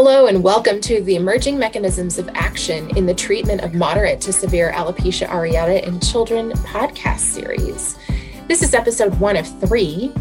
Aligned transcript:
Hello, 0.00 0.28
and 0.28 0.44
welcome 0.44 0.80
to 0.82 1.02
the 1.02 1.16
Emerging 1.16 1.58
Mechanisms 1.58 2.18
of 2.18 2.28
Action 2.34 2.96
in 2.96 3.04
the 3.04 3.12
Treatment 3.12 3.62
of 3.62 3.74
Moderate 3.74 4.20
to 4.20 4.32
Severe 4.32 4.70
Alopecia 4.70 5.26
Areata 5.26 5.82
in 5.82 5.98
Children 5.98 6.52
podcast 6.52 7.18
series. 7.18 7.98
This 8.46 8.62
is 8.62 8.74
episode 8.74 9.18
one 9.18 9.36
of 9.36 9.60
three. 9.60 10.12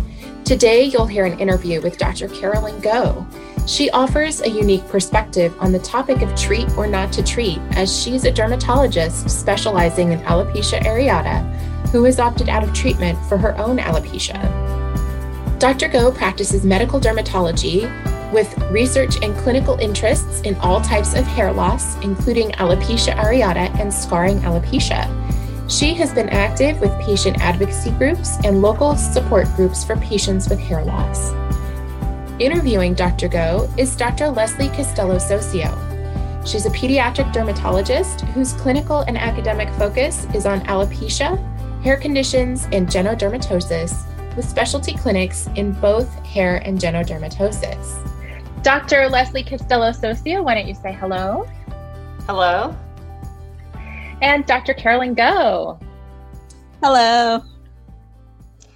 Today, 0.45 0.85
you'll 0.85 1.05
hear 1.05 1.25
an 1.25 1.39
interview 1.39 1.79
with 1.79 1.99
Dr. 1.99 2.27
Carolyn 2.27 2.81
Goh. 2.81 3.23
She 3.69 3.91
offers 3.91 4.41
a 4.41 4.49
unique 4.49 4.87
perspective 4.87 5.53
on 5.59 5.71
the 5.71 5.77
topic 5.77 6.23
of 6.23 6.35
treat 6.35 6.67
or 6.75 6.87
not 6.87 7.13
to 7.13 7.23
treat, 7.23 7.59
as 7.73 7.95
she's 7.95 8.25
a 8.25 8.31
dermatologist 8.31 9.29
specializing 9.29 10.11
in 10.11 10.19
alopecia 10.21 10.81
areata 10.81 11.45
who 11.89 12.03
has 12.05 12.19
opted 12.19 12.49
out 12.49 12.63
of 12.63 12.73
treatment 12.73 13.15
for 13.29 13.37
her 13.37 13.55
own 13.59 13.77
alopecia. 13.77 14.41
Dr. 15.59 15.87
Goh 15.87 16.15
practices 16.15 16.65
medical 16.65 16.99
dermatology 16.99 17.87
with 18.31 18.57
research 18.71 19.17
and 19.23 19.35
clinical 19.37 19.77
interests 19.77 20.41
in 20.41 20.55
all 20.55 20.81
types 20.81 21.13
of 21.15 21.25
hair 21.25 21.51
loss, 21.51 21.95
including 22.03 22.51
alopecia 22.53 23.15
areata 23.15 23.73
and 23.79 23.93
scarring 23.93 24.39
alopecia. 24.39 25.07
She 25.69 25.93
has 25.95 26.13
been 26.13 26.29
active 26.29 26.79
with 26.79 26.97
patient 27.01 27.41
advocacy 27.41 27.91
groups 27.91 28.37
and 28.43 28.61
local 28.61 28.95
support 28.95 29.47
groups 29.55 29.83
for 29.83 29.97
patients 29.97 30.47
with 30.49 30.59
hair 30.59 30.83
loss. 30.83 31.33
Interviewing 32.39 32.93
Dr. 32.93 33.27
Goh 33.27 33.67
is 33.77 33.95
Dr. 33.95 34.29
Leslie 34.29 34.69
Castelo-Soccio. 34.69 35.75
She's 36.47 36.65
a 36.65 36.69
pediatric 36.69 37.33
dermatologist 37.33 38.21
whose 38.21 38.53
clinical 38.53 39.01
and 39.01 39.17
academic 39.17 39.69
focus 39.71 40.25
is 40.33 40.45
on 40.45 40.61
alopecia, 40.61 41.37
hair 41.83 41.97
conditions, 41.97 42.65
and 42.71 42.87
genodermatosis, 42.87 44.05
with 44.37 44.47
specialty 44.47 44.93
clinics 44.93 45.49
in 45.55 45.73
both 45.73 46.13
hair 46.25 46.57
and 46.63 46.79
genodermatosis. 46.79 48.16
Dr. 48.63 49.07
Leslie 49.09 49.43
Castelo-Soccio, 49.43 50.43
why 50.43 50.55
don't 50.55 50.67
you 50.67 50.75
say 50.75 50.91
hello? 50.91 51.47
Hello. 52.25 52.75
And 54.21 54.45
Dr. 54.45 54.73
Carolyn 54.73 55.15
Goh. 55.15 55.81
Hello. 56.83 57.43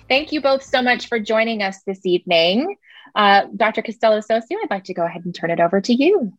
Thank 0.08 0.32
you 0.32 0.42
both 0.42 0.64
so 0.64 0.82
much 0.82 1.08
for 1.08 1.20
joining 1.20 1.62
us 1.64 1.84
this 1.84 2.06
evening. 2.06 2.78
Uh, 3.16 3.48
Dr. 3.56 3.82
Castelo-Soccio, 3.82 4.58
I'd 4.64 4.70
like 4.70 4.86
to 4.86 4.94
go 4.94 5.06
ahead 5.06 5.26
and 5.26 5.34
turn 5.34 5.52
it 5.52 5.59
over 5.59 5.82
to 5.82 5.94
you. 5.94 6.34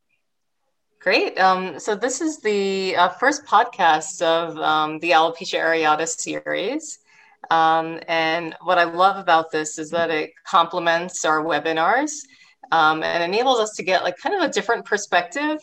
Great. 1.01 1.39
Um, 1.39 1.81
so, 1.81 1.97
this 1.97 2.21
is 2.21 2.39
the 2.39 2.95
uh, 2.95 3.09
first 3.09 3.45
podcast 3.45 4.23
of 4.23 4.57
um, 4.59 5.01
the 5.01 5.11
Alopecia 5.11 5.59
Areata 5.61 6.07
series. 6.07 7.01
Um, 7.51 7.99
and 8.07 8.55
what 8.63 8.79
I 8.79 8.85
love 8.85 9.17
about 9.17 9.51
this 9.51 9.79
is 9.79 9.91
that 9.91 10.11
it 10.11 10.31
complements 10.47 11.25
our 11.25 11.43
webinars 11.43 12.21
um, 12.73 13.03
and 13.03 13.23
enables 13.23 13.61
us 13.61 13.71
to 13.77 13.85
get 13.85 14.03
like 14.03 14.17
kind 14.17 14.35
of 14.35 14.43
a 14.43 14.53
different 14.53 14.85
perspective 14.85 15.59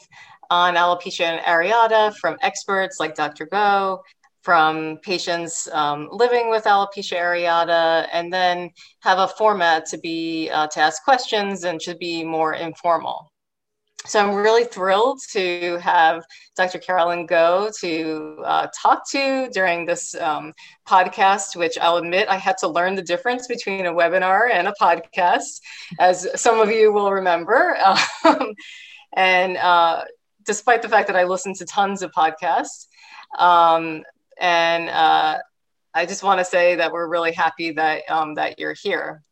on 0.49 0.75
alopecia 0.75 1.41
areata 1.43 2.15
from 2.15 2.37
experts 2.41 2.99
like 2.99 3.15
Dr. 3.15 3.45
Goh, 3.47 3.99
from 4.41 4.97
patients 5.03 5.67
um, 5.73 6.07
living 6.11 6.49
with 6.49 6.63
alopecia 6.63 7.17
areata, 7.17 8.07
and 8.13 8.31
then 8.31 8.69
have 9.01 9.19
a 9.19 9.27
format 9.27 9.85
to 9.87 9.97
be 9.97 10.49
uh, 10.49 10.67
to 10.67 10.79
ask 10.79 11.03
questions 11.03 11.65
and 11.65 11.79
to 11.81 11.95
be 11.97 12.23
more 12.23 12.53
informal. 12.53 13.31
So 14.05 14.19
I'm 14.19 14.33
really 14.33 14.63
thrilled 14.63 15.19
to 15.31 15.77
have 15.79 16.23
Dr. 16.55 16.79
Carolyn 16.79 17.27
Goh 17.27 17.77
to 17.79 18.41
uh, 18.45 18.67
talk 18.75 19.07
to 19.11 19.49
during 19.51 19.85
this 19.85 20.15
um, 20.15 20.53
podcast, 20.87 21.55
which 21.57 21.77
I'll 21.77 21.97
admit 21.97 22.29
I 22.29 22.37
had 22.37 22.57
to 22.59 22.67
learn 22.69 22.95
the 22.95 23.01
difference 23.01 23.47
between 23.47 23.85
a 23.85 23.93
webinar 23.93 24.49
and 24.51 24.67
a 24.67 24.73
podcast, 24.81 25.61
as 25.99 26.27
some 26.39 26.59
of 26.59 26.71
you 26.71 26.91
will 26.91 27.11
remember. 27.11 27.77
Um, 28.25 28.53
and 29.13 29.57
uh, 29.57 30.03
despite 30.45 30.81
the 30.81 30.89
fact 30.89 31.07
that 31.07 31.15
I 31.15 31.23
listen 31.23 31.53
to 31.55 31.65
tons 31.65 32.03
of 32.03 32.11
podcasts, 32.11 32.87
um, 33.37 34.03
and 34.39 34.89
uh, 34.89 35.39
I 35.93 36.05
just 36.05 36.23
want 36.23 36.39
to 36.39 36.45
say 36.45 36.75
that 36.75 36.91
we're 36.91 37.07
really 37.07 37.31
happy 37.31 37.71
that 37.71 38.09
um, 38.09 38.35
that 38.35 38.59
you're 38.59 38.73
here. 38.73 39.23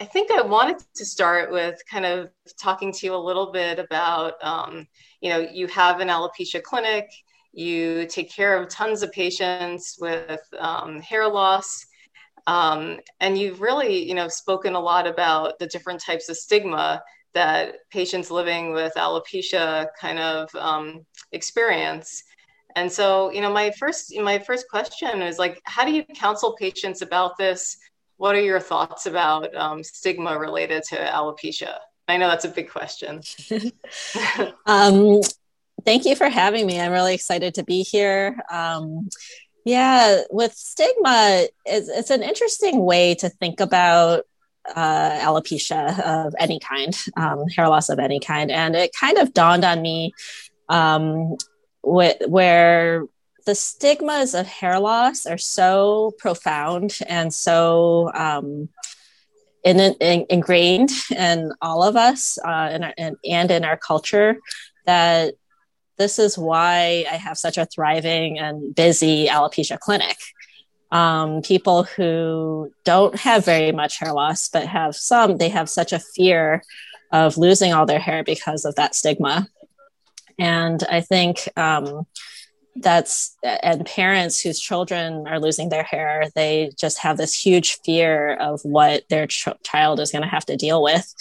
I 0.00 0.04
think 0.04 0.30
I 0.30 0.42
wanted 0.42 0.78
to 0.94 1.04
start 1.04 1.52
with 1.52 1.80
kind 1.88 2.04
of 2.04 2.30
talking 2.60 2.92
to 2.92 3.06
you 3.06 3.14
a 3.14 3.16
little 3.16 3.52
bit 3.52 3.78
about, 3.78 4.34
um, 4.42 4.86
you 5.20 5.30
know, 5.30 5.38
you 5.38 5.68
have 5.68 6.00
an 6.00 6.08
alopecia 6.08 6.62
clinic, 6.62 7.08
you 7.52 8.06
take 8.06 8.30
care 8.30 8.60
of 8.60 8.68
tons 8.68 9.02
of 9.02 9.12
patients 9.12 9.96
with 10.00 10.40
um, 10.58 11.00
hair 11.00 11.28
loss, 11.28 11.86
um, 12.48 12.98
and 13.20 13.38
you've 13.38 13.60
really, 13.60 14.06
you 14.06 14.14
know, 14.14 14.26
spoken 14.28 14.74
a 14.74 14.80
lot 14.80 15.06
about 15.06 15.58
the 15.60 15.66
different 15.68 16.00
types 16.00 16.28
of 16.28 16.36
stigma 16.36 17.00
that 17.32 17.76
patients 17.90 18.30
living 18.30 18.72
with 18.72 18.92
alopecia 18.96 19.86
kind 20.00 20.18
of 20.18 20.52
um, 20.56 21.06
experience. 21.32 22.22
And 22.76 22.90
so, 22.90 23.30
you 23.30 23.40
know, 23.40 23.52
my 23.52 23.70
first 23.78 24.12
my 24.18 24.40
first 24.40 24.68
question 24.68 25.22
is 25.22 25.38
like, 25.38 25.60
how 25.64 25.84
do 25.84 25.92
you 25.92 26.04
counsel 26.16 26.56
patients 26.58 27.02
about 27.02 27.36
this? 27.38 27.76
What 28.16 28.34
are 28.34 28.40
your 28.40 28.60
thoughts 28.60 29.06
about 29.06 29.54
um, 29.54 29.82
stigma 29.82 30.38
related 30.38 30.82
to 30.84 30.96
alopecia? 30.96 31.76
I 32.06 32.16
know 32.16 32.28
that's 32.28 32.44
a 32.44 32.48
big 32.48 32.70
question. 32.70 33.22
um, 34.66 35.20
thank 35.84 36.04
you 36.04 36.14
for 36.14 36.28
having 36.28 36.66
me. 36.66 36.80
I'm 36.80 36.92
really 36.92 37.14
excited 37.14 37.54
to 37.54 37.64
be 37.64 37.82
here. 37.82 38.36
Um, 38.50 39.08
yeah, 39.64 40.22
with 40.30 40.52
stigma, 40.54 41.46
it's, 41.64 41.88
it's, 41.88 42.10
an 42.10 42.22
interesting 42.22 42.84
way 42.84 43.14
to 43.16 43.30
think 43.30 43.60
about 43.60 44.24
uh, 44.74 45.18
alopecia 45.20 45.98
of 46.00 46.34
any 46.38 46.60
kind, 46.60 46.94
um, 47.16 47.48
hair 47.48 47.68
loss 47.68 47.88
of 47.88 47.98
any 47.98 48.20
kind. 48.20 48.50
And 48.50 48.76
it 48.76 48.90
kind 48.98 49.16
of 49.16 49.32
dawned 49.32 49.64
on 49.64 49.80
me 49.80 50.12
um, 50.68 51.36
wh- 51.82 52.20
where 52.28 53.04
the 53.46 53.54
stigmas 53.54 54.34
of 54.34 54.46
hair 54.46 54.78
loss 54.80 55.26
are 55.26 55.38
so 55.38 56.12
profound 56.18 56.98
and 57.06 57.32
so 57.32 58.10
um, 58.14 58.68
in, 59.64 59.80
in, 59.80 60.26
ingrained 60.30 60.90
in 61.16 61.52
all 61.60 61.82
of 61.82 61.96
us 61.96 62.38
uh, 62.44 62.70
in 62.72 62.84
our, 62.84 62.94
in, 62.96 63.16
and 63.28 63.50
in 63.50 63.64
our 63.64 63.76
culture 63.76 64.38
that 64.86 65.34
this 65.96 66.18
is 66.18 66.36
why 66.36 67.04
I 67.10 67.16
have 67.16 67.38
such 67.38 67.56
a 67.56 67.66
thriving 67.66 68.38
and 68.38 68.74
busy 68.74 69.26
alopecia 69.26 69.78
clinic. 69.78 70.16
Um, 70.90 71.42
people 71.42 71.84
who 71.84 72.70
don't 72.84 73.16
have 73.16 73.44
very 73.44 73.72
much 73.72 73.98
hair 73.98 74.12
loss, 74.12 74.48
but 74.48 74.66
have 74.66 74.94
some, 74.94 75.38
they 75.38 75.48
have 75.48 75.68
such 75.68 75.92
a 75.92 75.98
fear 75.98 76.62
of 77.12 77.38
losing 77.38 77.72
all 77.72 77.86
their 77.86 77.98
hair 77.98 78.22
because 78.24 78.64
of 78.64 78.74
that 78.76 78.94
stigma. 78.94 79.48
And 80.38 80.82
I 80.88 81.00
think 81.00 81.48
um, 81.56 82.06
that's 82.76 83.36
and 83.42 83.86
parents 83.86 84.40
whose 84.40 84.58
children 84.58 85.26
are 85.28 85.38
losing 85.38 85.68
their 85.68 85.84
hair 85.84 86.24
they 86.34 86.70
just 86.76 86.98
have 86.98 87.16
this 87.16 87.32
huge 87.32 87.78
fear 87.82 88.34
of 88.34 88.60
what 88.64 89.04
their 89.08 89.26
ch- 89.26 89.48
child 89.62 90.00
is 90.00 90.10
going 90.10 90.22
to 90.22 90.28
have 90.28 90.44
to 90.44 90.56
deal 90.56 90.82
with 90.82 91.14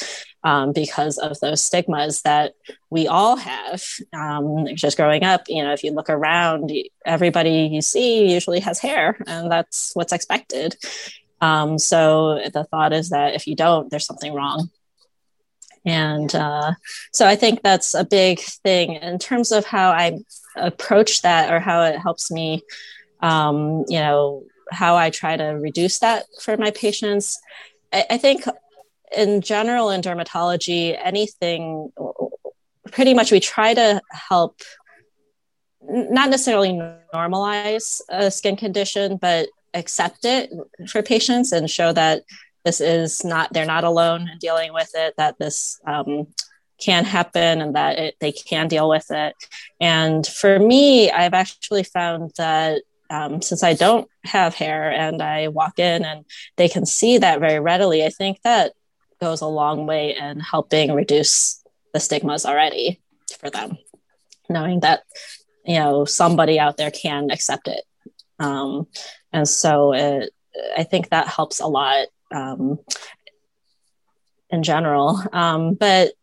um, 0.44 0.74
because 0.74 1.18
of 1.18 1.40
those 1.40 1.64
stigmas 1.64 2.24
that 2.24 2.54
we 2.90 3.08
all 3.08 3.38
have. 3.38 3.84
Um, 4.14 4.68
just 4.76 4.98
growing 4.98 5.24
up 5.24 5.44
you 5.48 5.64
know 5.64 5.74
if 5.74 5.84
you 5.84 5.92
look 5.92 6.10
around 6.10 6.72
everybody 7.06 7.70
you 7.72 7.82
see 7.82 8.34
usually 8.34 8.60
has 8.60 8.80
hair 8.80 9.18
and 9.28 9.52
that's 9.52 9.92
what's 9.94 10.14
expected. 10.14 10.76
Um, 11.40 11.78
so 11.78 12.40
the 12.54 12.64
thought 12.64 12.94
is 12.94 13.10
that 13.10 13.36
if 13.36 13.48
you 13.48 13.56
don't 13.56 13.90
there's 13.92 14.06
something 14.06 14.34
wrong 14.34 14.70
and 15.86 16.34
uh, 16.34 16.74
so 17.12 17.28
I 17.28 17.36
think 17.36 17.62
that's 17.62 17.94
a 17.94 18.06
big 18.06 18.40
thing 18.40 18.96
in 18.96 19.20
terms 19.20 19.52
of 19.52 19.66
how 19.66 19.92
I 19.92 20.20
approach 20.56 21.22
that 21.24 21.52
or 21.52 21.60
how 21.60 21.84
it 21.84 21.98
helps 21.98 22.32
me, 22.32 22.62
um, 23.22 23.84
you 23.88 24.00
know, 24.00 24.44
how 24.72 24.96
I 24.96 25.10
try 25.10 25.36
to 25.36 25.46
reduce 25.46 26.00
that 26.00 26.26
for 26.42 26.56
my 26.58 26.72
patients. 26.72 27.40
I, 27.92 28.06
I 28.12 28.18
think 28.18 28.46
in 29.16 29.42
general 29.42 29.90
in 29.90 30.02
dermatology, 30.02 30.98
anything, 31.04 31.92
pretty 32.92 33.14
much 33.14 33.32
we 33.32 33.40
try 33.40 33.74
to 33.74 34.02
help 34.12 34.62
not 35.82 36.30
necessarily 36.30 36.80
normalize 37.14 38.00
a 38.10 38.32
skin 38.32 38.56
condition, 38.56 39.18
but 39.18 39.50
accept 39.74 40.24
it 40.24 40.50
for 40.88 41.04
patients 41.04 41.52
and 41.52 41.70
show 41.70 41.92
that 41.92 42.24
this 42.64 42.82
is 42.82 43.24
not 43.24 43.52
they're 43.54 43.66
not 43.66 43.84
alone 43.84 44.30
in 44.30 44.38
dealing 44.38 44.74
with 44.74 44.92
it 44.96 45.14
that 45.18 45.38
this 45.38 45.80
um, 45.86 46.28
can 46.80 47.06
happen 47.06 47.62
and 47.62 47.76
that 47.76 47.98
it, 47.98 48.16
they 48.20 48.32
can 48.32 48.68
deal 48.68 48.90
with 48.90 49.10
it. 49.10 49.36
And 49.80 50.26
for 50.26 50.60
me 50.60 51.12
i've 51.12 51.34
actually 51.34 51.84
found 51.84 52.32
that 52.38 52.82
um, 53.10 53.42
since 53.42 53.64
i 53.64 53.74
don't 53.74 54.08
have 54.24 54.56
hair 54.56 54.92
and 54.92 55.22
i 55.22 55.48
walk 55.50 55.78
in 55.80 56.04
and 56.04 56.26
they 56.56 56.70
can 56.70 56.86
see 56.86 57.18
that 57.18 57.40
very 57.40 57.60
readily 57.60 58.04
i 58.04 58.10
think 58.10 58.42
that 58.44 58.74
goes 59.22 59.42
a 59.42 59.48
long 59.48 59.86
way 59.86 60.16
in 60.16 60.40
helping 60.40 60.94
reduce 60.94 61.64
the 61.94 62.00
stigmas 62.00 62.46
already 62.46 63.02
for 63.40 63.50
them 63.50 63.78
knowing 64.50 64.80
that 64.82 65.04
you 65.66 65.76
know 65.76 66.06
somebody 66.06 66.60
out 66.60 66.78
there 66.78 66.92
can 66.92 67.32
accept 67.32 67.68
it. 67.68 67.84
Um, 68.40 68.88
and 69.32 69.48
so 69.48 69.94
it, 69.94 70.32
i 70.78 70.84
think 70.84 71.10
that 71.10 71.28
helps 71.28 71.60
a 71.60 71.68
lot 71.68 72.08
um, 72.34 72.80
in 74.50 74.64
general. 74.64 75.22
Um, 75.32 75.74
but 75.76 76.14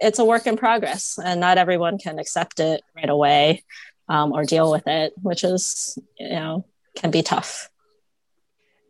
it's 0.00 0.18
a 0.18 0.24
work 0.24 0.46
in 0.46 0.56
progress, 0.56 1.18
and 1.22 1.40
not 1.40 1.58
everyone 1.58 1.98
can 1.98 2.18
accept 2.18 2.60
it 2.60 2.82
right 2.94 3.08
away 3.08 3.64
um, 4.08 4.32
or 4.32 4.44
deal 4.44 4.70
with 4.70 4.86
it, 4.86 5.12
which 5.22 5.44
is 5.44 5.98
you 6.18 6.30
know 6.30 6.64
can 6.94 7.10
be 7.10 7.22
tough. 7.22 7.68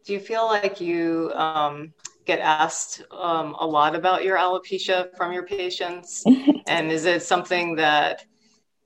Do 0.04 0.12
you 0.12 0.20
feel 0.20 0.46
like 0.46 0.80
you 0.80 1.32
um, 1.34 1.92
get 2.24 2.38
asked 2.38 3.02
um, 3.10 3.54
a 3.58 3.66
lot 3.66 3.94
about 3.94 4.24
your 4.24 4.38
alopecia 4.38 5.14
from 5.16 5.32
your 5.32 5.44
patients? 5.44 6.24
and 6.66 6.90
is 6.90 7.04
it 7.04 7.22
something 7.22 7.76
that 7.76 8.24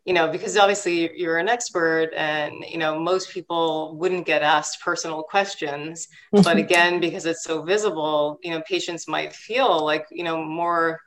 you 0.04 0.12
know 0.12 0.28
because 0.28 0.56
obviously 0.56 1.16
you're 1.18 1.38
an 1.38 1.48
expert 1.48 2.10
and 2.16 2.54
you 2.68 2.78
know 2.78 2.98
most 2.98 3.30
people 3.30 3.96
wouldn't 3.96 4.26
get 4.26 4.42
asked 4.42 4.80
personal 4.82 5.22
questions. 5.22 6.08
But 6.32 6.56
again 6.66 7.00
because 7.00 7.26
it's 7.26 7.44
so 7.44 7.62
visible 7.62 8.38
you 8.42 8.50
know 8.50 8.62
patients 8.62 9.08
might 9.08 9.32
feel 9.32 9.84
like 9.84 10.06
you 10.10 10.24
know 10.24 10.44
more 10.44 11.00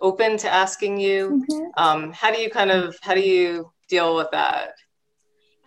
open 0.00 0.36
to 0.38 0.48
asking 0.50 0.98
you. 0.98 1.44
Mm-hmm. 1.50 1.64
um, 1.76 2.12
how 2.12 2.32
do 2.32 2.40
you 2.40 2.50
kind 2.50 2.70
of 2.70 2.96
how 3.02 3.14
do 3.14 3.20
you 3.20 3.72
deal 3.88 4.16
with 4.16 4.30
that? 4.32 4.74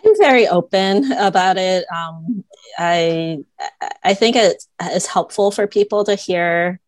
I'm 0.05 0.17
very 0.17 0.47
open 0.47 1.11
about 1.13 1.57
it. 1.57 1.85
Um, 1.91 2.43
i 2.77 3.37
i 4.03 4.13
think 4.13 4.35
it 4.35 4.61
is 4.91 5.07
helpful 5.07 5.49
for 5.51 5.65
people 5.65 6.03
to 6.03 6.15
hear 6.15 6.79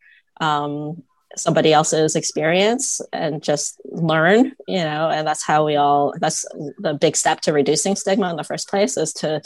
um, 0.41 1.03
somebody 1.37 1.73
else's 1.73 2.15
experience 2.15 3.01
and 3.13 3.41
just 3.43 3.79
learn 3.85 4.51
you 4.67 4.83
know 4.83 5.09
and 5.09 5.27
that's 5.27 5.43
how 5.43 5.65
we 5.65 5.75
all 5.75 6.13
that's 6.19 6.45
the 6.79 6.93
big 6.93 7.15
step 7.15 7.41
to 7.41 7.53
reducing 7.53 7.95
stigma 7.95 8.29
in 8.29 8.35
the 8.35 8.43
first 8.43 8.69
place 8.69 8.97
is 8.97 9.13
to 9.13 9.41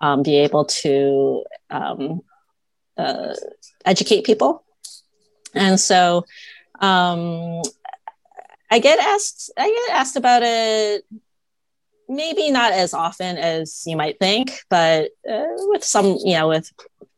um, 0.00 0.22
be 0.22 0.36
able 0.36 0.64
to 0.66 1.44
um, 1.70 2.20
uh, 2.96 3.34
educate 3.84 4.24
people. 4.24 4.62
And 5.54 5.78
so 5.78 6.26
um, 6.80 7.62
i 8.70 8.78
get 8.78 8.98
asked 8.98 9.52
i 9.56 9.68
get 9.68 9.96
asked 9.96 10.16
about 10.16 10.42
it 10.42 11.04
maybe 12.08 12.50
not 12.50 12.72
as 12.72 12.92
often 12.92 13.36
as 13.36 13.82
you 13.86 13.96
might 13.96 14.18
think 14.18 14.60
but 14.68 15.10
uh, 15.30 15.46
with 15.68 15.84
some 15.84 16.18
you 16.24 16.34
know 16.34 16.48
with 16.48 16.70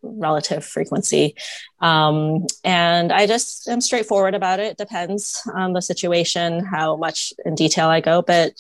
relative 0.07 0.65
frequency. 0.65 1.35
Um, 1.81 2.47
and 2.65 3.13
I 3.13 3.27
just 3.27 3.69
am 3.69 3.81
straightforward 3.81 4.35
about 4.35 4.61
it. 4.61 4.77
Depends 4.77 5.43
on 5.55 5.73
the 5.73 5.83
situation, 5.83 6.65
how 6.65 6.97
much 6.97 7.33
in 7.45 7.55
detail 7.55 7.89
I 7.89 8.01
go. 8.01 8.23
But 8.23 8.53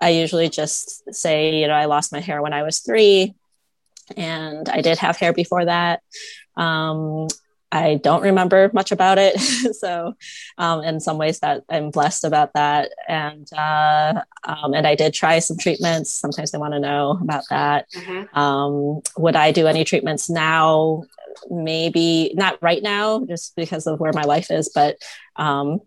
I 0.00 0.10
usually 0.10 0.48
just 0.48 1.14
say, 1.14 1.60
you 1.60 1.66
know, 1.66 1.74
I 1.74 1.86
lost 1.86 2.12
my 2.12 2.20
hair 2.20 2.42
when 2.42 2.52
I 2.52 2.62
was 2.62 2.80
three, 2.80 3.34
and 4.16 4.68
I 4.68 4.80
did 4.80 4.98
have 4.98 5.16
hair 5.16 5.32
before 5.32 5.64
that. 5.64 6.02
Um, 6.56 7.28
I 7.80 7.94
don't 7.96 8.22
remember 8.22 8.70
much 8.72 8.92
about 8.92 9.18
it. 9.18 9.38
so, 9.74 10.14
um, 10.58 10.82
in 10.82 11.00
some 11.00 11.18
ways, 11.18 11.40
that 11.40 11.64
I'm 11.68 11.90
blessed 11.90 12.24
about 12.24 12.52
that. 12.54 12.92
And 13.08 13.50
uh, 13.52 14.22
um, 14.44 14.74
and 14.74 14.86
I 14.86 14.94
did 14.94 15.14
try 15.14 15.38
some 15.38 15.56
treatments. 15.56 16.12
Sometimes 16.12 16.50
they 16.50 16.58
want 16.58 16.74
to 16.74 16.80
know 16.80 17.18
about 17.20 17.44
that. 17.50 17.90
Mm-hmm. 17.92 18.38
Um, 18.38 19.02
would 19.16 19.36
I 19.36 19.52
do 19.52 19.66
any 19.66 19.84
treatments 19.84 20.28
now? 20.28 21.04
Maybe 21.48 22.32
not 22.34 22.62
right 22.62 22.82
now, 22.82 23.24
just 23.24 23.56
because 23.56 23.86
of 23.86 24.00
where 24.00 24.12
my 24.12 24.22
life 24.22 24.50
is. 24.50 24.70
But 24.74 24.96
um, 25.36 25.80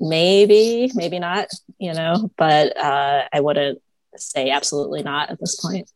maybe, 0.00 0.90
maybe 0.94 1.18
not. 1.18 1.48
You 1.78 1.94
know, 1.94 2.30
but 2.36 2.76
uh, 2.76 3.24
I 3.32 3.40
wouldn't 3.40 3.82
say 4.16 4.50
absolutely 4.50 5.02
not 5.02 5.30
at 5.30 5.40
this 5.40 5.60
point. 5.60 5.90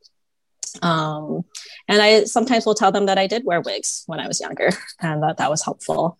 Um, 0.82 1.44
and 1.88 2.02
I 2.02 2.24
sometimes 2.24 2.66
will 2.66 2.74
tell 2.74 2.92
them 2.92 3.06
that 3.06 3.18
I 3.18 3.26
did 3.26 3.44
wear 3.44 3.60
wigs 3.60 4.04
when 4.06 4.20
I 4.20 4.28
was 4.28 4.40
younger 4.40 4.70
and 5.00 5.22
that 5.22 5.38
that 5.38 5.50
was 5.50 5.64
helpful. 5.64 6.18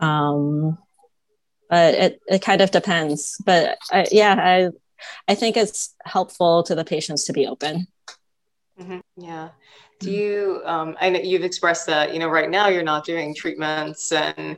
Um, 0.00 0.78
but 1.68 1.94
it, 1.94 2.20
it 2.26 2.42
kind 2.42 2.60
of 2.60 2.70
depends. 2.70 3.36
But 3.44 3.78
I, 3.90 4.06
yeah, 4.10 4.34
I, 4.38 4.68
I 5.30 5.34
think 5.34 5.56
it's 5.56 5.94
helpful 6.04 6.62
to 6.64 6.74
the 6.74 6.84
patients 6.84 7.24
to 7.24 7.32
be 7.32 7.46
open. 7.46 7.86
Mm-hmm. 8.80 8.98
Yeah. 9.16 9.50
Do 10.00 10.10
you, 10.10 10.62
um, 10.64 10.96
I 11.00 11.10
know 11.10 11.20
you've 11.20 11.44
expressed 11.44 11.86
that, 11.86 12.12
you 12.12 12.18
know, 12.18 12.28
right 12.28 12.50
now 12.50 12.68
you're 12.68 12.82
not 12.82 13.04
doing 13.04 13.34
treatments 13.34 14.10
and 14.10 14.56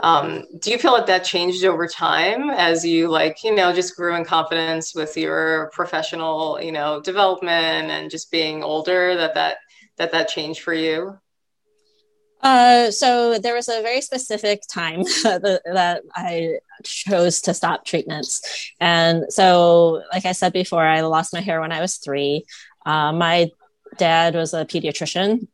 um, 0.00 0.44
do 0.58 0.70
you 0.70 0.78
feel 0.78 0.92
like 0.92 1.06
that 1.06 1.24
changed 1.24 1.64
over 1.64 1.86
time 1.86 2.50
as 2.50 2.84
you 2.84 3.08
like, 3.08 3.44
you 3.44 3.54
know, 3.54 3.72
just 3.72 3.96
grew 3.96 4.16
in 4.16 4.24
confidence 4.24 4.94
with 4.94 5.16
your 5.16 5.70
professional, 5.72 6.60
you 6.60 6.72
know, 6.72 7.00
development 7.00 7.90
and 7.90 8.10
just 8.10 8.30
being 8.30 8.62
older 8.62 9.16
that 9.16 9.34
that 9.34 9.58
that 10.00 10.12
that 10.12 10.28
changed 10.28 10.62
for 10.62 10.72
you? 10.72 11.18
Uh, 12.42 12.90
so 12.90 13.38
there 13.38 13.54
was 13.54 13.68
a 13.68 13.82
very 13.82 14.00
specific 14.00 14.62
time 14.66 15.02
that, 15.22 16.00
I 16.16 16.58
chose 16.82 17.42
to 17.42 17.52
stop 17.52 17.84
treatments, 17.84 18.72
and 18.80 19.30
so, 19.30 20.02
like 20.10 20.24
I 20.24 20.32
said 20.32 20.54
before, 20.54 20.82
I 20.82 21.02
lost 21.02 21.34
my 21.34 21.42
hair 21.42 21.60
when 21.60 21.70
I 21.70 21.82
was 21.82 21.96
three. 21.96 22.46
Uh, 22.86 23.12
my 23.12 23.50
dad 23.98 24.34
was 24.34 24.54
a 24.54 24.64
pediatrician, 24.64 25.48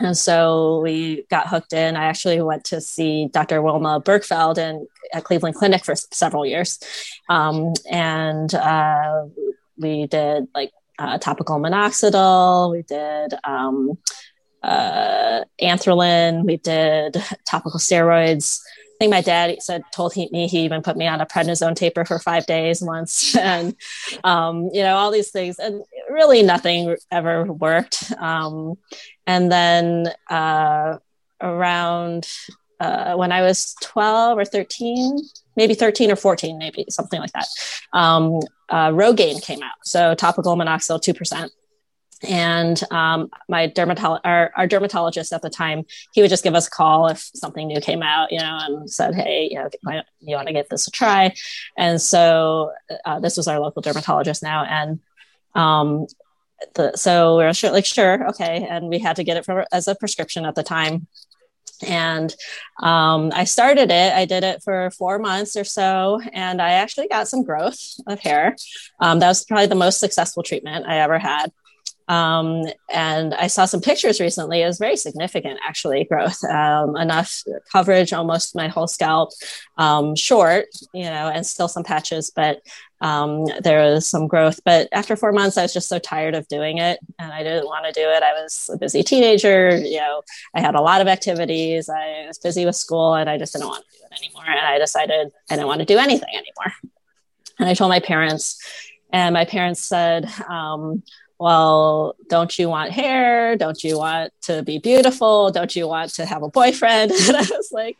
and 0.00 0.16
so 0.16 0.80
we 0.80 1.24
got 1.30 1.46
hooked 1.46 1.72
in. 1.72 1.94
I 1.94 2.06
actually 2.06 2.42
went 2.42 2.64
to 2.64 2.80
see 2.80 3.28
Dr. 3.28 3.62
Wilma 3.62 4.00
Bergfeld 4.00 4.58
in, 4.58 4.88
at 5.12 5.22
Cleveland 5.22 5.54
Clinic 5.54 5.84
for 5.84 5.94
several 5.94 6.44
years. 6.44 6.80
Um, 7.28 7.74
and 7.88 8.52
uh, 8.54 9.26
we 9.76 10.08
did 10.08 10.48
like 10.52 10.72
uh, 10.98 11.18
topical 11.18 11.58
minoxidil, 11.58 12.72
we 12.72 12.82
did 12.82 13.34
um, 13.44 13.98
uh, 14.62 15.44
anthralin, 15.60 16.44
we 16.44 16.56
did 16.56 17.22
topical 17.46 17.78
steroids. 17.78 18.60
I 18.98 18.98
think 18.98 19.10
my 19.12 19.20
dad 19.20 19.62
said 19.62 19.82
told 19.92 20.12
he, 20.12 20.28
me 20.32 20.48
he 20.48 20.60
even 20.64 20.82
put 20.82 20.96
me 20.96 21.06
on 21.06 21.20
a 21.20 21.26
prednisone 21.26 21.76
taper 21.76 22.04
for 22.04 22.18
five 22.18 22.46
days 22.46 22.82
once, 22.82 23.36
and 23.40 23.76
um, 24.24 24.70
you 24.72 24.82
know 24.82 24.96
all 24.96 25.12
these 25.12 25.30
things, 25.30 25.58
and 25.60 25.84
really 26.10 26.42
nothing 26.42 26.96
ever 27.10 27.44
worked. 27.44 28.12
Um, 28.18 28.76
and 29.26 29.52
then 29.52 30.12
uh, 30.28 30.98
around 31.40 32.28
uh, 32.80 33.14
when 33.14 33.30
I 33.30 33.42
was 33.42 33.76
twelve 33.80 34.36
or 34.36 34.44
thirteen, 34.44 35.18
maybe 35.54 35.74
thirteen 35.74 36.10
or 36.10 36.16
fourteen, 36.16 36.58
maybe 36.58 36.84
something 36.88 37.20
like 37.20 37.32
that, 37.32 37.46
um, 37.92 38.40
uh, 38.68 38.90
Rogaine 38.90 39.42
came 39.42 39.62
out. 39.62 39.76
So 39.84 40.14
topical 40.14 40.56
minoxidil, 40.56 41.02
two 41.02 41.14
percent. 41.14 41.52
And 42.22 42.82
um, 42.90 43.30
my 43.48 43.68
dermatologist 43.68 44.26
our, 44.26 44.52
our, 44.56 44.66
dermatologist 44.66 45.32
at 45.32 45.40
the 45.40 45.50
time 45.50 45.84
he 46.12 46.20
would 46.20 46.30
just 46.30 46.42
give 46.42 46.56
us 46.56 46.66
a 46.66 46.70
call 46.70 47.06
if 47.06 47.30
something 47.32 47.68
new 47.68 47.80
came 47.80 48.02
out 48.02 48.32
you 48.32 48.40
know 48.40 48.58
and 48.60 48.90
said 48.90 49.14
hey 49.14 49.48
you 49.52 49.56
know 49.56 50.02
you 50.18 50.34
want 50.34 50.48
to 50.48 50.52
give 50.52 50.68
this 50.68 50.88
a 50.88 50.90
try. 50.90 51.32
And 51.76 52.00
so 52.00 52.72
uh, 53.04 53.20
this 53.20 53.36
was 53.36 53.46
our 53.46 53.60
local 53.60 53.82
dermatologist 53.82 54.42
now 54.42 54.64
and 54.64 54.98
um, 55.54 56.06
the, 56.74 56.96
so 56.96 57.38
we 57.38 57.44
are 57.44 57.54
sure, 57.54 57.70
like 57.70 57.86
sure 57.86 58.28
okay. 58.30 58.66
And 58.68 58.88
we 58.88 58.98
had 58.98 59.16
to 59.16 59.24
get 59.24 59.36
it 59.36 59.44
for 59.44 59.64
as 59.72 59.86
a 59.88 59.94
prescription 59.94 60.44
at 60.44 60.54
the 60.54 60.62
time 60.62 61.06
and 61.82 62.34
um, 62.82 63.30
I 63.34 63.44
started 63.44 63.90
it. 63.90 64.12
I 64.12 64.24
did 64.24 64.44
it 64.44 64.62
for 64.62 64.90
four 64.90 65.18
months 65.18 65.56
or 65.56 65.64
so, 65.64 66.20
and 66.32 66.60
I 66.60 66.72
actually 66.72 67.08
got 67.08 67.28
some 67.28 67.42
growth 67.42 67.78
of 68.06 68.20
hair. 68.20 68.56
Um, 69.00 69.18
that 69.20 69.28
was 69.28 69.44
probably 69.44 69.66
the 69.66 69.74
most 69.74 70.00
successful 70.00 70.42
treatment 70.42 70.86
I 70.86 70.98
ever 70.98 71.18
had. 71.18 71.52
Um, 72.08 72.64
and 72.92 73.34
I 73.34 73.48
saw 73.48 73.66
some 73.66 73.82
pictures 73.82 74.18
recently. 74.18 74.62
It 74.62 74.66
was 74.66 74.78
very 74.78 74.96
significant, 74.96 75.60
actually, 75.66 76.04
growth. 76.04 76.42
Um, 76.44 76.96
enough 76.96 77.42
coverage, 77.70 78.12
almost 78.12 78.56
my 78.56 78.68
whole 78.68 78.86
scalp, 78.86 79.30
um, 79.76 80.16
short, 80.16 80.66
you 80.94 81.04
know, 81.04 81.28
and 81.28 81.46
still 81.46 81.68
some 81.68 81.84
patches, 81.84 82.32
but 82.34 82.62
um, 83.00 83.44
there 83.60 83.82
was 83.84 84.06
some 84.06 84.26
growth. 84.26 84.60
But 84.64 84.88
after 84.92 85.16
four 85.16 85.32
months, 85.32 85.56
I 85.56 85.62
was 85.62 85.72
just 85.72 85.88
so 85.88 85.98
tired 85.98 86.34
of 86.34 86.48
doing 86.48 86.78
it, 86.78 86.98
and 87.18 87.32
I 87.32 87.42
didn't 87.42 87.66
want 87.66 87.84
to 87.84 87.92
do 87.92 88.08
it. 88.08 88.22
I 88.22 88.32
was 88.32 88.70
a 88.72 88.78
busy 88.78 89.02
teenager. 89.02 89.76
You 89.76 89.98
know, 89.98 90.22
I 90.54 90.60
had 90.60 90.74
a 90.74 90.80
lot 90.80 91.00
of 91.00 91.08
activities. 91.08 91.88
I 91.88 92.24
was 92.26 92.38
busy 92.38 92.64
with 92.64 92.76
school, 92.76 93.14
and 93.14 93.28
I 93.28 93.38
just 93.38 93.52
didn't 93.52 93.68
want 93.68 93.84
to 93.84 93.98
do 93.98 94.04
it 94.10 94.18
anymore. 94.18 94.44
And 94.46 94.66
I 94.66 94.78
decided 94.78 95.30
I 95.50 95.56
didn't 95.56 95.68
want 95.68 95.80
to 95.80 95.84
do 95.84 95.98
anything 95.98 96.30
anymore. 96.30 96.72
And 97.58 97.68
I 97.68 97.74
told 97.74 97.90
my 97.90 98.00
parents, 98.00 98.58
and 99.12 99.34
my 99.34 99.44
parents 99.44 99.84
said, 99.84 100.28
um, 100.48 101.02
well, 101.38 102.16
don't 102.28 102.58
you 102.58 102.68
want 102.68 102.90
hair? 102.90 103.56
Don't 103.56 103.82
you 103.84 103.96
want 103.96 104.32
to 104.42 104.62
be 104.64 104.78
beautiful? 104.78 105.50
Don't 105.50 105.74
you 105.76 105.86
want 105.86 106.12
to 106.14 106.26
have 106.26 106.42
a 106.42 106.48
boyfriend? 106.48 107.12
And 107.28 107.36
I 107.36 107.40
was 107.40 107.68
like, 107.70 107.96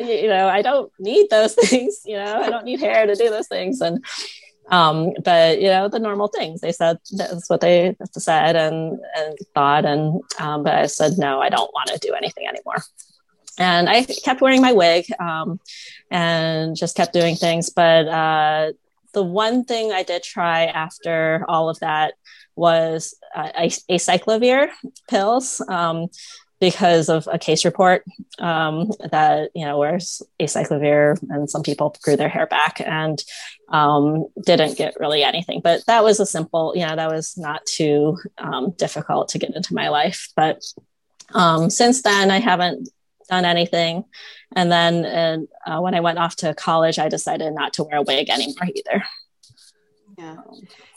you 0.00 0.28
know, 0.28 0.48
I 0.48 0.62
don't 0.62 0.92
need 0.98 1.28
those 1.30 1.54
things. 1.62 2.02
You 2.04 2.16
know, 2.16 2.40
I 2.42 2.50
don't 2.50 2.64
need 2.64 2.80
hair 2.80 3.06
to 3.06 3.14
do 3.14 3.30
those 3.30 3.48
things. 3.48 3.80
And, 3.80 4.04
um, 4.68 5.12
but 5.24 5.60
you 5.60 5.68
know, 5.68 5.88
the 5.88 5.98
normal 5.98 6.28
things 6.28 6.60
they 6.60 6.72
said 6.72 6.98
that's 7.12 7.48
what 7.48 7.60
they 7.60 7.96
said 8.12 8.56
and, 8.56 8.98
and 9.16 9.36
thought. 9.54 9.84
And, 9.84 10.22
um, 10.38 10.62
but 10.62 10.74
I 10.74 10.86
said, 10.86 11.18
no, 11.18 11.40
I 11.40 11.48
don't 11.48 11.72
want 11.74 11.88
to 11.88 11.98
do 11.98 12.14
anything 12.14 12.46
anymore. 12.46 12.82
And 13.58 13.88
I 13.88 14.04
kept 14.04 14.42
wearing 14.42 14.60
my 14.60 14.72
wig, 14.72 15.06
um, 15.18 15.58
and 16.10 16.76
just 16.76 16.94
kept 16.94 17.14
doing 17.14 17.36
things. 17.36 17.70
But, 17.70 18.06
uh, 18.06 18.72
the 19.14 19.22
one 19.22 19.64
thing 19.64 19.92
I 19.92 20.02
did 20.02 20.22
try 20.22 20.66
after 20.66 21.42
all 21.48 21.70
of 21.70 21.78
that 21.78 22.14
was 22.56 23.14
uh, 23.34 23.50
acyclovir 23.90 24.70
pills. 25.08 25.62
Um, 25.68 26.08
because 26.60 27.08
of 27.08 27.28
a 27.30 27.38
case 27.38 27.64
report 27.64 28.04
um, 28.38 28.90
that 29.10 29.50
you 29.54 29.64
know 29.64 29.78
where 29.78 29.98
acyclovir 30.40 31.18
and 31.30 31.50
some 31.50 31.62
people 31.62 31.94
grew 32.02 32.16
their 32.16 32.28
hair 32.28 32.46
back 32.46 32.80
and 32.80 33.22
um, 33.68 34.26
didn't 34.44 34.78
get 34.78 34.98
really 34.98 35.22
anything. 35.22 35.60
But 35.62 35.84
that 35.86 36.02
was 36.02 36.20
a 36.20 36.26
simple 36.26 36.72
you 36.74 36.86
know 36.86 36.96
that 36.96 37.10
was 37.10 37.36
not 37.36 37.64
too 37.66 38.16
um, 38.38 38.70
difficult 38.78 39.28
to 39.30 39.38
get 39.38 39.54
into 39.54 39.74
my 39.74 39.88
life. 39.88 40.28
But 40.34 40.62
um, 41.34 41.70
since 41.70 42.02
then 42.02 42.30
i 42.30 42.38
haven't 42.38 42.88
done 43.28 43.44
anything. 43.44 44.04
And 44.54 44.70
then 44.70 45.48
uh, 45.66 45.80
when 45.80 45.94
i 45.94 46.00
went 46.00 46.18
off 46.18 46.36
to 46.36 46.54
college 46.54 46.98
i 46.98 47.08
decided 47.08 47.52
not 47.52 47.74
to 47.74 47.84
wear 47.84 47.98
a 47.98 48.02
wig 48.02 48.30
anymore 48.30 48.68
either 48.74 49.04
yeah 50.18 50.36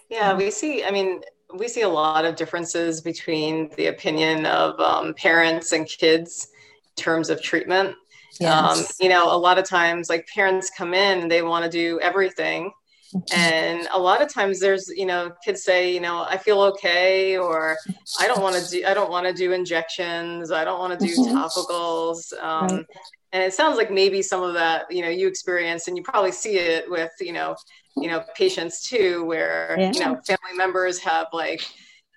yeah 0.10 0.34
we 0.36 0.50
see 0.52 0.84
i 0.84 0.92
mean 0.92 1.22
we 1.54 1.68
see 1.68 1.82
a 1.82 1.90
lot 1.90 2.26
of 2.26 2.36
differences 2.36 3.02
between 3.02 3.70
the 3.76 3.88
opinion 3.88 4.46
of 4.46 4.80
um, 4.80 5.14
parents 5.16 5.72
and 5.72 5.88
kids 5.88 6.50
in 6.98 7.04
terms 7.04 7.30
of 7.30 7.42
treatment. 7.42 7.96
Yes. 8.40 8.80
Um, 8.80 8.86
you 9.00 9.10
know, 9.10 9.34
a 9.34 9.38
lot 9.38 9.58
of 9.58 9.66
times, 9.66 10.10
like 10.10 10.28
parents 10.28 10.72
come 10.76 10.94
in 10.94 11.22
and 11.22 11.32
they 11.32 11.42
want 11.42 11.66
to 11.66 11.72
do 11.72 12.00
everything. 12.02 12.72
Mm-hmm. 13.14 13.40
And 13.40 13.88
a 13.92 13.98
lot 13.98 14.22
of 14.22 14.32
times 14.32 14.60
there's, 14.60 14.88
you 14.96 15.08
know, 15.08 15.32
kids 15.44 15.64
say, 15.64 15.92
you 15.92 16.00
know, 16.00 16.26
I 16.30 16.38
feel 16.38 16.62
okay, 16.62 17.38
or 17.38 17.76
I 18.20 18.28
don't 18.28 18.42
want 18.42 18.56
to 18.56 18.70
do, 18.70 18.86
I 18.86 18.94
don't 18.94 19.10
want 19.10 19.26
to 19.26 19.34
do 19.34 19.52
injections. 19.52 20.52
I 20.52 20.64
don't 20.64 20.80
want 20.80 21.00
to 21.00 21.06
do 21.06 21.16
mm-hmm. 21.16 21.36
topicals. 21.36 22.32
Um, 22.42 22.78
right. 22.78 22.86
And 23.32 23.44
it 23.44 23.54
sounds 23.54 23.78
like 23.78 23.92
maybe 23.92 24.22
some 24.22 24.44
of 24.44 24.54
that, 24.54 24.92
you 24.92 25.02
know, 25.02 25.10
you 25.10 25.28
experience 25.28 25.88
and 25.88 25.98
you 25.98 26.04
probably 26.04 26.32
see 26.32 26.58
it 26.58 26.90
with, 26.90 27.12
you 27.20 27.34
know, 27.34 27.56
you 27.98 28.08
know 28.08 28.24
patients 28.36 28.88
too 28.88 29.26
where 29.26 29.76
yeah. 29.78 29.92
you 29.94 30.00
know 30.00 30.20
family 30.26 30.56
members 30.56 31.00
have 31.00 31.28
like 31.34 31.62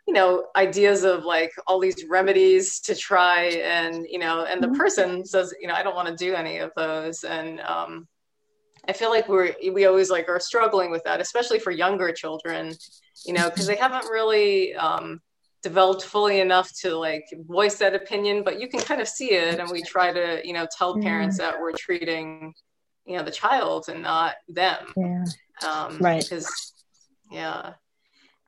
you 0.06 0.14
know 0.14 0.46
ideas 0.56 1.04
of 1.04 1.24
like 1.24 1.52
all 1.66 1.78
these 1.78 2.04
remedies 2.08 2.80
to 2.80 2.94
try 2.94 3.44
and 3.64 4.06
you 4.10 4.18
know 4.18 4.44
and 4.44 4.62
the 4.62 4.66
mm-hmm. 4.66 4.76
person 4.76 5.24
says 5.24 5.54
you 5.60 5.68
know 5.68 5.74
i 5.74 5.82
don't 5.82 5.94
want 5.94 6.08
to 6.08 6.16
do 6.16 6.34
any 6.34 6.58
of 6.58 6.70
those 6.76 7.24
and 7.24 7.60
um 7.60 8.06
i 8.88 8.92
feel 8.92 9.10
like 9.10 9.28
we're 9.28 9.54
we 9.72 9.86
always 9.86 10.10
like 10.10 10.28
are 10.28 10.40
struggling 10.40 10.90
with 10.90 11.02
that 11.04 11.20
especially 11.20 11.58
for 11.58 11.70
younger 11.70 12.12
children 12.12 12.74
you 13.24 13.32
know 13.32 13.48
because 13.48 13.66
they 13.66 13.76
haven't 13.76 14.06
really 14.10 14.74
um 14.74 15.20
developed 15.62 16.02
fully 16.02 16.40
enough 16.40 16.72
to 16.76 16.96
like 16.96 17.24
voice 17.46 17.76
that 17.76 17.94
opinion 17.94 18.42
but 18.42 18.60
you 18.60 18.68
can 18.68 18.80
kind 18.80 19.00
of 19.00 19.06
see 19.06 19.32
it 19.32 19.60
and 19.60 19.70
we 19.70 19.80
try 19.82 20.12
to 20.12 20.40
you 20.44 20.52
know 20.52 20.66
tell 20.76 21.00
parents 21.00 21.38
that 21.38 21.58
we're 21.60 21.72
treating 21.72 22.52
you 23.06 23.16
know 23.16 23.22
the 23.22 23.30
child 23.30 23.88
and 23.88 24.02
not 24.02 24.34
them. 24.48 24.92
Yeah. 24.96 25.24
Um, 25.66 25.98
right. 25.98 26.22
because 26.22 26.72
yeah. 27.30 27.74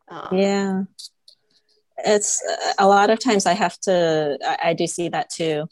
Um, 0.08 0.28
yeah. 0.32 0.82
It's 1.98 2.42
a 2.78 2.86
lot 2.86 3.10
of 3.10 3.20
times 3.20 3.46
i 3.46 3.52
have 3.52 3.78
to 3.80 4.36
i, 4.44 4.70
I 4.70 4.72
do 4.74 4.86
see 4.86 5.08
that 5.08 5.30
too. 5.30 5.68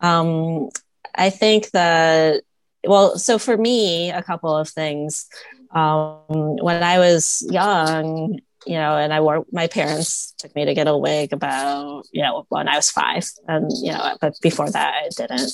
Um, 0.00 0.70
i 1.14 1.30
think 1.30 1.70
that 1.72 2.42
well 2.86 3.18
so 3.18 3.38
for 3.38 3.56
me 3.56 4.10
a 4.10 4.22
couple 4.22 4.54
of 4.56 4.68
things. 4.68 5.28
Um, 5.72 6.56
when 6.56 6.82
i 6.82 6.98
was 6.98 7.46
young 7.48 8.40
you 8.66 8.74
know 8.74 8.96
and 8.96 9.12
i 9.12 9.20
wore 9.20 9.44
my 9.52 9.68
parents 9.68 10.34
took 10.36 10.54
me 10.56 10.64
to 10.64 10.74
get 10.74 10.88
a 10.88 10.96
wig 10.96 11.32
about 11.32 12.02
you 12.12 12.22
know 12.22 12.44
when 12.48 12.66
i 12.66 12.74
was 12.74 12.90
five. 12.90 13.24
And 13.46 13.70
you 13.80 13.92
know 13.92 14.16
but 14.20 14.34
before 14.42 14.68
that 14.70 14.94
i 14.94 15.08
didn't 15.16 15.52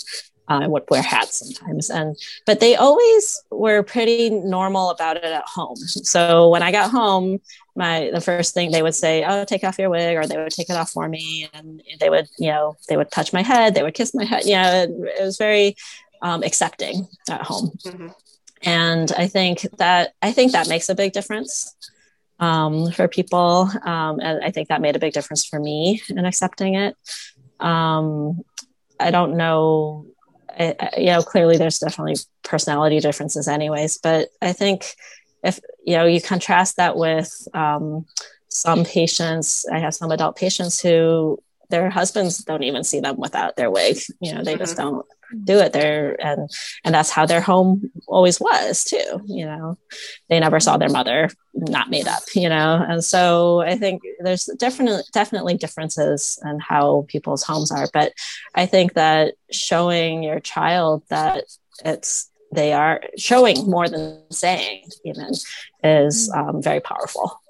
uh, 0.49 0.61
I 0.63 0.67
would 0.69 0.85
wear 0.89 1.03
hats 1.03 1.39
sometimes, 1.39 1.91
and 1.91 2.17
but 2.45 2.61
they 2.61 2.77
always 2.77 3.43
were 3.51 3.83
pretty 3.83 4.31
normal 4.31 4.91
about 4.91 5.17
it 5.17 5.25
at 5.25 5.45
home. 5.47 5.77
So 5.77 6.49
when 6.49 6.63
I 6.63 6.71
got 6.71 6.91
home, 6.91 7.41
my 7.75 8.11
the 8.13 8.21
first 8.21 8.55
thing 8.55 8.71
they 8.71 8.83
would 8.83 8.95
say, 8.95 9.25
"Oh, 9.27 9.45
take 9.45 9.65
off 9.65 9.79
your 9.79 9.91
wig," 9.91 10.17
or 10.17 10.27
they 10.27 10.37
would 10.37 10.53
take 10.53 10.71
it 10.71 10.77
off 10.77 10.91
for 10.91 11.09
me, 11.09 11.49
and 11.53 11.83
they 11.99 12.11
would, 12.11 12.29
you 12.39 12.49
know, 12.49 12.77
they 12.89 12.97
would 12.97 13.11
touch 13.11 13.33
my 13.33 13.43
head, 13.43 13.75
they 13.75 13.83
would 13.83 13.95
kiss 13.95 14.15
my 14.15 14.25
head. 14.25 14.45
You 14.45 14.55
know, 14.55 14.73
it, 14.73 14.91
it 15.21 15.25
was 15.25 15.37
very 15.37 15.77
um, 16.23 16.43
accepting 16.45 17.09
at 17.29 17.43
home, 17.43 17.73
mm-hmm. 17.85 18.09
and 18.63 19.13
I 19.19 19.27
think 19.27 19.67
that 19.79 20.15
I 20.23 20.31
think 20.31 20.53
that 20.53 20.69
makes 20.69 20.89
a 20.89 20.95
big 20.95 21.13
difference 21.13 21.75
um, 22.39 22.93
for 22.93 23.09
people, 23.09 23.69
um, 23.85 24.21
and 24.21 24.45
I 24.45 24.53
think 24.53 24.69
that 24.69 24.81
made 24.81 24.95
a 24.95 25.01
big 25.01 25.13
difference 25.13 25.45
for 25.45 25.59
me 25.59 26.03
in 26.09 26.25
accepting 26.25 26.77
it. 26.77 26.97
Um, 27.59 28.43
I 29.01 29.11
don't 29.11 29.37
know 29.37 30.07
I, 30.59 30.91
you 30.97 31.07
know, 31.07 31.23
clearly 31.23 31.57
there's 31.57 31.79
definitely 31.79 32.17
personality 32.43 33.01
differences, 33.01 33.49
anyways. 33.49 33.99
But 33.99 34.29
I 34.41 34.53
think 34.53 34.95
if 35.45 35.61
you 35.85 35.97
know 35.97 36.07
you 36.07 36.21
contrast 36.21 36.77
that 36.77 36.97
with 36.97 37.31
um, 37.55 38.07
some 38.49 38.85
patients, 38.85 39.67
I 39.71 39.79
have 39.79 39.95
some 39.95 40.11
adult 40.11 40.37
patients 40.37 40.81
who 40.81 41.39
their 41.69 41.91
husbands 41.91 42.39
don't 42.39 42.63
even 42.63 42.85
see 42.85 43.01
them 43.01 43.17
without 43.17 43.57
their 43.57 43.71
wig. 43.71 43.99
You 44.21 44.35
know, 44.35 44.43
they 44.43 44.53
mm-hmm. 44.53 44.61
just 44.61 44.77
don't 44.77 45.05
do 45.45 45.59
it 45.59 45.73
there. 45.73 46.17
And 46.25 46.51
and 46.85 46.95
that's 46.95 47.11
how 47.11 47.27
their 47.27 47.41
home 47.41 47.91
always 48.07 48.41
was 48.41 48.85
too 48.85 49.21
you 49.27 49.45
know. 49.45 49.79
They 50.29 50.41
never 50.41 50.61
saw 50.61 50.77
their 50.77 50.89
mother 50.89 51.31
not 51.55 51.91
made 51.91 52.09
up 52.09 52.23
you 52.35 52.49
know. 52.49 52.85
And 52.87 53.05
so 53.05 53.61
i 53.61 53.77
think 53.77 54.03
there's 54.21 54.47
definitely 54.59 55.03
definitely 55.13 55.57
differences 55.57 56.39
in 56.45 56.59
how 56.61 57.07
people's 57.09 57.43
homes 57.43 57.71
are. 57.71 57.89
But 57.93 58.13
i 58.55 58.67
think 58.67 58.95
that 58.95 59.35
showing 59.51 60.23
your 60.23 60.41
child 60.41 61.03
that 61.11 61.45
it's 61.85 62.31
they 62.53 62.73
are 62.73 63.03
showing 63.19 63.69
more 63.69 63.89
than 63.89 64.23
saying 64.31 64.85
even 65.05 65.33
is 65.83 66.31
um, 66.33 66.63
very 66.63 66.81
powerful. 66.81 67.41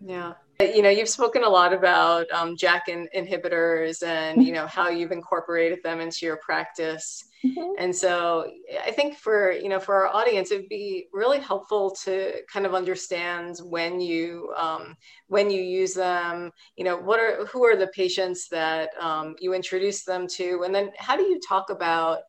Yeah 0.00 0.34
you 0.60 0.82
know 0.82 0.90
you've 0.90 1.08
spoken 1.08 1.44
a 1.44 1.48
lot 1.48 1.72
about 1.72 2.30
um, 2.32 2.56
JAK 2.56 2.88
in- 2.88 3.08
inhibitors 3.16 4.02
and 4.02 4.42
you 4.42 4.52
know 4.52 4.66
how 4.66 4.88
you've 4.88 5.12
incorporated 5.12 5.80
them 5.82 6.00
into 6.00 6.26
your 6.26 6.36
practice. 6.38 7.24
Mm-hmm. 7.42 7.72
and 7.78 7.96
so 7.96 8.52
i 8.84 8.90
think 8.90 9.16
for 9.16 9.50
you 9.52 9.70
know 9.70 9.80
for 9.80 9.94
our 9.94 10.14
audience 10.14 10.52
it'd 10.52 10.68
be 10.68 11.06
really 11.10 11.38
helpful 11.38 11.90
to 12.04 12.34
kind 12.52 12.66
of 12.66 12.74
understand 12.74 13.56
when 13.64 13.98
you 13.98 14.52
um, 14.58 14.94
when 15.28 15.50
you 15.50 15.62
use 15.62 15.94
them 15.94 16.52
you 16.76 16.84
know 16.84 16.98
what 16.98 17.18
are 17.18 17.46
who 17.46 17.64
are 17.64 17.76
the 17.76 17.86
patients 17.88 18.48
that 18.48 18.90
um, 19.00 19.34
you 19.40 19.54
introduce 19.54 20.04
them 20.04 20.26
to? 20.26 20.62
And 20.64 20.74
then 20.74 20.90
how 20.98 21.16
do 21.16 21.22
you 21.22 21.40
talk 21.40 21.70
about 21.70 22.20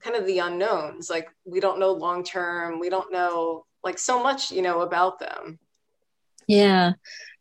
kind 0.00 0.16
of 0.16 0.26
the 0.26 0.38
unknowns? 0.38 1.10
Like 1.10 1.28
we 1.44 1.60
don't 1.60 1.80
know 1.80 1.92
long 1.92 2.24
term. 2.24 2.78
We 2.78 2.88
don't 2.88 3.12
know 3.12 3.64
like 3.84 3.98
so 3.98 4.22
much 4.22 4.50
you 4.50 4.62
know 4.62 4.80
about 4.80 5.18
them 5.18 5.58
yeah. 6.46 6.92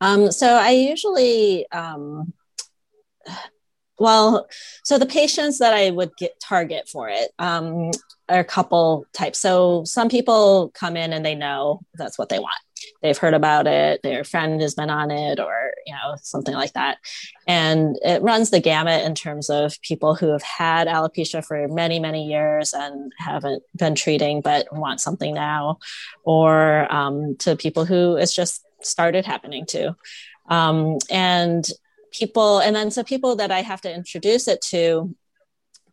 Um, 0.01 0.31
so 0.31 0.55
I 0.55 0.71
usually, 0.71 1.69
um, 1.71 2.33
well, 3.97 4.47
so 4.83 4.97
the 4.97 5.05
patients 5.05 5.59
that 5.59 5.73
I 5.73 5.89
would 5.89 6.11
get 6.17 6.39
target 6.39 6.89
for 6.89 7.09
it 7.09 7.31
um, 7.39 7.91
are 8.27 8.39
a 8.39 8.43
couple 8.43 9.05
types. 9.13 9.39
So 9.39 9.83
some 9.85 10.09
people 10.09 10.71
come 10.73 10.97
in 10.97 11.13
and 11.13 11.25
they 11.25 11.35
know 11.35 11.81
that's 11.93 12.17
what 12.17 12.29
they 12.29 12.39
want. 12.39 12.55
They've 13.01 13.17
heard 13.17 13.33
about 13.33 13.67
it, 13.67 14.01
their 14.03 14.23
friend 14.23 14.61
has 14.61 14.75
been 14.75 14.89
on 14.89 15.09
it, 15.09 15.39
or 15.39 15.71
you 15.87 15.93
know 15.93 16.15
something 16.21 16.53
like 16.53 16.73
that. 16.73 16.97
And 17.47 17.97
it 18.03 18.21
runs 18.21 18.49
the 18.49 18.59
gamut 18.59 19.05
in 19.05 19.15
terms 19.15 19.49
of 19.49 19.81
people 19.81 20.13
who 20.13 20.27
have 20.27 20.43
had 20.43 20.87
alopecia 20.87 21.43
for 21.43 21.67
many, 21.69 21.99
many 21.99 22.25
years 22.25 22.73
and 22.73 23.11
haven't 23.17 23.63
been 23.75 23.95
treating 23.95 24.41
but 24.41 24.67
want 24.71 24.99
something 24.99 25.33
now, 25.33 25.79
or 26.23 26.91
um, 26.93 27.37
to 27.37 27.55
people 27.55 27.85
who 27.85 28.17
it's 28.17 28.35
just 28.35 28.64
started 28.85 29.25
happening 29.25 29.65
to. 29.67 29.95
Um, 30.49 30.97
and 31.09 31.65
people, 32.11 32.59
and 32.59 32.75
then 32.75 32.91
so 32.91 33.03
people 33.03 33.35
that 33.37 33.51
I 33.51 33.61
have 33.61 33.81
to 33.81 33.93
introduce 33.93 34.47
it 34.47 34.61
to, 34.69 35.15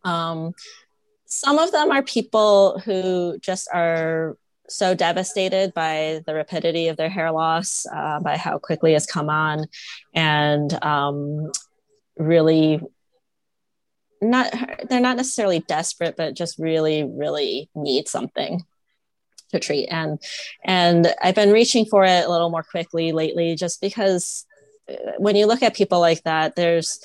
um, 0.03 0.53
some 1.25 1.57
of 1.57 1.71
them 1.71 1.91
are 1.91 2.03
people 2.03 2.79
who 2.79 3.37
just 3.39 3.67
are 3.73 4.37
so 4.69 4.93
devastated 4.93 5.73
by 5.73 6.21
the 6.25 6.33
rapidity 6.33 6.87
of 6.87 6.97
their 6.97 7.09
hair 7.09 7.31
loss, 7.31 7.85
uh, 7.93 8.19
by 8.19 8.37
how 8.37 8.57
quickly 8.59 8.93
it's 8.93 9.05
come 9.05 9.29
on, 9.29 9.65
and 10.13 10.71
um, 10.83 11.51
really 12.17 12.79
not 14.21 14.53
they're 14.89 15.01
not 15.01 15.17
necessarily 15.17 15.59
desperate, 15.59 16.15
but 16.15 16.33
just 16.33 16.57
really, 16.57 17.03
really 17.03 17.69
need 17.75 18.07
something 18.07 18.63
to 19.53 19.59
treat. 19.59 19.87
And 19.87 20.19
and 20.65 21.13
i've 21.21 21.35
been 21.35 21.51
reaching 21.51 21.85
for 21.85 22.03
it 22.03 22.25
a 22.25 22.29
little 22.29 22.49
more 22.49 22.63
quickly 22.63 23.11
lately 23.11 23.55
just 23.55 23.81
because 23.81 24.45
uh, 24.89 25.13
when 25.17 25.35
you 25.35 25.45
look 25.45 25.63
at 25.63 25.75
people 25.75 25.99
like 25.99 26.21
that 26.23 26.55
there's 26.55 26.99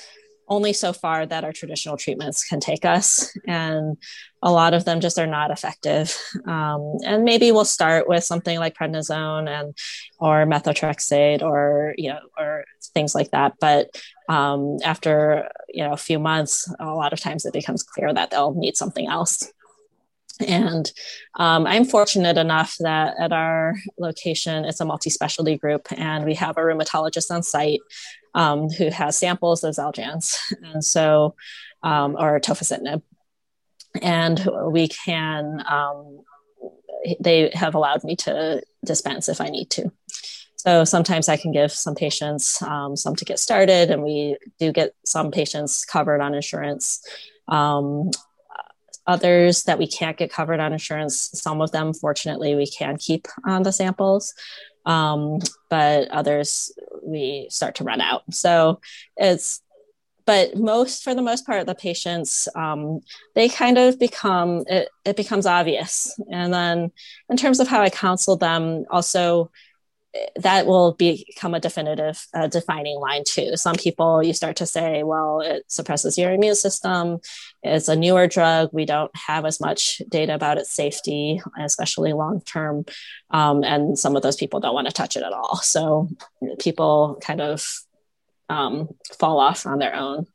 only 0.49 0.73
so 0.73 0.91
far 0.91 1.25
that 1.25 1.43
our 1.43 1.53
traditional 1.53 1.95
treatments 1.95 2.43
can 2.43 2.59
take 2.59 2.83
us. 2.83 3.31
And 3.47 3.97
a 4.41 4.51
lot 4.51 4.73
of 4.73 4.83
them 4.83 4.99
just 4.99 5.19
are 5.19 5.27
not 5.27 5.51
effective. 5.51 6.17
Um, 6.47 6.97
and 7.05 7.23
maybe 7.23 7.51
we'll 7.51 7.65
start 7.65 8.09
with 8.09 8.23
something 8.23 8.57
like 8.57 8.75
prednisone 8.75 9.47
and 9.47 9.77
or 10.19 10.45
methotrexate 10.45 11.41
or 11.41 11.93
you 11.97 12.09
know 12.09 12.19
or 12.37 12.65
things 12.93 13.13
like 13.13 13.31
that. 13.31 13.53
But 13.59 14.01
um, 14.27 14.77
after 14.83 15.49
you 15.69 15.83
know 15.83 15.93
a 15.93 15.97
few 15.97 16.19
months 16.19 16.73
a 16.79 16.85
lot 16.85 17.13
of 17.13 17.19
times 17.19 17.45
it 17.45 17.53
becomes 17.53 17.83
clear 17.83 18.13
that 18.13 18.31
they'll 18.31 18.53
need 18.53 18.75
something 18.75 19.07
else 19.07 19.51
And 20.39 20.91
um, 21.35 21.67
I'm 21.67 21.85
fortunate 21.85 22.37
enough 22.37 22.75
that 22.79 23.15
at 23.19 23.33
our 23.33 23.75
location, 23.97 24.65
it's 24.65 24.79
a 24.79 24.85
multi 24.85 25.09
specialty 25.09 25.57
group, 25.57 25.87
and 25.91 26.25
we 26.25 26.35
have 26.35 26.57
a 26.57 26.61
rheumatologist 26.61 27.29
on 27.29 27.43
site 27.43 27.81
um, 28.35 28.69
who 28.69 28.89
has 28.89 29.17
samples 29.17 29.63
of 29.63 29.75
Xeljanz, 29.75 30.37
and 30.63 30.83
so, 30.83 31.35
um, 31.83 32.15
or 32.17 32.39
tofacitinib. 32.39 33.01
And 34.01 34.49
we 34.71 34.87
can, 34.87 35.63
um, 35.67 36.21
they 37.19 37.49
have 37.53 37.75
allowed 37.75 38.03
me 38.03 38.15
to 38.17 38.61
dispense 38.85 39.27
if 39.29 39.41
I 39.41 39.49
need 39.49 39.69
to. 39.71 39.91
So 40.55 40.83
sometimes 40.83 41.29
I 41.29 41.37
can 41.37 41.51
give 41.51 41.71
some 41.71 41.95
patients 41.95 42.61
um, 42.61 42.95
some 42.95 43.15
to 43.15 43.25
get 43.25 43.39
started, 43.39 43.91
and 43.91 44.03
we 44.03 44.37
do 44.59 44.71
get 44.71 44.93
some 45.05 45.31
patients 45.31 45.85
covered 45.85 46.21
on 46.21 46.33
insurance. 46.33 47.01
Um, 47.47 48.11
others 49.09 49.63
that 49.63 49.79
we 49.79 49.87
can't 49.87 50.17
get 50.17 50.31
covered 50.31 50.59
on 50.59 50.71
insurance. 50.71 51.31
Some 51.33 51.61
of 51.61 51.71
them, 51.71 51.93
fortunately, 51.93 52.53
we 52.55 52.67
can 52.67 52.97
keep 52.97 53.27
on 53.43 53.63
the 53.63 53.71
samples, 53.71 54.33
um, 54.85 55.39
but 55.69 56.07
others 56.09 56.71
we 57.03 57.47
start 57.49 57.73
to 57.75 57.83
run 57.83 58.01
out. 58.01 58.21
So 58.31 58.79
it's, 59.17 59.61
but 60.25 60.55
most, 60.55 61.03
for 61.03 61.15
the 61.15 61.23
most 61.23 61.43
part, 61.47 61.65
the 61.65 61.73
patients, 61.73 62.47
um, 62.55 63.01
they 63.33 63.49
kind 63.49 63.77
of 63.79 63.97
become, 63.97 64.63
it, 64.67 64.87
it 65.03 65.17
becomes 65.17 65.47
obvious. 65.47 66.19
And 66.31 66.53
then 66.53 66.91
in 67.31 67.37
terms 67.37 67.59
of 67.59 67.67
how 67.67 67.81
I 67.81 67.89
counsel 67.89 68.37
them, 68.37 68.85
also, 68.91 69.49
that 70.35 70.65
will 70.65 70.93
become 70.93 71.53
a 71.53 71.59
definitive 71.59 72.25
uh, 72.33 72.47
defining 72.47 72.99
line 72.99 73.23
too. 73.25 73.55
Some 73.55 73.75
people 73.75 74.23
you 74.23 74.33
start 74.33 74.55
to 74.57 74.65
say, 74.65 75.03
well, 75.03 75.41
it 75.41 75.63
suppresses 75.67 76.17
your 76.17 76.31
immune 76.31 76.55
system. 76.55 77.19
It's 77.63 77.87
a 77.87 77.95
newer 77.95 78.27
drug. 78.27 78.69
We 78.71 78.85
don't 78.85 79.11
have 79.15 79.45
as 79.45 79.59
much 79.59 80.01
data 80.09 80.33
about 80.33 80.57
its 80.57 80.71
safety, 80.71 81.41
especially 81.59 82.13
long 82.13 82.41
term. 82.41 82.85
Um, 83.29 83.63
and 83.63 83.97
some 83.97 84.15
of 84.15 84.21
those 84.21 84.35
people 84.35 84.59
don't 84.59 84.73
want 84.73 84.87
to 84.87 84.93
touch 84.93 85.15
it 85.15 85.23
at 85.23 85.33
all. 85.33 85.57
So 85.57 86.09
people 86.59 87.19
kind 87.21 87.41
of 87.41 87.65
um, 88.49 88.89
fall 89.17 89.39
off 89.39 89.65
on 89.65 89.79
their 89.79 89.95
own 89.95 90.25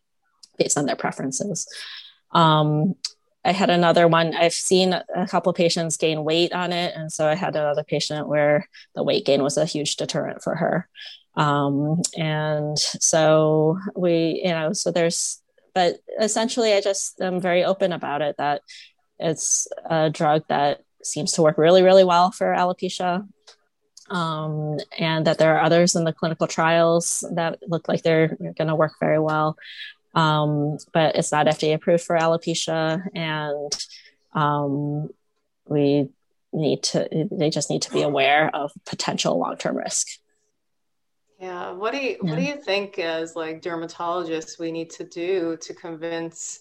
based 0.58 0.78
on 0.78 0.86
their 0.86 0.96
preferences. 0.96 1.66
Um, 2.32 2.94
I 3.44 3.52
had 3.52 3.68
another 3.68 4.08
one. 4.08 4.34
I've 4.34 4.54
seen 4.54 4.94
a 4.94 5.26
couple 5.28 5.52
patients 5.52 5.96
gain 5.96 6.24
weight 6.24 6.52
on 6.52 6.72
it, 6.72 6.94
and 6.96 7.12
so 7.12 7.28
I 7.28 7.34
had 7.34 7.54
another 7.54 7.84
patient 7.84 8.26
where 8.26 8.68
the 8.94 9.02
weight 9.02 9.26
gain 9.26 9.42
was 9.42 9.58
a 9.58 9.66
huge 9.66 9.96
deterrent 9.96 10.42
for 10.42 10.54
her. 10.54 10.88
Um, 11.36 12.00
and 12.16 12.78
so 12.78 13.78
we, 13.94 14.40
you 14.44 14.50
know, 14.50 14.72
so 14.72 14.90
there's, 14.90 15.42
but 15.74 15.98
essentially, 16.20 16.72
I 16.72 16.80
just 16.80 17.20
am 17.20 17.40
very 17.40 17.64
open 17.64 17.92
about 17.92 18.22
it 18.22 18.36
that 18.38 18.62
it's 19.18 19.68
a 19.90 20.08
drug 20.08 20.44
that 20.48 20.80
seems 21.02 21.32
to 21.32 21.42
work 21.42 21.58
really, 21.58 21.82
really 21.82 22.04
well 22.04 22.30
for 22.30 22.46
alopecia. 22.46 23.28
Um, 24.10 24.78
and 24.98 25.26
that 25.26 25.38
there 25.38 25.56
are 25.56 25.62
others 25.62 25.96
in 25.96 26.04
the 26.04 26.12
clinical 26.12 26.46
trials 26.46 27.24
that 27.32 27.58
look 27.66 27.88
like 27.88 28.02
they're 28.02 28.36
going 28.38 28.68
to 28.68 28.74
work 28.74 28.92
very 29.00 29.18
well 29.18 29.56
um, 30.14 30.78
but 30.92 31.16
it's 31.16 31.32
not 31.32 31.46
FDA 31.46 31.74
approved 31.74 32.04
for 32.04 32.16
alopecia, 32.16 33.02
and 33.14 33.86
um, 34.32 35.10
we 35.66 36.08
need 36.52 36.82
to. 36.84 37.28
They 37.30 37.50
just 37.50 37.70
need 37.70 37.82
to 37.82 37.92
be 37.92 38.02
aware 38.02 38.54
of 38.54 38.72
potential 38.86 39.38
long 39.38 39.56
term 39.56 39.76
risk. 39.76 40.08
Yeah, 41.40 41.72
what 41.72 41.92
do 41.92 41.98
you 41.98 42.16
yeah. 42.22 42.30
what 42.30 42.38
do 42.38 42.42
you 42.42 42.56
think 42.56 42.98
as 42.98 43.34
like 43.36 43.60
dermatologists 43.60 44.58
we 44.58 44.70
need 44.72 44.90
to 44.90 45.04
do 45.04 45.58
to 45.60 45.74
convince 45.74 46.60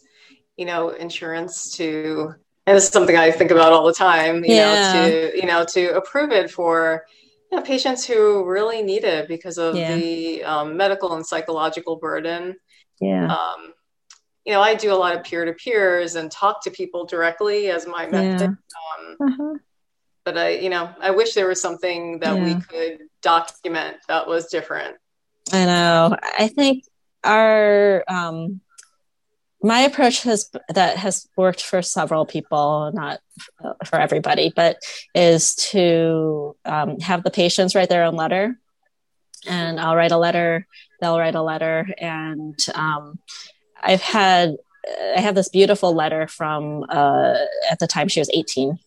you 0.57 0.65
know 0.65 0.89
insurance 0.89 1.71
to 1.77 2.33
and 2.65 2.77
this 2.77 2.85
is 2.85 2.91
something 2.91 3.17
I 3.17 3.31
think 3.31 3.51
about 3.51 3.73
all 3.73 3.85
the 3.85 3.93
time, 3.93 4.43
you 4.43 4.55
yeah. 4.55 4.93
know, 4.93 5.09
to 5.09 5.37
you 5.37 5.45
know 5.45 5.65
to 5.65 5.95
approve 5.95 6.31
it 6.31 6.49
for 6.49 7.05
you 7.51 7.57
know, 7.57 7.63
patients 7.63 8.05
who 8.05 8.45
really 8.45 8.81
need 8.81 9.03
it 9.03 9.27
because 9.27 9.57
of 9.57 9.75
yeah. 9.75 9.95
the 9.95 10.43
um, 10.43 10.75
medical 10.75 11.13
and 11.13 11.25
psychological 11.25 11.97
burden 11.97 12.55
yeah 13.03 13.25
um, 13.25 13.73
you 14.45 14.53
know 14.53 14.61
i 14.61 14.73
do 14.73 14.93
a 14.93 14.95
lot 14.95 15.15
of 15.15 15.23
peer 15.23 15.45
to 15.45 15.53
peers 15.53 16.15
and 16.15 16.31
talk 16.31 16.63
to 16.63 16.71
people 16.71 17.05
directly 17.05 17.69
as 17.69 17.87
my 17.87 18.07
method 18.07 18.41
yeah. 18.41 19.27
um, 19.27 19.29
uh-huh. 19.29 19.57
but 20.23 20.37
i 20.37 20.49
you 20.49 20.69
know 20.69 20.89
i 20.99 21.11
wish 21.11 21.33
there 21.33 21.47
was 21.47 21.61
something 21.61 22.19
that 22.19 22.37
yeah. 22.37 22.43
we 22.43 22.61
could 22.61 22.99
document 23.21 23.97
that 24.07 24.27
was 24.27 24.47
different 24.47 24.95
i 25.51 25.65
know 25.65 26.15
i 26.39 26.47
think 26.47 26.83
our 27.23 28.03
um 28.07 28.59
my 29.63 29.79
approach 29.79 30.23
has 30.23 30.51
that 30.69 30.97
has 30.97 31.27
worked 31.37 31.63
for 31.63 31.81
several 31.81 32.25
people 32.25 32.91
not 32.93 33.19
for 33.85 33.95
everybody 33.95 34.51
but 34.53 34.77
is 35.15 35.55
to 35.55 36.55
um, 36.65 36.99
have 36.99 37.23
the 37.23 37.31
patients 37.31 37.73
write 37.73 37.89
their 37.89 38.03
own 38.03 38.15
letter 38.15 38.59
and 39.47 39.79
i'll 39.79 39.95
write 39.95 40.11
a 40.11 40.17
letter 40.17 40.67
they'll 41.03 41.19
write 41.19 41.35
a 41.35 41.41
letter. 41.41 41.87
And 41.97 42.57
um, 42.73 43.19
i've 43.85 44.01
had 44.01 44.55
i 45.15 45.19
have 45.19 45.35
this 45.35 45.49
beautiful 45.49 45.93
letter 45.93 46.27
from 46.27 46.85
uh, 46.89 47.35
at 47.69 47.79
the 47.79 47.87
time 47.87 48.07
she 48.07 48.21
was 48.21 48.29
18 48.33 48.79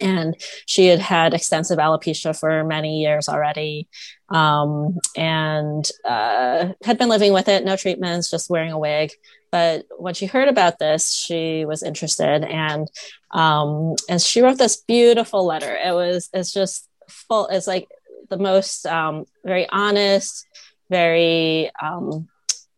and 0.00 0.34
she 0.66 0.86
had 0.86 0.98
had 0.98 1.34
extensive 1.34 1.78
alopecia 1.78 2.38
for 2.38 2.64
many 2.64 3.00
years 3.00 3.28
already. 3.28 3.88
Um, 4.28 4.98
and 5.16 5.88
uh, 6.04 6.72
had 6.82 6.98
been 6.98 7.08
living 7.08 7.32
with 7.32 7.48
it 7.48 7.64
no 7.64 7.76
treatments 7.76 8.30
just 8.30 8.50
wearing 8.50 8.72
a 8.72 8.78
wig. 8.78 9.12
But 9.52 9.86
when 9.96 10.14
she 10.14 10.26
heard 10.26 10.48
about 10.48 10.78
this 10.78 11.12
she 11.14 11.64
was 11.64 11.82
interested. 11.82 12.44
And 12.44 12.88
um, 13.30 13.94
and 14.08 14.20
she 14.20 14.42
wrote 14.42 14.58
this 14.58 14.82
beautiful 14.82 15.46
letter. 15.46 15.74
It 15.74 15.92
was 15.92 16.28
it's 16.32 16.52
just 16.52 16.88
full 17.08 17.46
it's 17.46 17.66
like 17.66 17.86
the 18.30 18.38
most 18.38 18.86
um, 18.86 19.26
very 19.44 19.68
honest 19.68 20.46
very 20.94 21.70
um, 21.82 22.28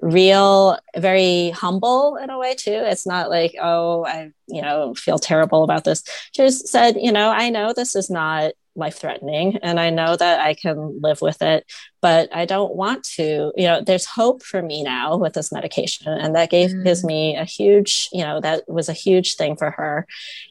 real, 0.00 0.78
very 0.96 1.50
humble 1.50 2.16
in 2.16 2.30
a 2.30 2.38
way 2.38 2.54
too. 2.54 2.80
It's 2.92 3.06
not 3.06 3.28
like, 3.28 3.54
oh, 3.60 4.06
I, 4.06 4.30
you 4.46 4.62
know, 4.62 4.94
feel 4.94 5.18
terrible 5.18 5.64
about 5.64 5.84
this. 5.84 6.02
She 6.32 6.42
just 6.42 6.68
said, 6.68 6.96
you 6.96 7.12
know, 7.12 7.28
I 7.28 7.50
know 7.50 7.72
this 7.72 7.94
is 7.94 8.08
not 8.08 8.52
life 8.74 8.98
threatening 8.98 9.58
and 9.62 9.80
I 9.80 9.90
know 9.90 10.16
that 10.16 10.40
I 10.40 10.54
can 10.54 11.00
live 11.00 11.20
with 11.22 11.40
it, 11.40 11.64
but 12.02 12.28
I 12.34 12.44
don't 12.44 12.76
want 12.76 13.04
to, 13.16 13.52
you 13.56 13.66
know, 13.66 13.80
there's 13.80 14.04
hope 14.06 14.42
for 14.42 14.62
me 14.62 14.82
now 14.82 15.16
with 15.16 15.32
this 15.32 15.52
medication. 15.52 16.12
And 16.12 16.34
that 16.36 16.50
gave 16.50 16.70
mm. 16.70 16.84
gives 16.84 17.02
me 17.04 17.36
a 17.36 17.44
huge, 17.44 18.08
you 18.12 18.22
know, 18.22 18.40
that 18.40 18.64
was 18.68 18.88
a 18.88 19.00
huge 19.06 19.36
thing 19.36 19.56
for 19.56 19.70
her. 19.70 20.06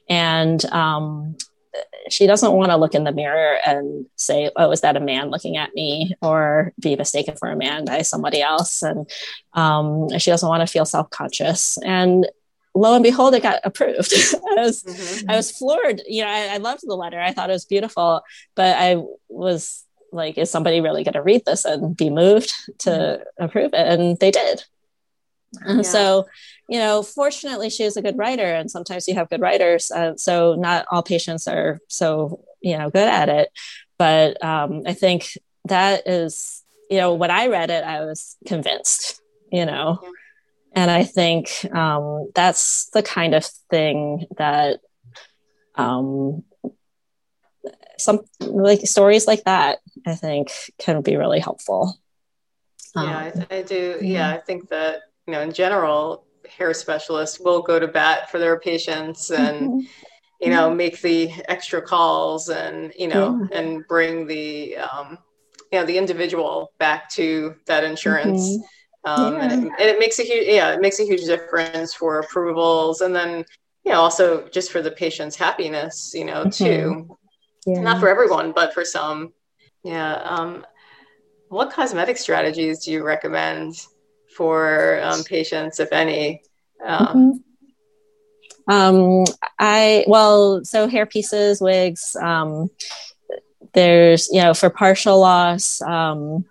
And 0.09 0.63
um 0.65 1.37
she 2.09 2.27
doesn't 2.27 2.53
want 2.53 2.71
to 2.71 2.77
look 2.77 2.93
in 2.93 3.03
the 3.03 3.11
mirror 3.11 3.57
and 3.65 4.05
say, 4.15 4.51
"Oh, 4.55 4.71
is 4.71 4.81
that 4.81 4.97
a 4.97 4.99
man 4.99 5.29
looking 5.29 5.57
at 5.57 5.73
me?" 5.73 6.15
or 6.21 6.73
be 6.79 6.95
mistaken 6.95 7.35
for 7.35 7.49
a 7.49 7.55
man 7.55 7.85
by 7.85 8.01
somebody 8.01 8.41
else, 8.41 8.81
and 8.81 9.09
um, 9.53 10.09
she 10.17 10.31
doesn't 10.31 10.49
want 10.49 10.61
to 10.61 10.71
feel 10.71 10.85
self 10.85 11.09
conscious. 11.09 11.77
And 11.83 12.27
lo 12.75 12.93
and 12.93 13.03
behold, 13.03 13.33
it 13.33 13.43
got 13.43 13.61
approved. 13.63 14.13
I 14.57 14.61
was 14.61 14.83
mm-hmm. 14.83 15.29
I 15.29 15.35
was 15.35 15.51
floored. 15.51 16.01
You 16.07 16.23
know, 16.23 16.29
I, 16.29 16.55
I 16.55 16.57
loved 16.57 16.81
the 16.85 16.95
letter. 16.95 17.19
I 17.19 17.33
thought 17.33 17.49
it 17.49 17.53
was 17.53 17.65
beautiful, 17.65 18.21
but 18.55 18.75
I 18.77 19.01
was 19.29 19.83
like, 20.11 20.37
"Is 20.37 20.51
somebody 20.51 20.81
really 20.81 21.03
going 21.03 21.13
to 21.13 21.23
read 21.23 21.45
this 21.45 21.65
and 21.65 21.95
be 21.95 22.09
moved 22.09 22.51
to 22.79 22.89
mm-hmm. 22.89 23.43
approve 23.43 23.73
it?" 23.73 23.87
And 23.87 24.19
they 24.19 24.31
did. 24.31 24.63
Yeah. 25.67 25.81
So 25.81 26.25
you 26.67 26.79
know, 26.79 27.03
fortunately, 27.03 27.69
she 27.69 27.83
is 27.83 27.95
a 27.95 28.01
good 28.01 28.17
writer, 28.17 28.53
and 28.53 28.71
sometimes 28.71 29.07
you 29.07 29.15
have 29.15 29.29
good 29.29 29.41
writers. 29.41 29.91
Uh, 29.91 30.15
so 30.17 30.55
not 30.55 30.85
all 30.91 31.03
patients 31.03 31.47
are 31.47 31.79
so 31.87 32.43
you 32.61 32.77
know 32.77 32.89
good 32.89 33.07
at 33.07 33.29
it, 33.29 33.49
but 33.97 34.43
um, 34.43 34.81
I 34.85 34.93
think 34.93 35.37
that 35.65 36.07
is 36.07 36.63
you 36.89 36.97
know 36.97 37.13
when 37.13 37.31
I 37.31 37.47
read 37.47 37.69
it, 37.69 37.83
I 37.83 38.03
was 38.05 38.37
convinced. 38.47 39.21
You 39.51 39.65
know, 39.65 39.99
and 40.73 40.91
I 40.91 41.03
think 41.03 41.49
um, 41.73 42.31
that's 42.33 42.89
the 42.89 43.03
kind 43.03 43.35
of 43.35 43.45
thing 43.69 44.25
that 44.37 44.79
um, 45.75 46.43
some 47.97 48.21
like 48.39 48.85
stories 48.87 49.27
like 49.27 49.43
that 49.43 49.79
I 50.05 50.15
think 50.15 50.51
can 50.79 51.01
be 51.01 51.15
really 51.15 51.39
helpful. 51.39 51.97
Yeah, 52.95 53.31
I, 53.51 53.57
I 53.57 53.61
do. 53.61 53.97
Yeah, 54.01 54.29
I 54.29 54.37
think 54.37 54.69
that 54.69 55.01
you 55.27 55.33
know 55.33 55.41
in 55.41 55.51
general 55.51 56.25
hair 56.47 56.73
specialists 56.73 57.39
will 57.39 57.61
go 57.61 57.79
to 57.79 57.87
bat 57.87 58.29
for 58.29 58.39
their 58.39 58.59
patients 58.59 59.31
and 59.31 59.67
mm-hmm. 59.67 59.79
you 60.39 60.49
know 60.49 60.73
make 60.73 61.01
the 61.01 61.31
extra 61.47 61.81
calls 61.81 62.49
and 62.49 62.93
you 62.97 63.07
know 63.07 63.47
yeah. 63.51 63.57
and 63.57 63.87
bring 63.87 64.27
the 64.27 64.77
um, 64.77 65.17
you 65.71 65.79
know 65.79 65.85
the 65.85 65.97
individual 65.97 66.71
back 66.77 67.09
to 67.09 67.55
that 67.65 67.83
insurance 67.83 68.57
mm-hmm. 68.57 69.21
um, 69.23 69.33
yeah. 69.33 69.43
and, 69.43 69.51
it, 69.51 69.71
and, 69.79 69.89
it, 69.89 69.99
makes 69.99 70.19
a 70.19 70.23
huge 70.23 70.47
yeah 70.47 70.73
it 70.73 70.81
makes 70.81 70.99
a 70.99 71.05
huge 71.05 71.23
difference 71.25 71.93
for 71.93 72.19
approvals 72.19 73.01
and 73.01 73.15
then 73.15 73.43
you 73.83 73.91
know 73.91 73.99
also 73.99 74.47
just 74.49 74.71
for 74.71 74.81
the 74.81 74.91
patient's 74.91 75.35
happiness 75.35 76.13
you 76.13 76.25
know 76.25 76.45
mm-hmm. 76.45 76.49
too 76.49 77.17
yeah. 77.65 77.81
not 77.81 77.99
for 77.99 78.07
everyone 78.07 78.51
but 78.51 78.73
for 78.73 78.85
some 78.85 79.33
yeah 79.83 80.15
um, 80.15 80.65
what 81.49 81.71
cosmetic 81.71 82.17
strategies 82.17 82.85
do 82.85 82.91
you 82.91 83.03
recommend 83.03 83.75
for 84.35 84.99
um, 85.01 85.23
patients, 85.23 85.79
if 85.79 85.91
any? 85.91 86.41
Um, 86.85 87.43
Um, 88.67 89.25
I 89.59 90.05
well, 90.07 90.63
so 90.63 90.87
hair 90.87 91.05
pieces, 91.05 91.61
wigs. 91.61 92.15
Um, 92.15 92.69
there's 93.73 94.27
you 94.31 94.41
know 94.41 94.53
for 94.53 94.69
partial 94.69 95.19
loss. 95.19 95.81
Um, 95.81 96.45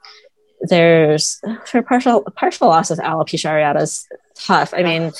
there's 0.60 1.40
for 1.66 1.82
partial 1.82 2.22
partial 2.36 2.68
loss 2.68 2.90
of 2.90 2.98
alopecia 2.98 3.50
areata 3.50 3.82
is 3.82 4.06
tough. 4.34 4.72
I 4.74 4.82
mean, 4.82 5.12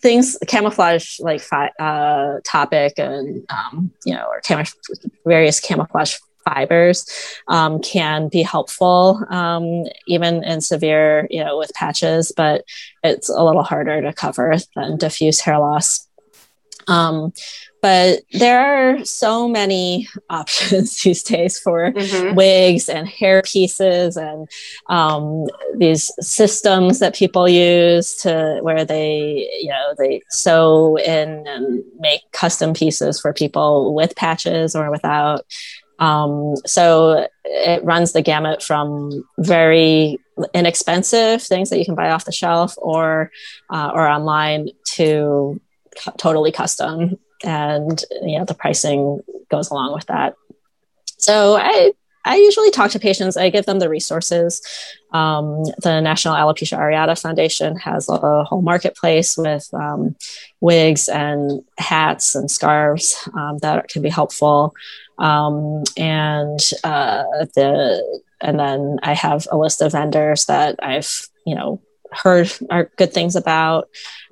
things 0.00 0.38
camouflage 0.46 1.20
like 1.20 1.42
uh, 1.52 2.40
Toppik 2.46 2.98
and 2.98 3.44
um, 3.50 3.92
you 4.06 4.14
know 4.14 4.26
or 4.26 4.40
cam- 4.40 4.64
various 5.26 5.60
camouflage 5.60 6.16
fibers 6.44 7.06
um, 7.48 7.80
can 7.80 8.28
be 8.28 8.42
helpful 8.42 9.24
um, 9.30 9.84
even 10.06 10.42
in 10.44 10.60
severe 10.60 11.26
you 11.30 11.42
know 11.42 11.58
with 11.58 11.72
patches 11.74 12.32
but 12.36 12.64
it's 13.02 13.28
a 13.28 13.42
little 13.42 13.62
harder 13.62 14.00
to 14.02 14.12
cover 14.12 14.54
than 14.74 14.96
diffuse 14.96 15.40
hair 15.40 15.58
loss 15.58 16.08
um, 16.88 17.32
but 17.82 18.20
there 18.30 18.60
are 18.60 19.04
so 19.04 19.48
many 19.48 20.08
options 20.30 21.02
these 21.02 21.22
days 21.22 21.58
for 21.58 21.90
mm-hmm. 21.90 22.34
wigs 22.34 22.88
and 22.88 23.08
hair 23.08 23.42
pieces 23.42 24.16
and 24.16 24.48
um, 24.88 25.46
these 25.76 26.10
systems 26.20 27.00
that 27.00 27.14
people 27.14 27.48
use 27.48 28.14
to 28.16 28.58
where 28.62 28.84
they 28.84 29.48
you 29.60 29.68
know 29.68 29.94
they 29.98 30.22
sew 30.30 30.96
in 30.96 31.46
and 31.46 31.82
make 31.98 32.20
custom 32.32 32.72
pieces 32.72 33.20
for 33.20 33.32
people 33.32 33.94
with 33.94 34.14
patches 34.16 34.74
or 34.74 34.90
without 34.90 35.44
um, 36.02 36.56
so 36.66 37.28
it 37.44 37.84
runs 37.84 38.10
the 38.10 38.22
gamut 38.22 38.60
from 38.60 39.24
very 39.38 40.18
inexpensive 40.52 41.40
things 41.40 41.70
that 41.70 41.78
you 41.78 41.84
can 41.84 41.94
buy 41.94 42.10
off 42.10 42.24
the 42.24 42.32
shelf 42.32 42.74
or 42.78 43.30
uh, 43.70 43.92
or 43.94 44.08
online 44.08 44.70
to 44.94 45.60
totally 46.18 46.50
custom. 46.50 47.18
And 47.44 48.02
you 48.20 48.36
know 48.36 48.44
the 48.44 48.54
pricing 48.54 49.20
goes 49.48 49.70
along 49.70 49.94
with 49.94 50.06
that. 50.06 50.34
So 51.18 51.54
i 51.56 51.92
i 52.24 52.36
usually 52.36 52.72
talk 52.72 52.90
to 52.92 52.98
patients. 52.98 53.36
I 53.36 53.50
give 53.50 53.66
them 53.66 53.78
the 53.78 53.88
resources. 53.88 54.60
Um, 55.12 55.62
the 55.82 56.00
national 56.00 56.34
alopecia 56.34 56.78
areata 56.78 57.20
foundation 57.20 57.76
has 57.76 58.08
a 58.08 58.42
whole 58.42 58.62
marketplace 58.62 59.36
with 59.36 59.68
um, 59.72 60.16
wigs 60.60 61.08
and 61.08 61.62
hats 61.78 62.34
and 62.34 62.50
scarves 62.50 63.28
um, 63.34 63.58
that 63.58 63.88
can 63.88 64.02
be 64.02 64.08
helpful 64.08 64.74
um, 65.18 65.84
and 65.96 66.60
uh, 66.84 67.24
the 67.54 68.22
and 68.40 68.58
then 68.58 68.98
i 69.02 69.12
have 69.12 69.46
a 69.50 69.56
list 69.56 69.80
of 69.80 69.92
vendors 69.92 70.46
that 70.46 70.76
i've 70.82 71.28
you 71.46 71.54
know 71.54 71.80
heard 72.12 72.50
are 72.70 72.90
good 72.96 73.12
things 73.12 73.36
about 73.36 73.88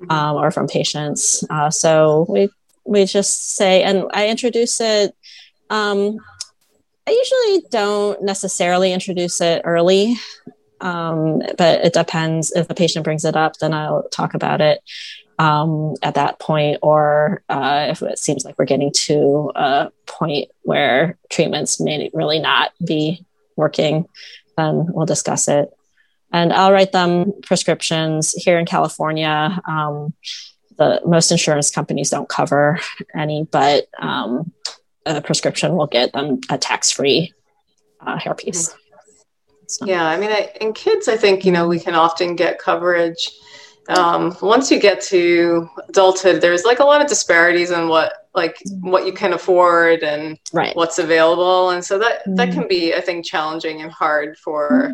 um, 0.09 0.35
or 0.35 0.51
from 0.51 0.67
patients 0.67 1.43
uh, 1.49 1.69
so 1.69 2.25
we 2.29 2.49
we 2.83 3.05
just 3.05 3.55
say, 3.55 3.83
and 3.83 4.05
I 4.13 4.27
introduce 4.27 4.79
it. 4.81 5.15
Um, 5.69 6.17
I 7.07 7.11
usually 7.11 7.67
don't 7.69 8.21
necessarily 8.23 8.93
introduce 8.93 9.41
it 9.41 9.61
early, 9.65 10.15
um, 10.81 11.39
but 11.57 11.85
it 11.85 11.93
depends. 11.93 12.51
If 12.51 12.67
the 12.67 12.75
patient 12.75 13.03
brings 13.03 13.25
it 13.25 13.35
up, 13.35 13.57
then 13.57 13.73
I'll 13.73 14.07
talk 14.09 14.33
about 14.33 14.61
it 14.61 14.81
um, 15.41 15.95
at 16.03 16.13
that 16.15 16.37
point, 16.37 16.77
or 16.83 17.41
uh, 17.49 17.87
if 17.89 18.03
it 18.03 18.19
seems 18.19 18.45
like 18.45 18.59
we're 18.59 18.65
getting 18.65 18.91
to 18.93 19.51
a 19.55 19.91
point 20.05 20.49
where 20.61 21.17
treatments 21.31 21.79
may 21.79 22.11
really 22.13 22.37
not 22.37 22.73
be 22.85 23.25
working, 23.55 24.05
then 24.55 24.85
we'll 24.89 25.07
discuss 25.07 25.47
it. 25.47 25.71
And 26.31 26.53
I'll 26.53 26.71
write 26.71 26.91
them 26.91 27.33
prescriptions 27.41 28.33
here 28.33 28.59
in 28.59 28.67
California. 28.67 29.59
Um, 29.67 30.13
the 30.77 31.01
most 31.07 31.31
insurance 31.31 31.71
companies 31.71 32.11
don't 32.11 32.29
cover 32.29 32.79
any, 33.15 33.47
but 33.51 33.87
um, 33.97 34.53
a 35.07 35.21
prescription 35.21 35.75
will 35.75 35.87
get 35.87 36.13
them 36.13 36.41
a 36.51 36.59
tax-free 36.59 37.33
uh, 37.99 38.17
hairpiece. 38.17 38.75
So. 39.65 39.85
Yeah, 39.87 40.05
I 40.05 40.19
mean, 40.19 40.29
I, 40.29 40.51
in 40.61 40.73
kids, 40.73 41.07
I 41.07 41.17
think 41.17 41.45
you 41.45 41.51
know 41.51 41.67
we 41.67 41.79
can 41.79 41.95
often 41.95 42.35
get 42.35 42.59
coverage. 42.59 43.31
Um, 43.89 44.37
once 44.41 44.69
you 44.69 44.79
get 44.79 45.01
to 45.01 45.67
adulthood, 45.89 46.41
there's 46.41 46.63
like 46.63 46.79
a 46.79 46.85
lot 46.85 47.01
of 47.01 47.07
disparities 47.07 47.71
in 47.71 47.87
what 47.87 48.29
like 48.33 48.57
what 48.79 49.05
you 49.05 49.11
can 49.11 49.33
afford 49.33 50.03
and 50.03 50.37
right. 50.53 50.75
what's 50.75 50.99
available, 50.99 51.71
and 51.71 51.83
so 51.83 51.97
that 51.99 52.21
that 52.35 52.49
mm-hmm. 52.49 52.59
can 52.59 52.67
be, 52.67 52.93
I 52.93 53.01
think, 53.01 53.25
challenging 53.25 53.81
and 53.81 53.91
hard 53.91 54.37
for 54.37 54.71
mm-hmm 54.71 54.91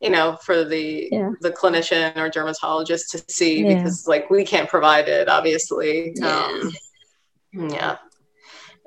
you 0.00 0.10
know 0.10 0.36
for 0.42 0.64
the 0.64 1.08
yeah. 1.10 1.30
the 1.40 1.50
clinician 1.50 2.14
or 2.16 2.28
dermatologist 2.28 3.10
to 3.10 3.24
see 3.28 3.62
yeah. 3.62 3.74
because 3.74 4.06
like 4.08 4.28
we 4.28 4.44
can't 4.44 4.68
provide 4.68 5.08
it 5.08 5.28
obviously 5.28 6.12
yeah, 6.16 6.36
um, 6.36 6.72
yeah. 7.70 7.96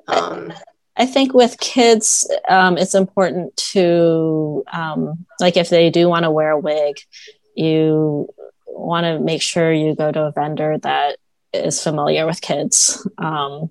Um, 0.06 0.52
I 0.96 1.06
think 1.06 1.32
with 1.32 1.58
kids, 1.60 2.28
um, 2.48 2.76
it's 2.76 2.94
important 2.94 3.56
to, 3.72 4.64
um, 4.72 5.26
like, 5.40 5.56
if 5.56 5.68
they 5.68 5.90
do 5.90 6.08
want 6.08 6.24
to 6.24 6.30
wear 6.30 6.50
a 6.50 6.58
wig, 6.58 6.96
you 7.54 8.28
want 8.78 9.04
to 9.04 9.18
make 9.18 9.42
sure 9.42 9.72
you 9.72 9.94
go 9.94 10.12
to 10.12 10.24
a 10.24 10.32
vendor 10.32 10.78
that 10.78 11.18
is 11.52 11.82
familiar 11.82 12.26
with 12.26 12.40
kids. 12.40 13.06
Um, 13.18 13.70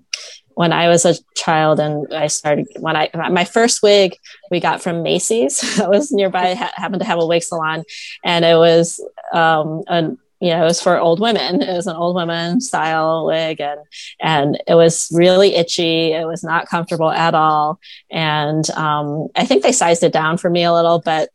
when 0.54 0.72
I 0.72 0.88
was 0.88 1.04
a 1.04 1.14
child 1.36 1.78
and 1.78 2.12
I 2.12 2.26
started 2.26 2.66
when 2.80 2.96
I 2.96 3.08
my 3.30 3.44
first 3.44 3.80
wig 3.80 4.16
we 4.50 4.58
got 4.58 4.82
from 4.82 5.04
Macy's. 5.04 5.80
I 5.80 5.86
was 5.86 6.10
nearby, 6.10 6.54
ha- 6.54 6.72
happened 6.74 7.00
to 7.00 7.06
have 7.06 7.20
a 7.20 7.26
wig 7.26 7.44
salon, 7.44 7.84
and 8.24 8.44
it 8.44 8.56
was 8.56 9.00
um, 9.32 9.84
a 9.86 10.16
you 10.40 10.50
know, 10.50 10.62
it 10.62 10.66
was 10.66 10.80
for 10.80 10.98
old 10.98 11.20
women. 11.20 11.62
It 11.62 11.74
was 11.74 11.86
an 11.86 11.96
old 11.96 12.14
woman 12.14 12.60
style 12.60 13.26
wig 13.26 13.60
and, 13.60 13.80
and 14.20 14.62
it 14.68 14.74
was 14.74 15.10
really 15.12 15.56
itchy. 15.56 16.12
It 16.12 16.26
was 16.26 16.44
not 16.44 16.68
comfortable 16.68 17.10
at 17.10 17.34
all. 17.34 17.80
And, 18.10 18.68
um, 18.70 19.28
I 19.34 19.44
think 19.44 19.62
they 19.62 19.72
sized 19.72 20.04
it 20.04 20.12
down 20.12 20.38
for 20.38 20.48
me 20.48 20.62
a 20.62 20.72
little, 20.72 21.00
but 21.00 21.30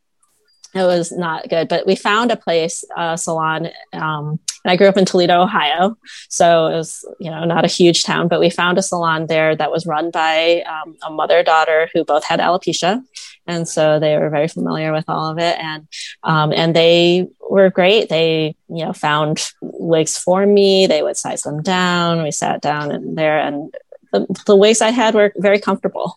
it 0.73 0.83
was 0.83 1.11
not 1.11 1.49
good. 1.49 1.67
But 1.67 1.85
we 1.85 1.95
found 1.95 2.31
a 2.31 2.35
place, 2.35 2.83
a 2.95 3.17
salon, 3.17 3.69
um, 3.93 4.39
and 4.63 4.71
I 4.71 4.75
grew 4.75 4.87
up 4.87 4.97
in 4.97 5.05
Toledo, 5.05 5.41
Ohio. 5.41 5.97
So 6.29 6.67
it 6.67 6.75
was, 6.75 7.05
you 7.19 7.29
know, 7.29 7.43
not 7.43 7.65
a 7.65 7.67
huge 7.67 8.03
town, 8.03 8.29
but 8.29 8.39
we 8.39 8.49
found 8.49 8.77
a 8.77 8.81
salon 8.81 9.27
there 9.27 9.55
that 9.55 9.71
was 9.71 9.85
run 9.85 10.09
by 10.09 10.61
um, 10.61 10.95
a 11.05 11.11
mother 11.11 11.43
daughter 11.43 11.89
who 11.93 12.05
both 12.05 12.23
had 12.23 12.39
alopecia. 12.39 13.03
And 13.45 13.67
so 13.67 13.99
they 13.99 14.17
were 14.17 14.29
very 14.29 14.47
familiar 14.47 14.93
with 14.93 15.03
all 15.09 15.29
of 15.29 15.37
it. 15.37 15.59
And, 15.59 15.87
um, 16.23 16.53
and 16.53 16.73
they 16.73 17.27
were 17.49 17.69
great. 17.69 18.07
They, 18.07 18.55
you 18.69 18.85
know, 18.85 18.93
found 18.93 19.51
wigs 19.61 20.17
for 20.17 20.45
me. 20.45 20.87
They 20.87 21.03
would 21.03 21.17
size 21.17 21.41
them 21.41 21.61
down. 21.61 22.23
We 22.23 22.31
sat 22.31 22.61
down 22.61 22.91
in 22.91 23.15
there 23.15 23.39
and 23.39 23.73
the, 24.13 24.25
the 24.45 24.55
wigs 24.55 24.81
I 24.81 24.91
had 24.91 25.13
were 25.13 25.33
very 25.35 25.59
comfortable 25.59 26.15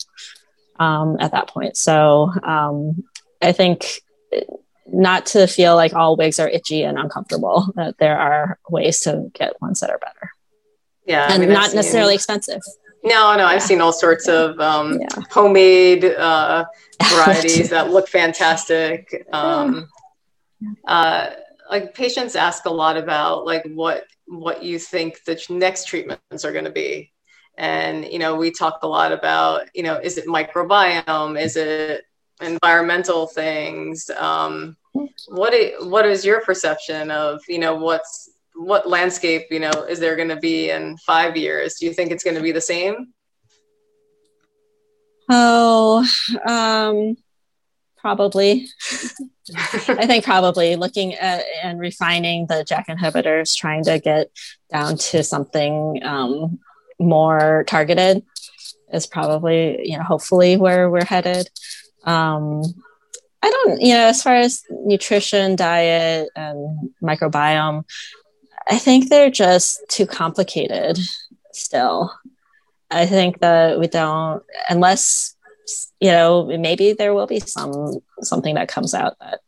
um, 0.78 1.16
at 1.18 1.32
that 1.32 1.48
point. 1.48 1.76
So 1.76 2.30
um, 2.44 3.02
I 3.42 3.52
think 3.52 4.02
not 4.86 5.26
to 5.26 5.46
feel 5.46 5.74
like 5.74 5.94
all 5.94 6.16
wigs 6.16 6.38
are 6.38 6.48
itchy 6.48 6.82
and 6.82 6.98
uncomfortable, 6.98 7.72
that 7.76 7.98
there 7.98 8.18
are 8.18 8.58
ways 8.68 9.00
to 9.00 9.30
get 9.34 9.60
ones 9.60 9.80
that 9.80 9.90
are 9.90 9.98
better. 9.98 10.30
Yeah. 11.06 11.24
And 11.24 11.42
I 11.42 11.46
mean, 11.46 11.54
not 11.54 11.74
necessarily 11.74 12.14
expensive. 12.14 12.60
No, 13.04 13.36
no, 13.36 13.46
I've 13.46 13.62
seen 13.62 13.80
all 13.80 13.92
sorts 13.92 14.26
of 14.26 14.58
um, 14.58 14.98
yeah. 15.00 15.06
homemade 15.30 16.04
uh, 16.04 16.64
varieties 17.10 17.70
that 17.70 17.90
look 17.90 18.08
fantastic. 18.08 19.26
Um, 19.32 19.88
uh, 20.86 21.30
like 21.70 21.94
patients 21.94 22.34
ask 22.34 22.64
a 22.64 22.70
lot 22.70 22.96
about 22.96 23.44
like 23.44 23.64
what 23.74 24.04
what 24.26 24.62
you 24.62 24.78
think 24.78 25.22
the 25.24 25.40
next 25.48 25.86
treatments 25.86 26.44
are 26.44 26.52
going 26.52 26.64
to 26.64 26.70
be, 26.70 27.12
and 27.56 28.04
you 28.04 28.18
know 28.18 28.34
we 28.34 28.50
talk 28.50 28.80
a 28.82 28.88
lot 28.88 29.12
about 29.12 29.68
you 29.72 29.84
know 29.84 29.96
is 29.96 30.18
it 30.18 30.26
microbiome, 30.26 31.40
is 31.40 31.56
it 31.56 32.04
environmental 32.40 33.26
things. 33.26 34.10
Um, 34.10 34.76
what 35.28 35.54
is, 35.54 35.84
what 35.86 36.06
is 36.06 36.24
your 36.24 36.40
perception 36.40 37.10
of 37.10 37.40
you 37.48 37.58
know 37.58 37.74
what's 37.74 38.30
what 38.54 38.88
landscape 38.88 39.46
you 39.50 39.60
know 39.60 39.70
is 39.88 40.00
there 40.00 40.16
going 40.16 40.28
to 40.28 40.36
be 40.36 40.70
in 40.70 40.96
five 40.98 41.36
years? 41.36 41.74
Do 41.74 41.86
you 41.86 41.92
think 41.92 42.10
it's 42.10 42.24
going 42.24 42.36
to 42.36 42.42
be 42.42 42.52
the 42.52 42.60
same? 42.60 43.12
Oh, 45.28 46.06
um, 46.46 47.16
probably. 47.96 48.68
I 49.56 50.06
think 50.06 50.24
probably 50.24 50.74
looking 50.74 51.14
at 51.14 51.44
and 51.62 51.78
refining 51.78 52.46
the 52.46 52.64
JAK 52.64 52.88
inhibitors, 52.88 53.56
trying 53.56 53.84
to 53.84 54.00
get 54.00 54.30
down 54.72 54.96
to 54.96 55.22
something 55.22 56.00
um, 56.04 56.58
more 56.98 57.64
targeted 57.66 58.24
is 58.92 59.06
probably 59.06 59.88
you 59.88 59.96
know 59.96 60.04
hopefully 60.04 60.56
where 60.56 60.88
we're 60.90 61.04
headed 61.04 61.50
um, 62.06 62.62
I 63.42 63.50
don't, 63.50 63.80
you 63.80 63.94
know, 63.94 64.06
as 64.06 64.22
far 64.22 64.36
as 64.36 64.62
nutrition, 64.70 65.56
diet, 65.56 66.30
and 66.34 66.90
microbiome, 67.02 67.84
I 68.68 68.78
think 68.78 69.08
they're 69.08 69.30
just 69.30 69.80
too 69.88 70.06
complicated 70.06 70.98
still. 71.52 72.12
I 72.90 73.06
think 73.06 73.40
that 73.40 73.78
we 73.78 73.88
don't, 73.88 74.42
unless 74.68 75.36
you 76.00 76.10
know, 76.10 76.46
maybe 76.46 76.92
there 76.92 77.14
will 77.14 77.26
be 77.26 77.40
some 77.40 77.98
something 78.20 78.54
that 78.54 78.68
comes 78.68 78.94
out 78.94 79.18
that 79.20 79.40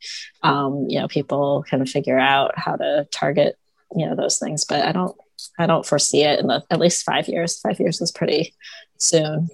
um, 0.42 0.86
you 0.88 0.98
know 0.98 1.08
people 1.08 1.64
can 1.68 1.86
figure 1.86 2.18
out 2.18 2.58
how 2.58 2.76
to 2.76 3.06
target 3.10 3.56
you 3.94 4.06
know 4.06 4.16
those 4.16 4.38
things. 4.38 4.64
But 4.64 4.84
I 4.84 4.92
don't, 4.92 5.16
I 5.58 5.66
don't 5.66 5.86
foresee 5.86 6.24
it 6.24 6.40
in 6.40 6.48
the 6.48 6.64
at 6.70 6.80
least 6.80 7.04
five 7.04 7.28
years. 7.28 7.60
Five 7.60 7.78
years 7.78 8.00
is 8.00 8.12
pretty 8.12 8.54
soon. 8.98 9.48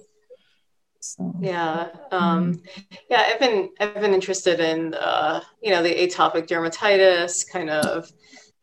So, 1.05 1.35
yeah, 1.39 1.89
um, 2.11 2.61
yeah. 3.09 3.25
I've 3.27 3.39
been 3.39 3.69
I've 3.79 3.93
been 3.93 4.13
interested 4.13 4.59
in 4.59 4.95
uh, 4.95 5.41
you 5.61 5.69
know 5.69 5.83
the 5.83 5.93
atopic 5.93 6.47
dermatitis 6.47 7.47
kind 7.49 7.69
of 7.69 8.11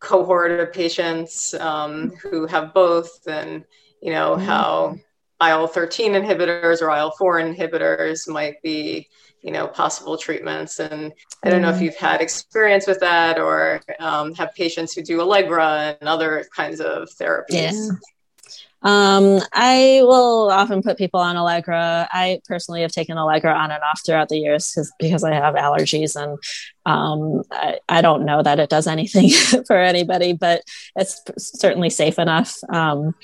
cohort 0.01 0.51
of 0.59 0.73
patients 0.73 1.55
um, 1.55 2.11
who 2.21 2.47
have 2.47 2.75
both, 2.75 3.27
and 3.29 3.65
you 4.01 4.13
know 4.13 4.35
mm-hmm. 4.35 4.45
how 4.45 4.97
IL 5.41 5.69
thirteen 5.69 6.13
inhibitors 6.15 6.83
or 6.83 6.91
IL 6.91 7.13
four 7.13 7.41
inhibitors 7.41 8.29
might 8.29 8.61
be 8.61 9.09
you 9.43 9.53
know 9.53 9.67
possible 9.67 10.17
treatments 10.17 10.79
and 10.79 11.13
i 11.43 11.51
don't 11.51 11.63
know 11.63 11.69
if 11.69 11.75
mm-hmm. 11.75 11.87
you've 11.87 11.97
had 11.97 12.21
experience 12.21 12.87
with 12.87 13.01
that 13.01 13.41
or 13.41 13.81
um, 13.99 14.33
have 14.35 14.55
patients 14.55 14.93
who 14.93 15.03
do 15.03 15.21
allegra 15.21 15.97
and 16.01 16.09
other 16.09 16.47
kinds 16.55 16.81
of 16.81 17.09
therapies 17.21 17.73
yeah. 17.73 17.89
Um, 18.83 19.41
I 19.53 20.01
will 20.03 20.51
often 20.51 20.83
put 20.83 20.99
people 20.99 21.21
on 21.21 21.37
Allegra. 21.37 22.09
I 22.11 22.41
personally 22.47 22.83
have 22.83 22.91
taken 22.91 23.17
Allegra 23.17 23.55
on 23.55 23.71
and 23.71 23.83
off 23.83 24.01
throughout 24.05 24.29
the 24.29 24.39
years 24.39 24.77
because 24.99 25.23
I 25.23 25.35
have 25.35 25.55
allergies, 25.55 26.21
and 26.21 26.37
um, 26.85 27.43
I, 27.53 27.79
I, 27.89 28.03
don't 28.03 28.25
know 28.25 28.43
that 28.43 28.59
it 28.59 28.71
does 28.71 28.89
anything 28.89 29.31
for 29.67 29.77
anybody, 29.77 30.33
but 30.33 30.63
it's 30.97 31.23
certainly 31.39 31.91
safe 31.91 32.19
enough. 32.19 32.57
Um, 32.69 33.15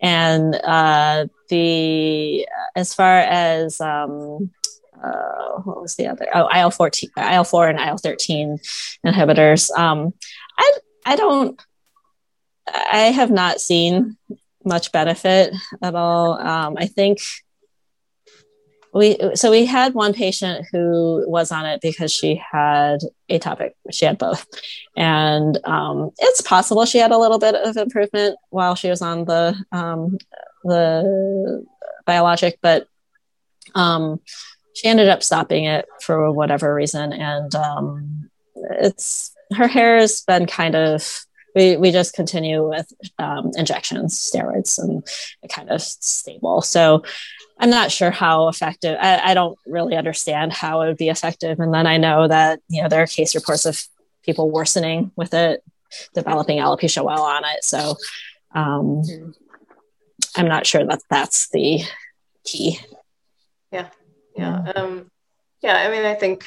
and 0.00 0.56
uh, 0.56 1.26
the 1.48 2.48
as 2.74 2.92
far 2.92 3.18
as 3.18 3.80
um, 3.80 4.50
uh, 5.00 5.60
what 5.62 5.80
was 5.80 5.94
the 5.94 6.08
other? 6.08 6.26
Oh, 6.34 6.48
IL 6.48 6.72
fourteen, 6.72 7.10
IL 7.16 7.44
four, 7.44 7.68
and 7.68 7.78
IL 7.78 7.98
thirteen 7.98 8.58
inhibitors. 9.06 9.70
Um, 9.78 10.12
I 10.58 10.72
I 11.06 11.16
don't. 11.16 11.60
I 12.66 13.12
have 13.12 13.30
not 13.30 13.60
seen 13.60 14.16
much 14.64 14.92
benefit 14.92 15.54
at 15.82 15.94
all. 15.94 16.38
Um, 16.38 16.76
I 16.78 16.86
think 16.86 17.18
we 18.94 19.18
so 19.34 19.50
we 19.50 19.66
had 19.66 19.92
one 19.92 20.14
patient 20.14 20.66
who 20.70 21.24
was 21.26 21.50
on 21.50 21.66
it 21.66 21.80
because 21.80 22.12
she 22.12 22.40
had 22.52 22.98
atopic. 23.28 23.72
She 23.90 24.04
had 24.04 24.18
both, 24.18 24.46
and 24.96 25.58
um, 25.64 26.10
it's 26.18 26.40
possible 26.40 26.86
she 26.86 26.98
had 26.98 27.10
a 27.10 27.18
little 27.18 27.40
bit 27.40 27.56
of 27.56 27.76
improvement 27.76 28.36
while 28.50 28.76
she 28.76 28.88
was 28.88 29.02
on 29.02 29.24
the 29.24 29.56
um, 29.72 30.16
the 30.62 31.66
biologic, 32.06 32.58
but 32.62 32.86
um, 33.74 34.20
she 34.76 34.86
ended 34.86 35.08
up 35.08 35.24
stopping 35.24 35.64
it 35.64 35.86
for 36.00 36.30
whatever 36.30 36.72
reason, 36.72 37.12
and 37.12 37.52
um, 37.56 38.30
it's 38.78 39.34
her 39.52 39.66
hair 39.66 39.98
has 39.98 40.22
been 40.22 40.46
kind 40.46 40.76
of 40.76 41.26
we, 41.54 41.76
we 41.76 41.90
just 41.90 42.14
continue 42.14 42.68
with 42.68 42.92
um, 43.18 43.52
injections, 43.56 44.18
steroids, 44.18 44.78
and 44.78 45.06
kind 45.50 45.70
of 45.70 45.80
stable. 45.80 46.62
So 46.62 47.04
I'm 47.58 47.70
not 47.70 47.92
sure 47.92 48.10
how 48.10 48.48
effective. 48.48 48.96
I, 49.00 49.30
I, 49.30 49.34
don't 49.34 49.58
really 49.66 49.96
understand 49.96 50.52
how 50.52 50.82
it 50.82 50.88
would 50.88 50.96
be 50.96 51.08
effective. 51.08 51.60
And 51.60 51.72
then 51.72 51.86
I 51.86 51.96
know 51.96 52.26
that 52.26 52.60
you 52.68 52.82
know 52.82 52.88
there 52.88 53.02
are 53.02 53.06
case 53.06 53.34
reports 53.34 53.64
of 53.64 53.82
people 54.24 54.50
worsening 54.50 55.12
with 55.16 55.34
it, 55.34 55.62
developing 56.14 56.58
alopecia 56.58 57.04
while 57.04 57.22
on 57.22 57.44
it. 57.44 57.62
So 57.62 57.96
um, 58.54 59.02
mm-hmm. 59.02 59.30
I'm 60.36 60.48
not 60.48 60.66
sure 60.66 60.84
that 60.84 61.02
that's 61.08 61.48
the 61.50 61.82
key. 62.44 62.80
Yeah, 63.70 63.88
yeah, 64.36 64.72
um, 64.74 65.10
yeah. 65.62 65.76
I 65.76 65.90
mean, 65.90 66.04
I 66.04 66.14
think 66.14 66.44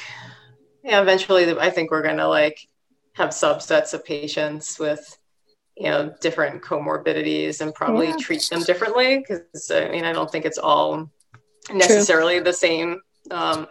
yeah, 0.82 1.00
eventually, 1.00 1.58
I 1.58 1.70
think 1.70 1.90
we're 1.90 2.02
gonna 2.02 2.28
like 2.28 2.60
have 3.18 3.30
subsets 3.30 3.92
of 3.92 4.04
patients 4.04 4.78
with 4.78 5.18
you 5.76 5.90
know 5.90 6.14
different 6.20 6.62
comorbidities 6.62 7.60
and 7.60 7.74
probably 7.74 8.08
yeah. 8.08 8.16
treat 8.18 8.42
them 8.50 8.62
differently 8.62 9.18
because 9.18 9.70
i 9.70 9.88
mean 9.88 10.04
i 10.04 10.12
don't 10.12 10.30
think 10.30 10.44
it's 10.44 10.58
all 10.58 11.10
necessarily 11.72 12.36
True. 12.36 12.44
the 12.44 12.52
same 12.52 13.00
um, 13.30 13.66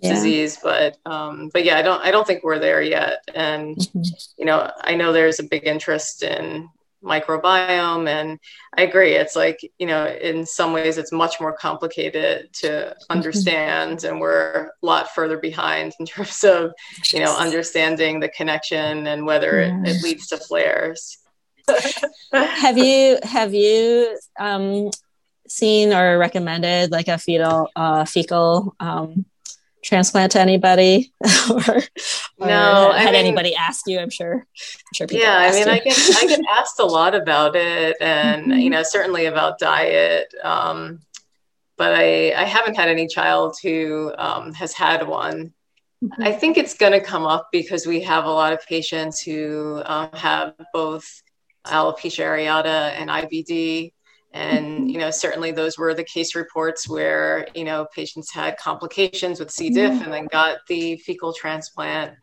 yeah. 0.00 0.14
disease 0.14 0.58
but 0.62 0.96
um, 1.04 1.50
but 1.52 1.64
yeah 1.64 1.76
i 1.76 1.82
don't 1.82 2.02
i 2.02 2.10
don't 2.10 2.26
think 2.26 2.42
we're 2.42 2.58
there 2.58 2.82
yet 2.82 3.18
and 3.34 3.76
mm-hmm. 3.76 4.00
you 4.38 4.44
know 4.44 4.70
i 4.82 4.94
know 4.94 5.12
there's 5.12 5.40
a 5.40 5.44
big 5.44 5.66
interest 5.66 6.22
in 6.22 6.68
microbiome 7.02 8.08
and 8.08 8.38
i 8.76 8.82
agree 8.82 9.14
it's 9.14 9.34
like 9.34 9.58
you 9.78 9.86
know 9.86 10.06
in 10.06 10.46
some 10.46 10.72
ways 10.72 10.98
it's 10.98 11.12
much 11.12 11.40
more 11.40 11.52
complicated 11.52 12.52
to 12.52 12.94
understand 13.10 14.04
and 14.04 14.20
we're 14.20 14.70
a 14.82 14.86
lot 14.86 15.12
further 15.14 15.38
behind 15.38 15.92
in 15.98 16.06
terms 16.14 16.44
of 16.44 16.72
you 17.12 17.20
know 17.20 17.34
understanding 17.36 18.20
the 18.20 18.28
connection 18.28 19.06
and 19.06 19.26
whether 19.26 19.60
it, 19.60 19.72
it 19.84 20.02
leads 20.02 20.28
to 20.28 20.36
flares. 20.36 21.18
Have 22.32 22.76
you 22.76 23.18
have 23.22 23.54
you 23.54 24.18
um, 24.38 24.90
seen 25.46 25.92
or 25.92 26.18
recommended 26.18 26.90
like 26.90 27.08
a 27.08 27.18
fetal 27.18 27.68
uh, 27.76 28.04
fecal 28.04 28.74
um, 28.80 29.26
transplant 29.82 30.32
to 30.32 30.40
anybody 30.40 31.12
or, 31.50 31.76
or 31.76 31.82
no 32.38 32.92
had, 32.92 33.08
I 33.08 33.12
mean, 33.12 33.14
anybody 33.14 33.54
ask 33.54 33.86
you 33.86 33.98
i'm 33.98 34.10
sure 34.10 34.34
i'm 34.34 34.94
sure 34.94 35.06
people 35.06 35.24
yeah 35.24 35.38
i 35.38 35.50
mean 35.50 35.66
you. 35.66 35.72
i 35.72 35.78
get 35.78 35.98
i 36.22 36.26
get 36.26 36.40
asked 36.50 36.78
a 36.78 36.84
lot 36.84 37.14
about 37.14 37.56
it 37.56 37.96
and 38.00 38.46
mm-hmm. 38.46 38.60
you 38.60 38.70
know 38.70 38.82
certainly 38.82 39.26
about 39.26 39.58
diet 39.58 40.32
um, 40.44 41.00
but 41.76 41.94
i 41.94 42.32
i 42.32 42.44
haven't 42.44 42.76
had 42.76 42.88
any 42.88 43.06
child 43.06 43.56
who 43.62 44.12
um, 44.18 44.54
has 44.54 44.72
had 44.72 45.06
one 45.06 45.52
mm-hmm. 46.02 46.22
i 46.22 46.32
think 46.32 46.56
it's 46.56 46.74
going 46.74 46.92
to 46.92 47.00
come 47.00 47.24
up 47.24 47.48
because 47.50 47.86
we 47.86 48.00
have 48.00 48.24
a 48.24 48.30
lot 48.30 48.52
of 48.52 48.64
patients 48.66 49.20
who 49.20 49.82
um, 49.84 50.10
have 50.12 50.54
both 50.72 51.22
alopecia 51.66 52.24
areata 52.24 52.92
and 52.92 53.10
ibd 53.10 53.92
and 54.34 54.90
you 54.90 54.98
know 54.98 55.10
certainly 55.10 55.52
those 55.52 55.78
were 55.78 55.94
the 55.94 56.04
case 56.04 56.34
reports 56.34 56.88
where 56.88 57.46
you 57.54 57.64
know 57.64 57.86
patients 57.94 58.32
had 58.32 58.56
complications 58.56 59.38
with 59.38 59.50
c. 59.50 59.70
diff 59.70 60.02
and 60.02 60.12
then 60.12 60.26
got 60.26 60.58
the 60.68 60.96
fecal 60.96 61.32
transplant. 61.32 62.14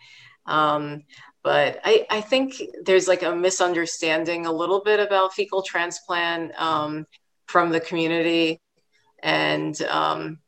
Um, 0.46 1.04
but 1.44 1.80
I, 1.84 2.06
I 2.10 2.22
think 2.22 2.62
there's 2.84 3.08
like 3.08 3.24
a 3.24 3.36
misunderstanding 3.36 4.46
a 4.46 4.52
little 4.52 4.82
bit 4.84 5.00
about 5.00 5.34
fecal 5.34 5.62
transplant 5.62 6.60
um, 6.60 7.06
from 7.48 7.70
the 7.70 7.80
community. 7.80 8.62
And 9.22 9.80
um, 9.84 10.40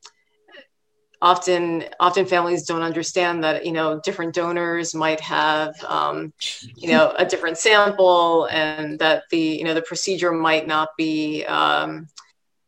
often 1.21 1.85
often 1.99 2.25
families 2.25 2.63
don't 2.63 2.81
understand 2.81 3.43
that 3.43 3.65
you 3.65 3.71
know 3.71 3.99
different 4.03 4.33
donors 4.33 4.95
might 4.95 5.19
have 5.19 5.73
um, 5.85 6.33
you 6.75 6.89
know 6.89 7.13
a 7.17 7.25
different 7.25 7.57
sample 7.57 8.45
and 8.45 8.97
that 8.99 9.23
the 9.29 9.37
you 9.37 9.63
know 9.63 9.73
the 9.73 9.81
procedure 9.81 10.31
might 10.31 10.67
not 10.67 10.89
be 10.97 11.45
um, 11.45 12.07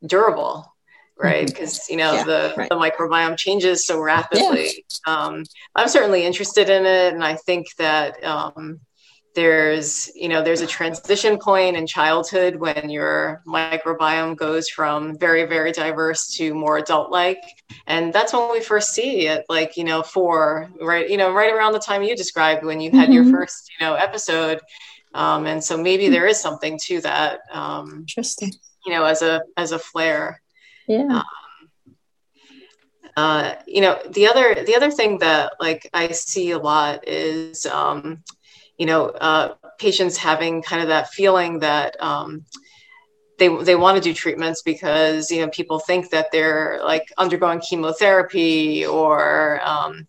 durable 0.06 0.72
right 1.18 1.48
because 1.48 1.80
mm-hmm. 1.80 1.94
you 1.94 1.98
know 1.98 2.14
yeah, 2.14 2.24
the, 2.24 2.54
right. 2.58 2.70
the 2.70 2.76
microbiome 2.76 3.38
changes 3.38 3.86
so 3.86 4.00
rapidly 4.00 4.86
yeah. 5.08 5.14
um, 5.14 5.44
i'm 5.76 5.88
certainly 5.88 6.24
interested 6.24 6.70
in 6.70 6.86
it 6.86 7.14
and 7.14 7.24
i 7.24 7.36
think 7.36 7.68
that 7.78 8.24
um, 8.24 8.80
there's 9.36 10.12
you 10.16 10.28
know 10.28 10.44
there's 10.44 10.62
a 10.62 10.68
transition 10.68 11.38
point 11.38 11.76
in 11.76 11.88
childhood 11.88 12.56
when 12.56 12.90
your 12.90 13.42
microbiome 13.48 14.36
goes 14.36 14.70
from 14.70 15.18
very 15.18 15.46
very 15.46 15.72
diverse 15.72 16.28
to 16.36 16.54
more 16.54 16.78
adult 16.78 17.12
like 17.12 17.42
and 17.88 18.14
that's 18.14 18.34
when 18.34 18.52
we 18.52 18.62
first 18.62 18.94
see 18.94 19.28
it 19.28 19.46
like 19.50 19.76
you 19.76 19.84
know 19.84 20.04
for 20.04 20.70
right 20.82 21.10
you 21.10 21.18
know 21.18 21.34
right 21.34 21.54
around 21.54 21.74
the 21.74 21.80
time 21.80 22.04
you 22.04 22.16
described 22.16 22.64
when 22.64 22.80
you 22.80 22.92
had 22.92 23.10
mm-hmm. 23.10 23.14
your 23.14 23.26
first 23.32 23.72
you 23.80 23.86
know 23.86 23.96
episode. 23.96 24.60
Um, 25.16 25.46
and 25.46 25.64
so 25.64 25.78
maybe 25.78 26.10
there 26.10 26.26
is 26.26 26.42
something 26.42 26.80
to 26.86 27.00
that 27.02 27.42
um, 27.52 28.00
interesting. 28.00 28.52
you 28.86 28.94
know 28.94 29.06
as 29.06 29.22
a 29.22 29.44
as 29.58 29.72
a 29.72 29.80
flare. 29.80 30.42
Yeah. 30.88 31.22
Um, 31.22 31.24
uh, 33.16 33.56
you 33.68 33.82
know 33.82 34.00
the 34.10 34.28
other 34.28 34.64
the 34.66 34.76
other 34.76 34.90
thing 34.90 35.20
that 35.20 35.54
like 35.60 35.88
i 35.94 36.08
see 36.08 36.50
a 36.50 36.58
lot 36.58 37.08
is 37.08 37.68
um, 37.68 38.24
you 38.84 38.88
know, 38.88 39.06
uh, 39.06 39.54
patients 39.80 40.18
having 40.18 40.62
kind 40.62 40.82
of 40.82 40.90
that 40.90 41.10
feeling 41.10 41.60
that 41.60 41.96
um, 42.04 42.44
they 43.40 43.48
they 43.64 43.78
want 43.78 43.96
to 43.96 44.04
do 44.04 44.14
treatments 44.14 44.62
because 44.62 45.32
you 45.32 45.40
know 45.40 45.48
people 45.52 45.80
think 45.80 46.10
that 46.10 46.28
they're 46.34 46.82
like 46.84 47.08
undergoing 47.18 47.62
chemotherapy 47.62 48.86
or 48.86 49.62
um, 49.64 50.06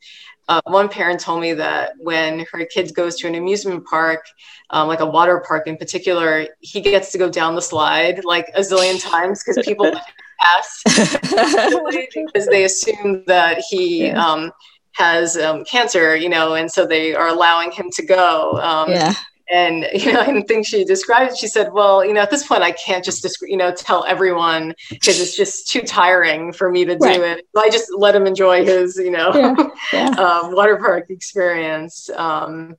uh, 0.48 0.60
one 0.64 0.88
parent 0.88 1.20
told 1.20 1.40
me 1.40 1.54
that 1.54 1.92
when 2.00 2.44
her 2.50 2.66
kid 2.66 2.92
goes 2.96 3.14
to 3.18 3.28
an 3.28 3.36
amusement 3.36 3.86
park, 3.86 4.26
um, 4.70 4.88
like 4.88 4.98
a 4.98 5.06
water 5.06 5.40
park 5.46 5.68
in 5.68 5.76
particular, 5.76 6.48
he 6.58 6.80
gets 6.80 7.12
to 7.12 7.18
go 7.18 7.30
down 7.30 7.54
the 7.54 7.62
slide 7.62 8.24
like 8.24 8.48
a 8.56 8.60
zillion 8.60 9.00
times 9.00 9.44
because 9.44 9.64
people 9.64 9.88
pass 10.40 10.82
because 12.12 12.48
they 12.48 12.64
assume 12.64 13.22
that 13.28 13.62
he 13.70 14.08
yeah. 14.08 14.20
um, 14.20 14.50
has 14.94 15.36
um, 15.36 15.64
cancer, 15.64 16.16
you 16.16 16.28
know, 16.28 16.54
and 16.54 16.70
so 16.70 16.86
they 16.86 17.14
are 17.14 17.28
allowing 17.28 17.70
him 17.70 17.90
to 17.92 18.04
go. 18.04 18.52
Um, 18.60 18.90
yeah. 18.90 19.14
And 19.50 19.86
you 19.92 20.12
know, 20.12 20.20
I 20.20 20.42
think 20.42 20.66
she 20.66 20.84
described. 20.84 21.36
She 21.36 21.48
said, 21.48 21.72
"Well, 21.72 22.04
you 22.04 22.14
know, 22.14 22.20
at 22.20 22.30
this 22.30 22.46
point, 22.46 22.62
I 22.62 22.72
can't 22.72 23.04
just 23.04 23.26
you 23.42 23.56
know 23.56 23.72
tell 23.72 24.04
everyone 24.06 24.74
because 24.90 25.20
it's 25.20 25.36
just 25.36 25.68
too 25.68 25.82
tiring 25.82 26.52
for 26.52 26.70
me 26.70 26.84
to 26.84 26.96
do 26.96 27.04
right. 27.04 27.20
it. 27.20 27.46
So 27.54 27.62
I 27.62 27.70
just 27.70 27.90
let 27.96 28.14
him 28.14 28.26
enjoy 28.26 28.64
his 28.64 28.96
you 28.96 29.10
know 29.10 29.32
yeah. 29.34 29.54
Yeah. 29.92 30.10
um, 30.10 30.54
water 30.54 30.76
park 30.78 31.06
experience." 31.10 32.08
Um, 32.10 32.76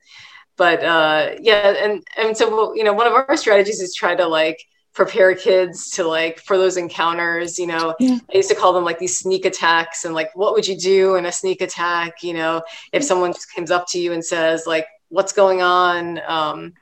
but 0.58 0.84
uh, 0.84 1.36
yeah, 1.40 1.76
and 1.84 2.04
and 2.18 2.36
so 2.36 2.74
you 2.74 2.84
know, 2.84 2.94
one 2.94 3.08
of 3.08 3.14
our 3.14 3.38
strategies 3.38 3.82
is 3.82 3.94
try 3.94 4.16
to 4.16 4.28
like 4.28 4.66
prepare 4.96 5.36
kids 5.36 5.92
to 5.92 6.04
like 6.06 6.40
for 6.40 6.58
those 6.58 6.78
encounters 6.78 7.60
you 7.60 7.68
know 7.68 7.94
yeah. 8.00 8.18
i 8.34 8.38
used 8.38 8.50
to 8.50 8.56
call 8.56 8.72
them 8.72 8.86
like 8.86 8.98
these 8.98 9.18
sneak 9.18 9.44
attacks 9.46 10.06
and 10.06 10.14
like 10.14 10.34
what 10.36 10.54
would 10.54 10.66
you 10.66 10.78
do 10.78 11.16
in 11.16 11.26
a 11.26 11.32
sneak 11.32 11.62
attack 11.62 12.24
you 12.24 12.34
know 12.34 12.62
if 12.94 13.04
someone 13.04 13.34
just 13.34 13.54
comes 13.54 13.72
up 13.72 13.86
to 13.88 14.00
you 14.00 14.14
and 14.14 14.24
says 14.24 14.66
like 14.66 14.88
what's 15.10 15.34
going 15.34 15.62
on? 15.62 16.20
Um, 16.28 16.74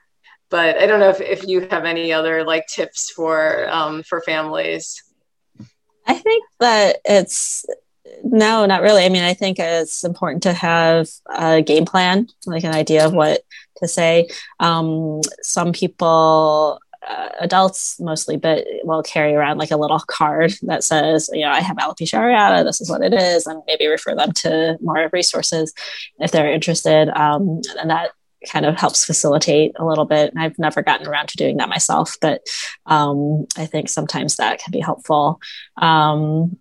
but 0.49 0.77
i 0.77 0.85
don't 0.85 0.99
know 0.99 1.09
if, 1.09 1.19
if 1.19 1.47
you 1.47 1.67
have 1.71 1.83
any 1.83 2.13
other 2.13 2.43
like 2.43 2.67
tips 2.67 3.09
for 3.09 3.67
um, 3.69 4.03
for 4.03 4.21
families. 4.21 5.01
I 6.05 6.13
think 6.13 6.43
that 6.59 6.97
it's 7.05 7.65
no 8.23 8.67
not 8.67 8.83
really. 8.83 9.03
I 9.03 9.09
mean 9.09 9.23
i 9.23 9.33
think 9.33 9.57
it's 9.57 10.03
important 10.03 10.43
to 10.43 10.53
have 10.53 11.09
a 11.27 11.63
game 11.63 11.85
plan 11.85 12.27
like 12.45 12.63
an 12.65 12.75
idea 12.75 13.03
of 13.03 13.13
what 13.13 13.41
to 13.77 13.87
say. 13.87 14.29
Um, 14.59 15.21
some 15.41 15.71
people 15.71 16.79
uh, 17.07 17.29
adults 17.39 17.99
mostly, 17.99 18.37
but 18.37 18.65
will 18.83 19.03
carry 19.03 19.33
around 19.33 19.57
like 19.57 19.71
a 19.71 19.77
little 19.77 19.99
card 19.99 20.53
that 20.63 20.83
says, 20.83 21.29
you 21.33 21.41
know, 21.41 21.51
I 21.51 21.61
have 21.61 21.77
alopecia 21.77 22.19
areata, 22.19 22.63
this 22.63 22.81
is 22.81 22.89
what 22.89 23.03
it 23.03 23.13
is, 23.13 23.45
and 23.45 23.61
maybe 23.67 23.87
refer 23.87 24.15
them 24.15 24.31
to 24.31 24.77
more 24.81 25.09
resources 25.11 25.73
if 26.19 26.31
they're 26.31 26.51
interested. 26.51 27.09
Um, 27.09 27.61
and 27.79 27.89
that 27.89 28.11
kind 28.49 28.65
of 28.65 28.75
helps 28.75 29.05
facilitate 29.05 29.73
a 29.77 29.85
little 29.85 30.05
bit. 30.05 30.31
And 30.31 30.41
I've 30.41 30.59
never 30.59 30.81
gotten 30.81 31.07
around 31.07 31.29
to 31.29 31.37
doing 31.37 31.57
that 31.57 31.69
myself, 31.69 32.15
but 32.21 32.45
um, 32.85 33.45
I 33.57 33.65
think 33.65 33.89
sometimes 33.89 34.35
that 34.35 34.59
can 34.59 34.71
be 34.71 34.79
helpful. 34.79 35.39
Um, 35.77 36.57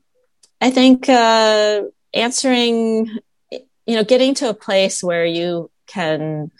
I 0.61 0.71
think 0.71 1.09
uh, 1.09 1.83
answering, 2.15 3.19
you 3.51 3.97
know, 3.97 4.05
getting 4.05 4.35
to 4.35 4.49
a 4.49 4.55
place 4.55 5.03
where 5.03 5.27
you 5.27 5.71
can 5.87 6.51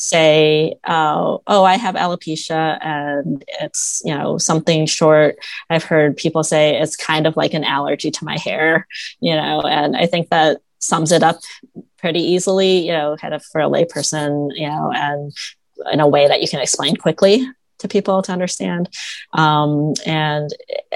say, 0.00 0.76
uh, 0.84 1.36
"Oh, 1.46 1.64
I 1.64 1.76
have 1.76 1.94
alopecia, 1.94 2.78
and 2.80 3.44
it's 3.60 4.00
you 4.04 4.14
know 4.14 4.38
something 4.38 4.86
short." 4.86 5.36
I've 5.68 5.84
heard 5.84 6.16
people 6.16 6.42
say 6.42 6.80
it's 6.80 6.96
kind 6.96 7.26
of 7.26 7.36
like 7.36 7.52
an 7.54 7.64
allergy 7.64 8.10
to 8.10 8.24
my 8.24 8.38
hair, 8.38 8.86
you 9.20 9.34
know, 9.34 9.60
and 9.60 9.96
I 9.96 10.06
think 10.06 10.30
that 10.30 10.62
sums 10.78 11.12
it 11.12 11.22
up 11.22 11.40
pretty 11.98 12.20
easily, 12.20 12.78
you 12.78 12.92
know, 12.92 13.16
kind 13.20 13.34
of 13.34 13.44
for 13.44 13.60
a 13.60 13.68
layperson, 13.68 14.48
you 14.54 14.66
know, 14.66 14.90
and 14.94 15.32
in 15.92 16.00
a 16.00 16.08
way 16.08 16.26
that 16.26 16.40
you 16.40 16.48
can 16.48 16.60
explain 16.60 16.96
quickly 16.96 17.46
to 17.80 17.88
people 17.88 18.22
to 18.22 18.32
understand. 18.32 18.88
Um, 19.34 19.94
and 20.06 20.50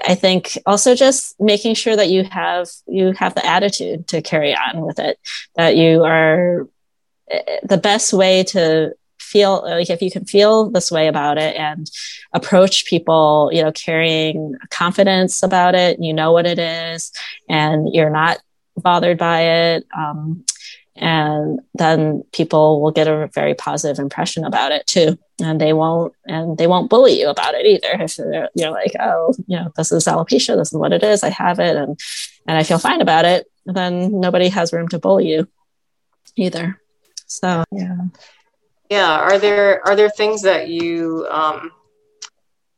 I 0.07 0.15
think 0.15 0.59
also 0.65 0.95
just 0.95 1.39
making 1.39 1.75
sure 1.75 1.97
that 1.97 2.09
you 2.09 2.25
have 2.25 2.69
you 2.87 3.13
have 3.13 3.35
the 3.35 3.45
attitude 3.45 4.09
to 4.09 4.23
carry 4.23 4.55
on 4.55 4.81
with 4.81 4.99
it, 4.99 5.19
that 5.57 5.77
you 5.77 6.05
are 6.05 6.67
the 7.63 7.81
best 7.83 8.13
way 8.13 8.45
to 8.45 8.95
feel 9.19 9.63
like 9.63 9.91
if 9.91 10.03
you 10.03 10.11
can 10.11 10.25
feel 10.25 10.71
this 10.71 10.91
way 10.93 11.09
about 11.09 11.39
it 11.39 11.57
and 11.57 11.91
approach 12.33 12.85
people 12.87 13.51
you 13.53 13.63
know 13.63 13.73
carrying 13.73 14.55
confidence 14.71 15.43
about 15.43 15.75
it 15.75 15.99
you 15.99 16.13
know 16.13 16.33
what 16.33 16.47
it 16.47 16.59
is 16.59 17.11
and 17.49 17.93
you're 17.93 18.11
not 18.11 18.39
bothered 18.77 19.19
by 19.19 19.41
it 19.41 19.87
um, 19.97 20.45
and 20.97 21.61
then 21.75 22.23
people 22.33 22.81
will 22.81 22.93
get 22.93 23.09
a 23.09 23.29
very 23.35 23.55
positive 23.55 23.99
impression 23.99 24.45
about 24.45 24.71
it 24.71 24.87
too 24.87 25.19
and 25.41 25.61
they 25.61 25.73
won't 25.73 26.13
and 26.27 26.57
they 26.59 26.69
won't 26.69 26.91
bully 26.91 27.19
you 27.19 27.29
about 27.29 27.55
it 27.55 27.67
either 27.67 28.03
if 28.03 28.17
you're 28.55 28.71
like 28.71 28.93
oh 29.01 29.35
you 29.47 29.57
know 29.57 29.73
this 29.77 29.91
is 29.91 30.05
alopecia 30.05 30.57
this 30.57 30.73
is 30.73 30.79
what 30.79 30.93
it 30.93 31.03
is 31.03 31.25
i 31.25 31.31
have 31.31 31.59
it 31.59 31.77
and 31.77 31.99
and 32.47 32.57
i 32.57 32.63
feel 32.63 32.79
fine 32.79 33.01
about 33.01 33.25
it 33.25 33.47
then 33.67 34.21
nobody 34.21 34.49
has 34.49 34.73
room 34.73 34.87
to 34.87 34.99
bully 34.99 35.29
you 35.29 35.49
either 36.37 36.81
so 37.27 37.65
yeah. 37.73 37.97
Yeah. 38.91 39.17
Are 39.17 39.39
there 39.39 39.87
are 39.87 39.97
there 39.97 40.11
things 40.11 40.43
that 40.43 40.69
you 40.69 41.27
um 41.31 41.71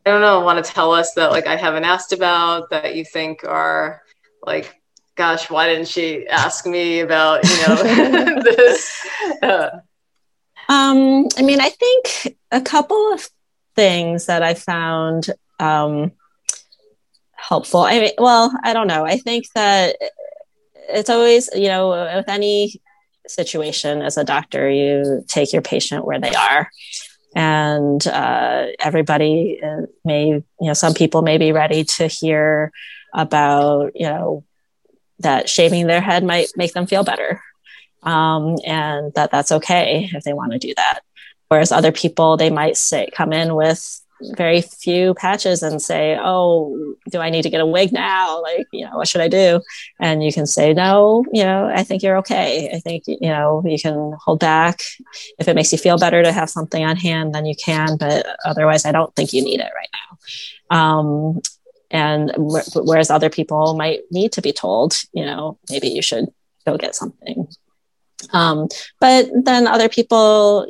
I 0.05 0.11
don't 0.11 0.21
know, 0.21 0.41
want 0.41 0.65
to 0.65 0.73
tell 0.73 0.93
us 0.93 1.15
that 1.15 1.33
like 1.33 1.49
I 1.49 1.57
haven't 1.57 1.85
asked 1.85 2.13
about 2.13 2.71
that 2.71 2.95
you 2.95 3.05
think 3.05 3.43
are 3.43 4.03
like, 4.41 4.81
gosh, 5.17 5.51
why 5.51 5.67
didn't 5.67 5.89
she 5.89 6.29
ask 6.29 6.65
me 6.65 7.01
about, 7.01 7.43
you 7.45 7.67
know, 7.67 8.43
this? 8.43 9.07
Uh. 9.43 9.71
Um, 10.69 11.27
I 11.37 11.43
mean, 11.43 11.61
I 11.61 11.71
think 11.71 12.37
a 12.53 12.61
couple 12.61 13.13
of 13.13 13.29
things 13.75 14.27
that 14.27 14.43
I 14.43 14.55
found 14.55 15.31
um, 15.59 16.13
helpful. 17.35 17.81
I 17.81 17.99
mean, 17.99 18.13
well, 18.19 18.57
I 18.63 18.73
don't 18.73 18.87
know. 18.87 19.05
I 19.05 19.19
think 19.19 19.47
that 19.55 19.97
it's 20.89 21.11
always, 21.11 21.49
you 21.55 21.69
know, 21.69 21.91
with 22.17 22.29
any 22.29 22.81
situation 23.31 24.03
as 24.03 24.17
a 24.17 24.25
doctor 24.25 24.69
you 24.69 25.25
take 25.29 25.53
your 25.53 25.62
patient 25.62 26.05
where 26.05 26.21
they 26.21 26.35
are. 26.35 26.71
And 27.35 28.07
uh, 28.07 28.69
everybody 28.81 29.61
uh, 29.62 29.83
may 30.05 30.29
you 30.29 30.45
know 30.61 30.75
some 30.75 30.95
people 30.95 31.23
may 31.23 31.39
be 31.39 31.53
ready 31.53 31.85
to 31.85 32.07
hear 32.07 32.73
about 33.12 33.93
you 33.95 34.07
know 34.07 34.45
that 35.21 35.49
shaving 35.49 35.87
their 35.87 36.01
head 36.01 36.25
might 36.25 36.49
make 36.57 36.73
them 36.73 36.87
feel 36.87 37.05
better 37.05 37.41
um, 38.07 38.57
and 38.65 39.12
that 39.15 39.31
that's 39.31 39.53
okay 39.53 40.09
if 40.15 40.25
they 40.25 40.33
want 40.33 40.53
to 40.53 40.59
do 40.59 40.73
that. 40.77 41.01
Whereas 41.49 41.73
other 41.73 41.93
people 41.93 42.37
they 42.37 42.51
might 42.51 42.77
say 42.77 43.11
come 43.12 43.33
in 43.33 43.55
with 43.55 44.01
very 44.35 44.62
few 44.62 45.14
patches 45.14 45.62
and 45.62 45.81
say, 45.81 46.18
"Oh, 46.20 46.94
do 47.11 47.20
I 47.20 47.31
need 47.31 47.42
to 47.42 47.50
get 47.50 47.61
a 47.61 47.66
wig 47.66 47.92
now? 47.92 48.42
Like, 48.42 48.66
you 48.72 48.85
know, 48.85 48.96
what 48.96 49.09
should 49.09 49.20
I 49.20 49.29
do?" 49.29 49.61
And 50.00 50.22
you 50.22 50.33
can 50.33 50.46
say, 50.46 50.72
"No, 50.72 51.24
you 51.33 51.44
know, 51.44 51.70
I 51.74 51.83
think 51.83 52.02
you're 52.02 52.18
okay. 52.18 52.70
I 52.74 52.81
think 52.81 53.05
you 53.07 53.29
know 53.29 53.62
you 53.64 53.79
can 53.79 54.14
hold 54.24 54.40
back. 54.40 54.81
If 55.38 55.48
it 55.48 55.55
makes 55.55 55.72
you 55.72 55.79
feel 55.79 55.98
better 55.98 56.22
to 56.22 56.33
have 56.33 56.50
something 56.50 56.85
on 56.85 56.96
hand, 56.96 57.35
then 57.35 57.46
you 57.46 57.55
can. 57.55 57.96
But 57.96 58.26
otherwise, 58.44 58.85
I 58.85 58.92
don't 58.92 59.14
think 59.14 59.33
you 59.33 59.42
need 59.42 59.61
it 59.61 59.72
right 59.74 59.90
now." 59.92 60.76
Um, 60.79 61.40
and 61.90 62.33
whereas 62.37 63.11
other 63.11 63.31
people 63.31 63.74
might 63.74 64.00
need 64.11 64.33
to 64.33 64.42
be 64.42 64.52
told, 64.52 64.96
you 65.12 65.24
know, 65.24 65.59
maybe 65.70 65.88
you 65.88 66.02
should 66.02 66.26
go 66.66 66.76
get 66.76 66.94
something. 66.94 67.48
Um, 68.33 68.68
but 69.00 69.29
then 69.44 69.66
other 69.66 69.88
people, 69.88 70.66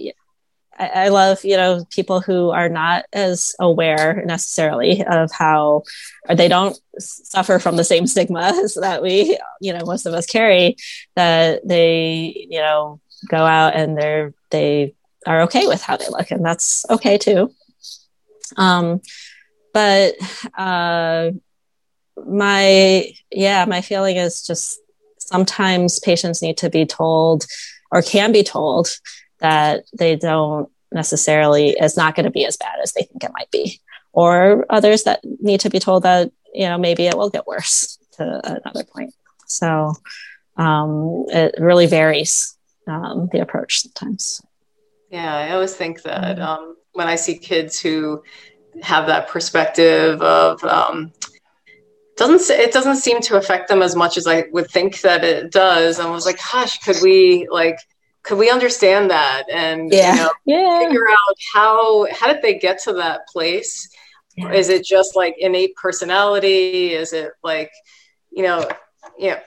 I, 0.79 0.87
I 0.87 1.09
love, 1.09 1.45
you 1.45 1.57
know, 1.57 1.85
people 1.91 2.21
who 2.21 2.51
are 2.51 2.69
not 2.69 3.05
as 3.13 3.55
aware 3.59 4.23
necessarily 4.25 5.05
of 5.05 5.31
how, 5.33 5.83
or 6.29 6.35
they 6.35 6.49
don't 6.49 6.79
suffer 6.99 7.59
from 7.59 7.77
the 7.77 7.85
same 7.85 8.07
stigmas 8.07 8.75
that 8.81 9.03
we, 9.03 9.39
you 9.61 9.73
know, 9.73 9.85
most 9.85 10.07
of 10.07 10.15
us 10.15 10.27
carry, 10.27 10.77
that 11.15 11.67
they, 11.67 12.47
you 12.51 12.61
know, 12.61 13.01
go 13.29 13.45
out 13.45 13.75
and 13.75 13.97
they're, 13.97 14.35
they 14.51 14.95
are 15.27 15.43
okay 15.43 15.67
with 15.67 15.83
how 15.83 15.97
they 15.97 16.09
look 16.09 16.31
and 16.31 16.45
that's 16.45 16.85
okay 16.91 17.19
too. 17.19 17.53
Um, 18.57 19.01
but, 19.73 20.15
uh, 20.57 21.31
my, 22.25 23.13
yeah, 23.31 23.65
my 23.67 23.83
feeling 23.83 24.17
is 24.17 24.47
just 24.47 24.79
sometimes 25.19 25.99
patients 25.99 26.41
need 26.41 26.57
to 26.59 26.71
be 26.71 26.87
told 26.87 27.47
or 27.91 28.03
can 28.03 28.33
be 28.33 28.43
told 28.43 28.99
that 29.39 29.85
they 29.93 30.17
don't 30.17 30.71
necessarily 30.93 31.71
is 31.71 31.97
not 31.97 32.15
going 32.15 32.25
to 32.25 32.31
be 32.31 32.47
as 32.47 32.57
bad 32.57 32.79
as 32.83 32.93
they 32.93 33.03
think 33.03 33.23
it 33.25 33.33
might 33.35 33.51
be 33.51 33.81
or 34.13 34.65
others 34.71 35.05
that 35.05 35.21
need 35.41 35.61
to 35.61 35.71
be 35.71 35.79
told 35.79 36.05
that 36.05 36.31
you 36.55 36.67
know 36.67 36.79
maybe 36.79 37.07
it 37.07 37.17
will 37.17 37.31
get 37.31 37.47
worse 37.47 37.99
to 38.13 38.41
another 38.45 38.85
point 38.85 39.15
so 39.47 39.93
um, 40.57 41.25
it 41.29 41.55
really 41.59 41.87
varies 41.87 42.57
um, 42.87 43.29
the 43.33 43.41
approach 43.41 43.83
sometimes 43.83 44.41
yeah 45.11 45.35
i 45.35 45.51
always 45.51 45.75
think 45.75 46.03
that 46.03 46.37
mm-hmm. 46.37 46.43
um, 46.43 46.77
when 46.93 47.09
i 47.09 47.17
see 47.17 47.37
kids 47.37 47.79
who 47.81 48.23
have 48.83 49.07
that 49.07 49.29
perspective 49.29 50.21
of 50.23 50.63
um, 50.65 51.13
doesn't 52.17 52.59
it 52.59 52.73
doesn't 52.73 52.97
seem 52.97 53.21
to 53.21 53.37
affect 53.37 53.69
them 53.69 53.83
as 53.83 53.95
much 53.95 54.17
as 54.17 54.27
I 54.27 54.45
would 54.51 54.71
think 54.71 55.03
that 55.03 55.23
it 55.23 55.53
does. 55.53 56.01
I 56.01 56.09
was 56.09 56.25
like, 56.25 56.39
gosh, 56.53 56.79
could 56.79 56.97
we 57.03 57.47
like 57.51 57.79
could 58.27 58.39
we 58.39 58.51
understand 58.51 59.09
that 59.11 59.45
and 59.51 59.93
yeah. 59.93 60.13
You 60.13 60.21
know, 60.21 60.31
yeah. 60.47 60.79
figure 60.81 61.09
out 61.09 61.37
how 61.55 62.07
how 62.13 62.27
did 62.27 62.43
they 62.43 62.59
get 62.59 62.83
to 62.83 62.93
that 62.95 63.27
place? 63.29 63.89
Yeah. 64.37 64.53
Is 64.53 64.69
it 64.69 64.85
just 64.85 65.17
like 65.17 65.37
innate 65.39 65.77
personality? 65.77 66.93
Is 66.93 67.13
it 67.13 67.31
like, 67.43 67.71
you 68.31 68.43
know, 68.43 68.69
you 69.19 69.31
know, 69.31 69.39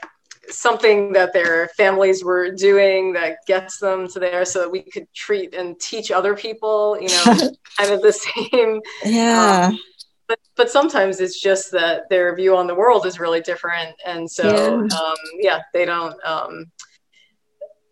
something 0.47 1.11
that 1.11 1.33
their 1.33 1.67
families 1.77 2.23
were 2.23 2.51
doing 2.51 3.13
that 3.13 3.37
gets 3.45 3.79
them 3.79 4.07
to 4.07 4.19
there 4.19 4.45
so 4.45 4.59
that 4.59 4.71
we 4.71 4.81
could 4.81 5.07
treat 5.13 5.53
and 5.53 5.79
teach 5.79 6.09
other 6.09 6.33
people, 6.33 6.97
you 6.99 7.09
know, 7.09 7.51
kind 7.77 7.91
of 7.91 8.01
the 8.01 8.13
same. 8.13 8.81
Yeah. 9.03 9.67
Um, 9.67 9.79
but, 10.27 10.39
but 10.55 10.71
sometimes 10.71 11.19
it's 11.19 11.39
just 11.39 11.71
that 11.71 12.09
their 12.09 12.35
view 12.35 12.55
on 12.55 12.65
the 12.65 12.75
world 12.75 13.05
is 13.05 13.19
really 13.19 13.41
different. 13.41 13.95
And 14.05 14.29
so, 14.29 14.47
yeah, 14.47 14.97
um, 14.97 15.15
yeah 15.39 15.59
they 15.73 15.85
don't, 15.85 16.15
um, 16.25 16.71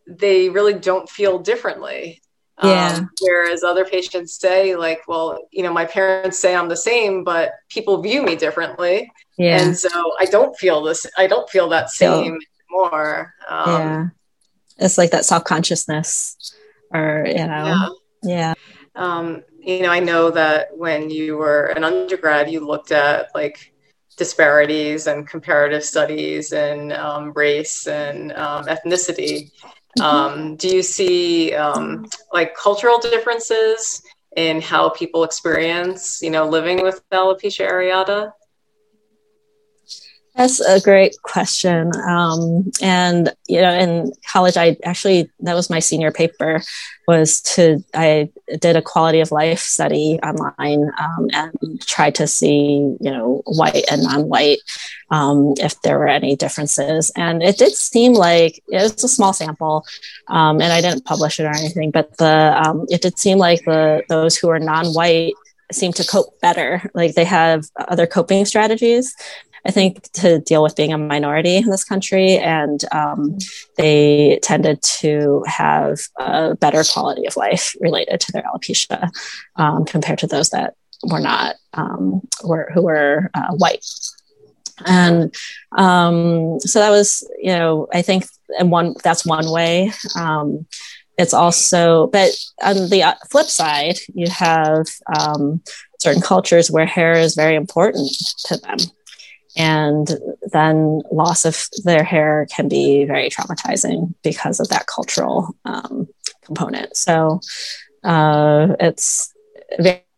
they 0.08 0.50
really 0.50 0.74
don't 0.74 1.10
feel 1.10 1.40
differently. 1.40 2.22
Yeah. 2.64 2.96
Um, 2.98 3.10
whereas 3.22 3.64
other 3.64 3.86
patients 3.86 4.34
say, 4.40 4.76
like, 4.76 5.08
well, 5.08 5.38
you 5.52 5.62
know, 5.62 5.72
my 5.72 5.86
parents 5.86 6.40
say 6.40 6.56
I'm 6.56 6.70
the 6.70 6.78
same, 6.78 7.24
but 7.24 7.52
people 7.70 8.02
view 8.02 8.24
me 8.24 8.36
differently. 8.36 9.12
Yeah. 9.38 9.62
And 9.62 9.78
so 9.78 9.90
I 10.20 10.26
don't 10.26 10.58
feel 10.58 10.82
this, 10.82 11.06
I 11.18 11.28
don't 11.28 11.48
feel 11.50 11.70
that 11.70 11.92
same 11.92 12.40
anymore. 12.72 13.34
Um, 13.48 13.70
yeah. 13.70 14.08
It's 14.80 14.98
like 14.98 15.12
that 15.12 15.26
self 15.26 15.44
consciousness 15.44 16.36
or, 16.92 17.26
you 17.28 17.36
know, 17.36 17.66
yeah. 17.66 17.90
Yeah. 18.24 18.54
Um, 18.96 19.44
you 19.60 19.84
know, 19.84 19.90
I 19.90 20.00
know 20.00 20.32
that 20.32 20.76
when 20.76 21.10
you 21.10 21.38
were 21.38 21.66
an 21.66 21.84
undergrad, 21.84 22.50
you 22.50 22.66
looked 22.66 22.92
at 22.92 23.30
like 23.36 23.74
disparities 24.18 25.08
and 25.08 25.28
comparative 25.28 25.84
studies 25.84 26.52
and 26.52 26.92
um, 26.94 27.32
race 27.34 27.88
and 27.88 28.34
um, 28.34 28.66
ethnicity. 28.66 29.52
Mm-hmm. 30.00 30.02
Um, 30.02 30.56
do 30.56 30.70
you 30.70 30.84
see 30.84 31.54
um, 31.54 32.06
like 32.34 32.56
cultural 32.56 33.00
differences 33.00 34.02
in 34.36 34.62
how 34.62 34.90
people 34.90 35.24
experience, 35.24 36.22
you 36.22 36.30
know, 36.30 36.48
living 36.48 36.84
with 36.84 37.02
alopecia 37.12 37.68
areata? 37.70 38.32
That's 40.38 40.60
a 40.60 40.80
great 40.80 41.20
question. 41.24 41.92
Um, 42.08 42.72
and 42.80 43.34
you 43.48 43.60
know, 43.60 43.74
in 43.74 44.12
college, 44.32 44.56
I 44.56 44.78
actually 44.84 45.32
that 45.40 45.56
was 45.56 45.72
my 45.72 45.80
senior 45.80 46.12
paper 46.12 46.62
was 47.08 47.42
to 47.42 47.84
I 47.96 48.30
did 48.60 48.76
a 48.76 48.82
quality 48.82 49.20
of 49.20 49.32
life 49.32 49.60
study 49.60 50.20
online 50.22 50.92
um, 51.00 51.30
and 51.34 51.82
tried 51.82 52.14
to 52.16 52.28
see 52.28 52.96
you 53.00 53.12
know 53.12 53.42
white 53.48 53.86
and 53.92 54.04
non-white 54.04 54.60
um, 55.10 55.56
if 55.58 55.82
there 55.82 55.98
were 55.98 56.08
any 56.08 56.36
differences. 56.36 57.12
And 57.16 57.42
it 57.42 57.58
did 57.58 57.74
seem 57.74 58.14
like 58.14 58.62
it 58.68 58.84
was 58.84 59.04
a 59.04 59.08
small 59.08 59.34
sample, 59.34 59.86
um, 60.28 60.62
and 60.62 60.72
I 60.72 60.82
didn't 60.82 61.06
publish 61.06 61.40
it 61.40 61.46
or 61.46 61.56
anything, 61.56 61.90
but 61.90 62.16
the 62.18 62.62
um, 62.64 62.86
it 62.90 63.02
did 63.02 63.18
seem 63.18 63.40
like 63.40 63.66
the 63.66 64.04
those 64.08 64.38
who 64.38 64.50
are 64.50 64.60
non-white 64.60 65.34
seem 65.72 65.92
to 65.94 66.06
cope 66.06 66.40
better. 66.42 66.90
Like 66.94 67.16
they 67.16 67.26
have 67.26 67.66
other 67.78 68.08
coping 68.08 68.46
strategies 68.46 69.16
I 69.68 69.72
think, 69.72 70.10
to 70.14 70.40
deal 70.40 70.64
with 70.64 70.76
being 70.76 70.94
a 70.94 70.98
minority 70.98 71.58
in 71.58 71.70
this 71.70 71.84
country. 71.84 72.38
And 72.38 72.84
um, 72.94 73.38
they 73.76 74.40
tended 74.42 74.82
to 74.82 75.44
have 75.46 76.00
a 76.18 76.56
better 76.56 76.84
quality 76.84 77.26
of 77.26 77.36
life 77.36 77.76
related 77.82 78.22
to 78.22 78.32
their 78.32 78.44
alopecia 78.44 79.10
um, 79.58 79.84
compared 79.86 80.20
to 80.20 80.28
those 80.28 80.52
that 80.52 80.76
were 81.04 81.20
not, 81.20 81.56
um, 81.74 82.22
were, 82.44 82.72
who 82.74 82.84
were 82.84 83.30
uh, 83.34 83.54
white. 83.56 83.86
And 84.86 85.36
um, 85.78 86.60
so 86.62 86.80
that 86.80 86.92
was, 86.92 87.30
you 87.40 87.50
know, 87.50 87.88
I 87.94 88.02
think, 88.02 88.26
and 88.58 88.72
one 88.72 88.96
that's 89.04 89.26
one 89.26 89.50
way 89.50 89.92
um, 90.16 90.66
it's 91.18 91.34
also 91.34 92.08
but 92.08 92.30
on 92.64 92.90
the 92.90 93.04
uh, 93.04 93.16
flip 93.30 93.48
side 93.48 93.98
you 94.14 94.30
have 94.30 94.86
um, 95.18 95.62
certain 96.00 96.22
cultures 96.22 96.72
where 96.72 96.86
hair 96.86 97.14
is 97.14 97.36
very 97.36 97.56
important 97.56 98.10
to 98.46 98.58
them 98.58 98.78
and 99.58 100.08
then 100.54 101.02
loss 101.12 101.44
of 101.44 101.68
their 101.84 102.04
hair 102.04 102.48
can 102.56 102.68
be 102.68 103.04
very 103.06 103.30
traumatizing 103.30 104.14
because 104.24 104.60
of 104.60 104.70
that 104.70 104.88
cultural 104.88 105.56
um, 105.66 106.08
component. 106.46 106.96
So 106.96 107.42
uh, 108.04 108.76
it's 108.80 109.34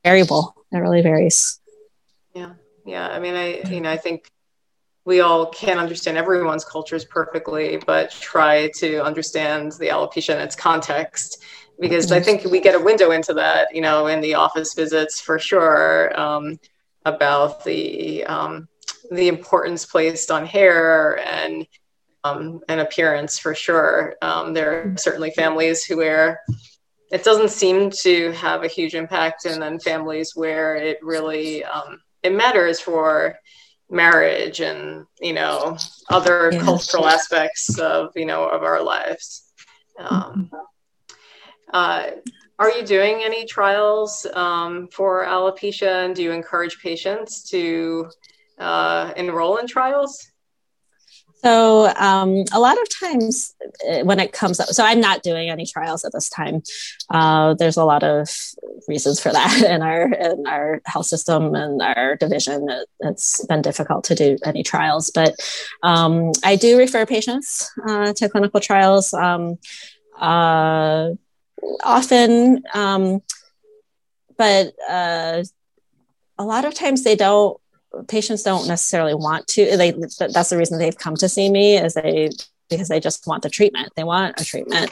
variable 0.03 0.55
it 0.71 0.77
really 0.77 1.01
varies. 1.01 1.59
Yeah. 2.33 2.53
Yeah. 2.85 3.07
I 3.09 3.19
mean 3.19 3.35
i 3.35 3.61
you 3.69 3.81
know 3.81 3.89
i 3.89 3.97
think 3.97 4.29
we 5.05 5.21
all 5.21 5.47
can't 5.47 5.79
understand 5.79 6.17
everyone's 6.17 6.65
cultures 6.65 7.05
perfectly 7.05 7.81
but 7.85 8.11
try 8.11 8.69
to 8.75 9.03
understand 9.03 9.73
the 9.73 9.87
alopecia 9.87 10.35
in 10.35 10.41
its 10.41 10.55
context. 10.55 11.43
Because 11.79 12.11
i 12.11 12.19
think 12.19 12.43
we 12.43 12.59
get 12.59 12.75
a 12.75 12.79
window 12.79 13.11
into 13.11 13.33
that 13.33 13.73
you 13.73 13.81
know 13.81 14.07
in 14.07 14.21
the 14.21 14.35
office 14.35 14.73
visits 14.73 15.19
for 15.19 15.39
sure 15.39 16.19
um, 16.19 16.59
about 17.05 17.63
the 17.63 18.25
um, 18.25 18.67
the 19.11 19.27
importance 19.27 19.85
placed 19.85 20.31
on 20.31 20.45
hair 20.45 21.19
and 21.19 21.65
um, 22.23 22.61
and 22.67 22.81
appearance 22.81 23.39
for 23.39 23.55
sure. 23.55 24.15
Um, 24.21 24.53
there 24.53 24.71
are 24.71 24.97
certainly 24.97 25.31
families 25.31 25.83
who 25.83 25.97
wear 25.97 26.41
it 27.11 27.23
doesn't 27.23 27.49
seem 27.49 27.89
to 27.89 28.31
have 28.33 28.63
a 28.63 28.67
huge 28.67 28.93
impact, 28.93 29.45
and 29.45 29.61
then 29.61 29.79
families 29.79 30.35
where 30.35 30.75
it 30.75 30.99
really 31.01 31.63
um, 31.63 31.99
it 32.23 32.33
matters 32.33 32.79
for 32.79 33.39
marriage 33.89 34.59
and 34.59 35.05
you 35.19 35.33
know 35.33 35.77
other 36.09 36.51
yeah. 36.53 36.61
cultural 36.61 37.07
aspects 37.07 37.79
of 37.79 38.11
you 38.15 38.25
know 38.25 38.47
of 38.47 38.63
our 38.63 38.83
lives. 38.83 39.51
Um, 39.97 40.51
uh, 41.73 42.11
are 42.59 42.71
you 42.71 42.85
doing 42.85 43.21
any 43.23 43.45
trials 43.45 44.27
um, 44.33 44.87
for 44.91 45.25
alopecia, 45.25 46.05
and 46.05 46.15
do 46.15 46.21
you 46.21 46.31
encourage 46.31 46.79
patients 46.81 47.49
to 47.49 48.09
uh, 48.59 49.13
enroll 49.15 49.57
in 49.57 49.67
trials? 49.67 50.31
So 51.43 51.87
um, 51.95 52.43
a 52.51 52.59
lot 52.59 52.81
of 52.81 52.87
times 52.99 53.55
uh, 53.89 53.99
when 53.99 54.19
it 54.19 54.33
comes 54.33 54.59
up, 54.59 54.67
so 54.67 54.83
I'm 54.83 54.99
not 54.99 55.23
doing 55.23 55.49
any 55.49 55.65
trials 55.65 56.03
at 56.03 56.11
this 56.11 56.29
time. 56.29 56.63
Uh, 57.09 57.53
there's 57.53 57.77
a 57.77 57.85
lot 57.85 58.03
of 58.03 58.29
reasons 58.89 59.21
for 59.21 59.31
that 59.31 59.63
in 59.69 59.81
our 59.81 60.11
in 60.11 60.45
our 60.47 60.81
health 60.85 61.05
system 61.05 61.55
and 61.55 61.81
our 61.81 62.17
division. 62.17 62.69
It, 62.69 62.87
has 63.01 63.45
been 63.47 63.61
difficult 63.61 64.03
to 64.05 64.15
do 64.15 64.37
any 64.43 64.63
trials, 64.63 65.11
but 65.15 65.33
um, 65.81 66.33
I 66.43 66.57
do 66.57 66.77
refer 66.77 67.05
patients 67.05 67.71
uh, 67.87 68.11
to 68.13 68.27
clinical 68.27 68.59
trials 68.59 69.13
um, 69.13 69.57
uh, 70.19 71.11
often, 71.83 72.63
um, 72.73 73.21
but 74.37 74.73
uh, 74.89 75.43
a 76.37 76.43
lot 76.43 76.65
of 76.65 76.73
times 76.73 77.03
they 77.03 77.15
don't 77.15 77.59
patients 78.07 78.43
don't 78.43 78.67
necessarily 78.67 79.13
want 79.13 79.47
to 79.47 79.77
they 79.77 79.91
that's 79.91 80.49
the 80.49 80.57
reason 80.57 80.77
they've 80.77 80.97
come 80.97 81.15
to 81.15 81.29
see 81.29 81.49
me 81.49 81.77
is 81.77 81.93
they 81.93 82.29
because 82.69 82.87
they 82.87 82.99
just 82.99 83.25
want 83.25 83.43
the 83.43 83.49
treatment. 83.49 83.91
They 83.95 84.03
want 84.03 84.39
a 84.39 84.45
treatment. 84.45 84.91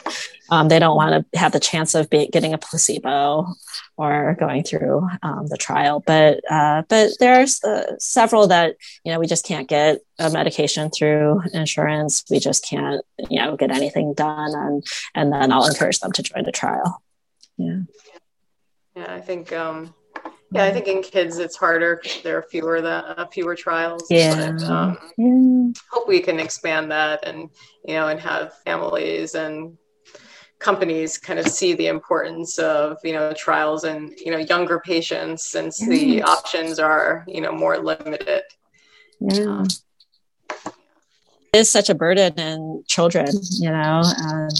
Um, 0.50 0.68
they 0.68 0.78
don't 0.78 0.96
want 0.96 1.26
to 1.32 1.38
have 1.38 1.52
the 1.52 1.60
chance 1.60 1.94
of 1.94 2.10
be, 2.10 2.26
getting 2.26 2.52
a 2.52 2.58
placebo 2.58 3.46
or 3.96 4.36
going 4.38 4.64
through 4.64 5.08
um, 5.22 5.46
the 5.46 5.56
trial. 5.56 6.02
But 6.04 6.40
uh, 6.50 6.82
but 6.88 7.10
there's 7.20 7.62
uh, 7.62 7.96
several 7.98 8.48
that 8.48 8.76
you 9.04 9.12
know 9.12 9.20
we 9.20 9.26
just 9.26 9.46
can't 9.46 9.68
get 9.68 10.00
a 10.18 10.30
medication 10.30 10.90
through 10.90 11.42
insurance. 11.52 12.24
We 12.30 12.40
just 12.40 12.64
can't 12.64 13.04
you 13.30 13.40
know 13.40 13.56
get 13.56 13.70
anything 13.70 14.14
done 14.14 14.54
and 14.54 14.84
and 15.14 15.32
then 15.32 15.52
i'll 15.52 15.66
encourage 15.66 16.00
them 16.00 16.12
to 16.12 16.22
join 16.22 16.44
the 16.44 16.52
trial. 16.52 17.02
Yeah. 17.56 17.80
Yeah 18.94 19.14
i 19.14 19.20
think 19.20 19.52
um 19.52 19.94
yeah, 20.50 20.64
I 20.64 20.72
think 20.72 20.86
in 20.88 21.02
kids 21.02 21.38
it's 21.38 21.56
harder. 21.56 22.00
Because 22.02 22.22
there 22.22 22.38
are 22.38 22.42
fewer 22.42 22.80
the 22.80 23.20
uh, 23.20 23.26
fewer 23.26 23.54
trials. 23.54 24.06
Yeah. 24.10 24.52
But, 24.52 24.62
um, 24.64 24.98
yeah. 25.16 25.72
Hope 25.90 26.08
we 26.08 26.20
can 26.20 26.40
expand 26.40 26.90
that 26.90 27.26
and 27.26 27.50
you 27.84 27.94
know 27.94 28.08
and 28.08 28.18
have 28.20 28.54
families 28.64 29.34
and 29.34 29.76
companies 30.58 31.18
kind 31.18 31.38
of 31.38 31.46
see 31.46 31.74
the 31.74 31.86
importance 31.86 32.58
of 32.58 32.96
you 33.04 33.12
know 33.12 33.32
trials 33.34 33.84
and 33.84 34.12
you 34.18 34.30
know 34.30 34.38
younger 34.38 34.80
patients 34.80 35.44
since 35.50 35.80
yes. 35.80 35.88
the 35.90 36.22
options 36.22 36.78
are 36.78 37.24
you 37.28 37.40
know 37.40 37.52
more 37.52 37.78
limited. 37.78 38.42
Yeah. 39.20 39.44
Um, 39.44 39.66
it 41.52 41.60
is 41.60 41.70
such 41.70 41.88
a 41.88 41.94
burden 41.94 42.38
in 42.38 42.84
children, 42.86 43.28
you 43.58 43.70
know, 43.70 44.02
and 44.04 44.52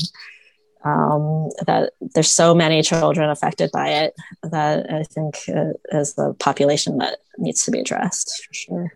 um, 0.84 1.50
that 1.66 1.92
there's 2.00 2.30
so 2.30 2.54
many 2.54 2.82
children 2.82 3.30
affected 3.30 3.70
by 3.72 3.88
it 3.88 4.14
that 4.42 4.90
I 4.90 5.02
think 5.04 5.36
uh, 5.48 5.72
is 5.98 6.14
the 6.14 6.34
population 6.38 6.98
that 6.98 7.18
needs 7.36 7.64
to 7.64 7.70
be 7.70 7.80
addressed 7.80 8.44
for 8.46 8.54
sure. 8.54 8.92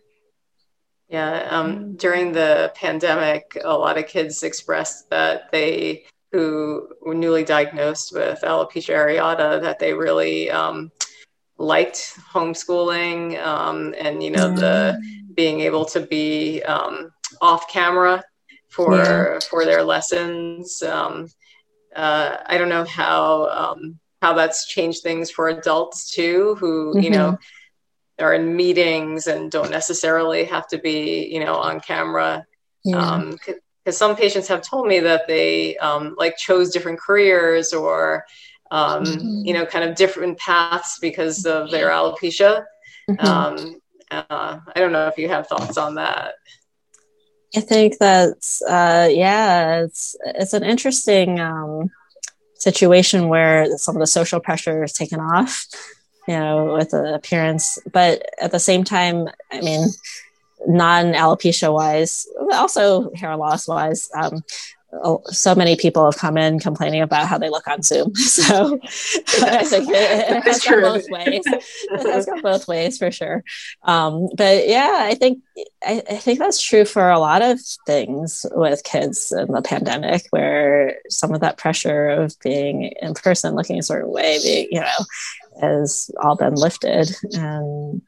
Yeah, 1.09 1.47
um, 1.51 1.95
during 1.97 2.33
the 2.33 2.73
pandemic, 2.75 3.59
a 3.63 3.77
lot 3.77 3.99
of 3.99 4.07
kids 4.07 4.43
expressed 4.43 5.11
that 5.11 5.53
they, 5.53 6.07
who 6.31 6.89
were 7.03 7.15
newly 7.15 7.45
diagnosed 7.45 8.15
with 8.15 8.41
alopecia 8.43 8.95
areata, 8.95 9.61
that 9.61 9.79
they 9.79 9.93
really 9.93 10.51
um, 10.51 10.91
liked 11.59 12.19
homeschooling 12.33 13.41
um, 13.43 13.95
and 13.99 14.23
you 14.23 14.31
know 14.31 14.49
yeah. 14.49 14.55
the 14.55 15.03
being 15.35 15.61
able 15.61 15.85
to 15.85 16.01
be 16.01 16.63
um, 16.63 17.11
off 17.41 17.69
camera 17.69 18.23
for 18.69 18.97
yeah. 18.97 19.39
for 19.51 19.65
their 19.65 19.83
lessons. 19.83 20.83
Um, 20.83 21.29
uh, 21.95 22.37
I 22.47 22.59
don't 22.59 22.69
know 22.69 22.85
how 22.85 23.49
um, 23.49 23.99
how 24.21 24.35
that's 24.35 24.67
changed 24.67 25.03
things 25.03 25.31
for 25.31 25.49
adults 25.49 26.15
too, 26.15 26.57
who 26.59 26.95
mm-hmm. 26.95 27.01
you 27.01 27.11
know 27.11 27.39
are 28.19 28.35
in 28.35 28.55
meetings 28.55 29.27
and 29.27 29.51
don't 29.51 29.71
necessarily 29.71 30.45
have 30.45 30.67
to 30.69 30.79
be 30.79 31.27
you 31.27 31.45
know 31.45 31.57
on 31.57 31.81
camera. 31.81 32.47
Yeah. 32.85 32.97
Um, 32.99 33.39
because 33.85 33.99
some 33.99 34.15
patients 34.15 34.47
have 34.47 34.63
told 34.63 34.87
me 34.87 35.01
that 35.01 35.27
they 35.27 35.77
um, 35.79 36.15
like 36.17 36.37
chose 36.37 36.71
different 36.71 37.01
careers 37.01 37.73
or 37.73 38.25
um, 38.71 39.05
mm-hmm. 39.05 39.45
you 39.45 39.55
know 39.55 39.67
kind 39.67 39.89
of 39.89 39.97
different 39.97 40.39
paths 40.39 40.99
because 41.01 41.45
of 41.45 41.71
their 41.71 41.91
alopecia. 41.91 42.65
Mm-hmm. 43.11 43.27
Um, 43.27 43.81
uh, 44.11 44.59
I 44.75 44.81
don't 44.81 44.93
know 44.93 45.09
if 45.09 45.19
you 45.19 45.29
have 45.29 45.47
thoughts 45.47 45.77
on 45.77 45.97
that. 45.97 46.35
I 47.55 47.61
think 47.61 47.99
that's 47.99 48.63
uh, 48.63 49.09
yeah, 49.11 49.83
it's 49.83 50.17
it's 50.25 50.55
an 50.55 50.65
interesting 50.65 51.39
um, 51.39 51.91
situation 52.55 53.29
where 53.29 53.77
some 53.77 53.97
of 53.97 54.01
the 54.01 54.07
social 54.07 54.41
pressure 54.41 54.85
is 54.85 54.93
taken 54.93 55.21
off, 55.21 55.67
you 56.27 56.35
know, 56.35 56.75
with 56.75 56.91
the 56.91 57.15
appearance, 57.15 57.79
but 57.93 58.25
at 58.41 58.53
the 58.53 58.59
same 58.59 58.85
time, 58.85 59.29
I 59.51 59.61
mean, 59.61 59.89
non 60.67 61.13
alopecia 61.13 61.73
wise, 61.73 62.27
also 62.53 63.13
hair 63.15 63.37
loss 63.37 63.69
wise, 63.69 64.09
um, 64.15 64.43
so 65.27 65.55
many 65.55 65.75
people 65.75 66.05
have 66.05 66.19
come 66.19 66.37
in 66.37 66.59
complaining 66.59 67.01
about 67.01 67.27
how 67.27 67.39
they 67.39 67.49
look 67.49 67.67
on 67.67 67.83
Zoom. 67.83 68.13
So 68.43 68.79
I 69.43 69.65
think 69.65 69.89
it, 69.89 70.37
it 70.37 70.43
has 70.45 70.65
gone 70.65 70.81
both 70.81 71.09
ways. 71.11 71.43
It 71.47 72.13
has 72.13 72.27
gone 72.27 72.41
both 72.41 72.67
ways 72.67 72.99
for 72.99 73.11
sure. 73.11 73.45
Um, 73.83 74.29
but 74.37 74.69
yeah, 74.69 74.99
I 75.01 75.15
think 75.15 75.43
I, 75.85 76.03
I, 76.09 76.17
think 76.17 76.39
that's 76.39 76.61
true 76.61 76.85
for 76.85 77.11
a 77.11 77.19
lot 77.19 77.43
of 77.43 77.61
things 77.87 78.45
with 78.53 78.85
kids 78.85 79.33
in 79.33 79.53
the 79.53 79.63
pandemic, 79.63 80.27
where 80.31 80.99
some 81.09 81.33
of 81.35 81.41
that 81.41 81.59
pressure 81.59 82.09
of 82.09 82.35
being 82.43 82.93
in 83.01 83.15
person, 83.15 83.55
looking 83.55 83.79
a 83.79 83.83
certain 83.83 84.11
way, 84.11 84.39
being 84.43 84.69
you 84.71 84.81
know, 84.81 85.05
has 85.61 86.11
all 86.23 86.37
been 86.37 86.55
lifted, 86.55 87.15
and 87.35 88.03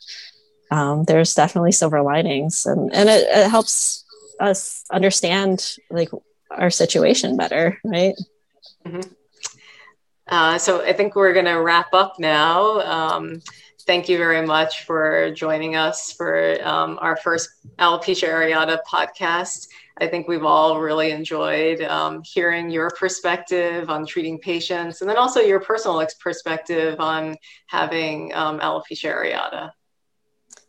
um, 0.70 1.04
there's 1.04 1.34
definitely 1.34 1.72
silver 1.72 2.02
linings, 2.02 2.66
and 2.66 2.92
and 2.94 3.08
it, 3.08 3.26
it 3.28 3.50
helps 3.50 4.04
us 4.40 4.84
understand 4.90 5.76
like 5.90 6.10
our 6.58 6.70
situation 6.70 7.36
better, 7.36 7.78
right? 7.84 8.14
Mm-hmm. 8.86 9.12
Uh, 10.28 10.58
so 10.58 10.82
I 10.84 10.92
think 10.92 11.14
we're 11.14 11.34
going 11.34 11.44
to 11.44 11.60
wrap 11.60 11.92
up 11.92 12.18
now. 12.18 12.80
Um, 12.80 13.42
thank 13.86 14.08
you 14.08 14.16
very 14.16 14.44
much 14.44 14.84
for 14.84 15.30
joining 15.32 15.76
us 15.76 16.12
for 16.12 16.56
um, 16.66 16.98
our 17.00 17.16
first 17.16 17.50
Alopecia 17.78 18.28
Areata 18.28 18.78
podcast. 18.90 19.68
I 19.98 20.08
think 20.08 20.26
we've 20.26 20.44
all 20.44 20.80
really 20.80 21.12
enjoyed 21.12 21.80
um, 21.82 22.22
hearing 22.24 22.68
your 22.68 22.90
perspective 22.90 23.90
on 23.90 24.06
treating 24.06 24.38
patients 24.38 25.00
and 25.00 25.10
then 25.10 25.16
also 25.16 25.40
your 25.40 25.60
personal 25.60 26.04
perspective 26.18 26.98
on 26.98 27.36
having 27.66 28.34
um, 28.34 28.58
alopecia 28.58 29.14
areata. 29.14 29.70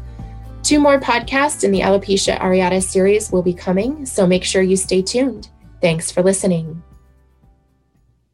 Two 0.64 0.80
more 0.80 1.00
podcasts 1.00 1.64
in 1.64 1.72
the 1.72 1.80
Alopecia 1.80 2.38
Areata 2.40 2.84
series 2.84 3.32
will 3.32 3.42
be 3.42 3.54
coming, 3.54 4.06
so 4.06 4.28
make 4.28 4.44
sure 4.44 4.62
you 4.62 4.76
stay 4.76 5.02
tuned. 5.02 5.50
Thanks 5.82 6.12
for 6.12 6.22
listening. 6.22 6.84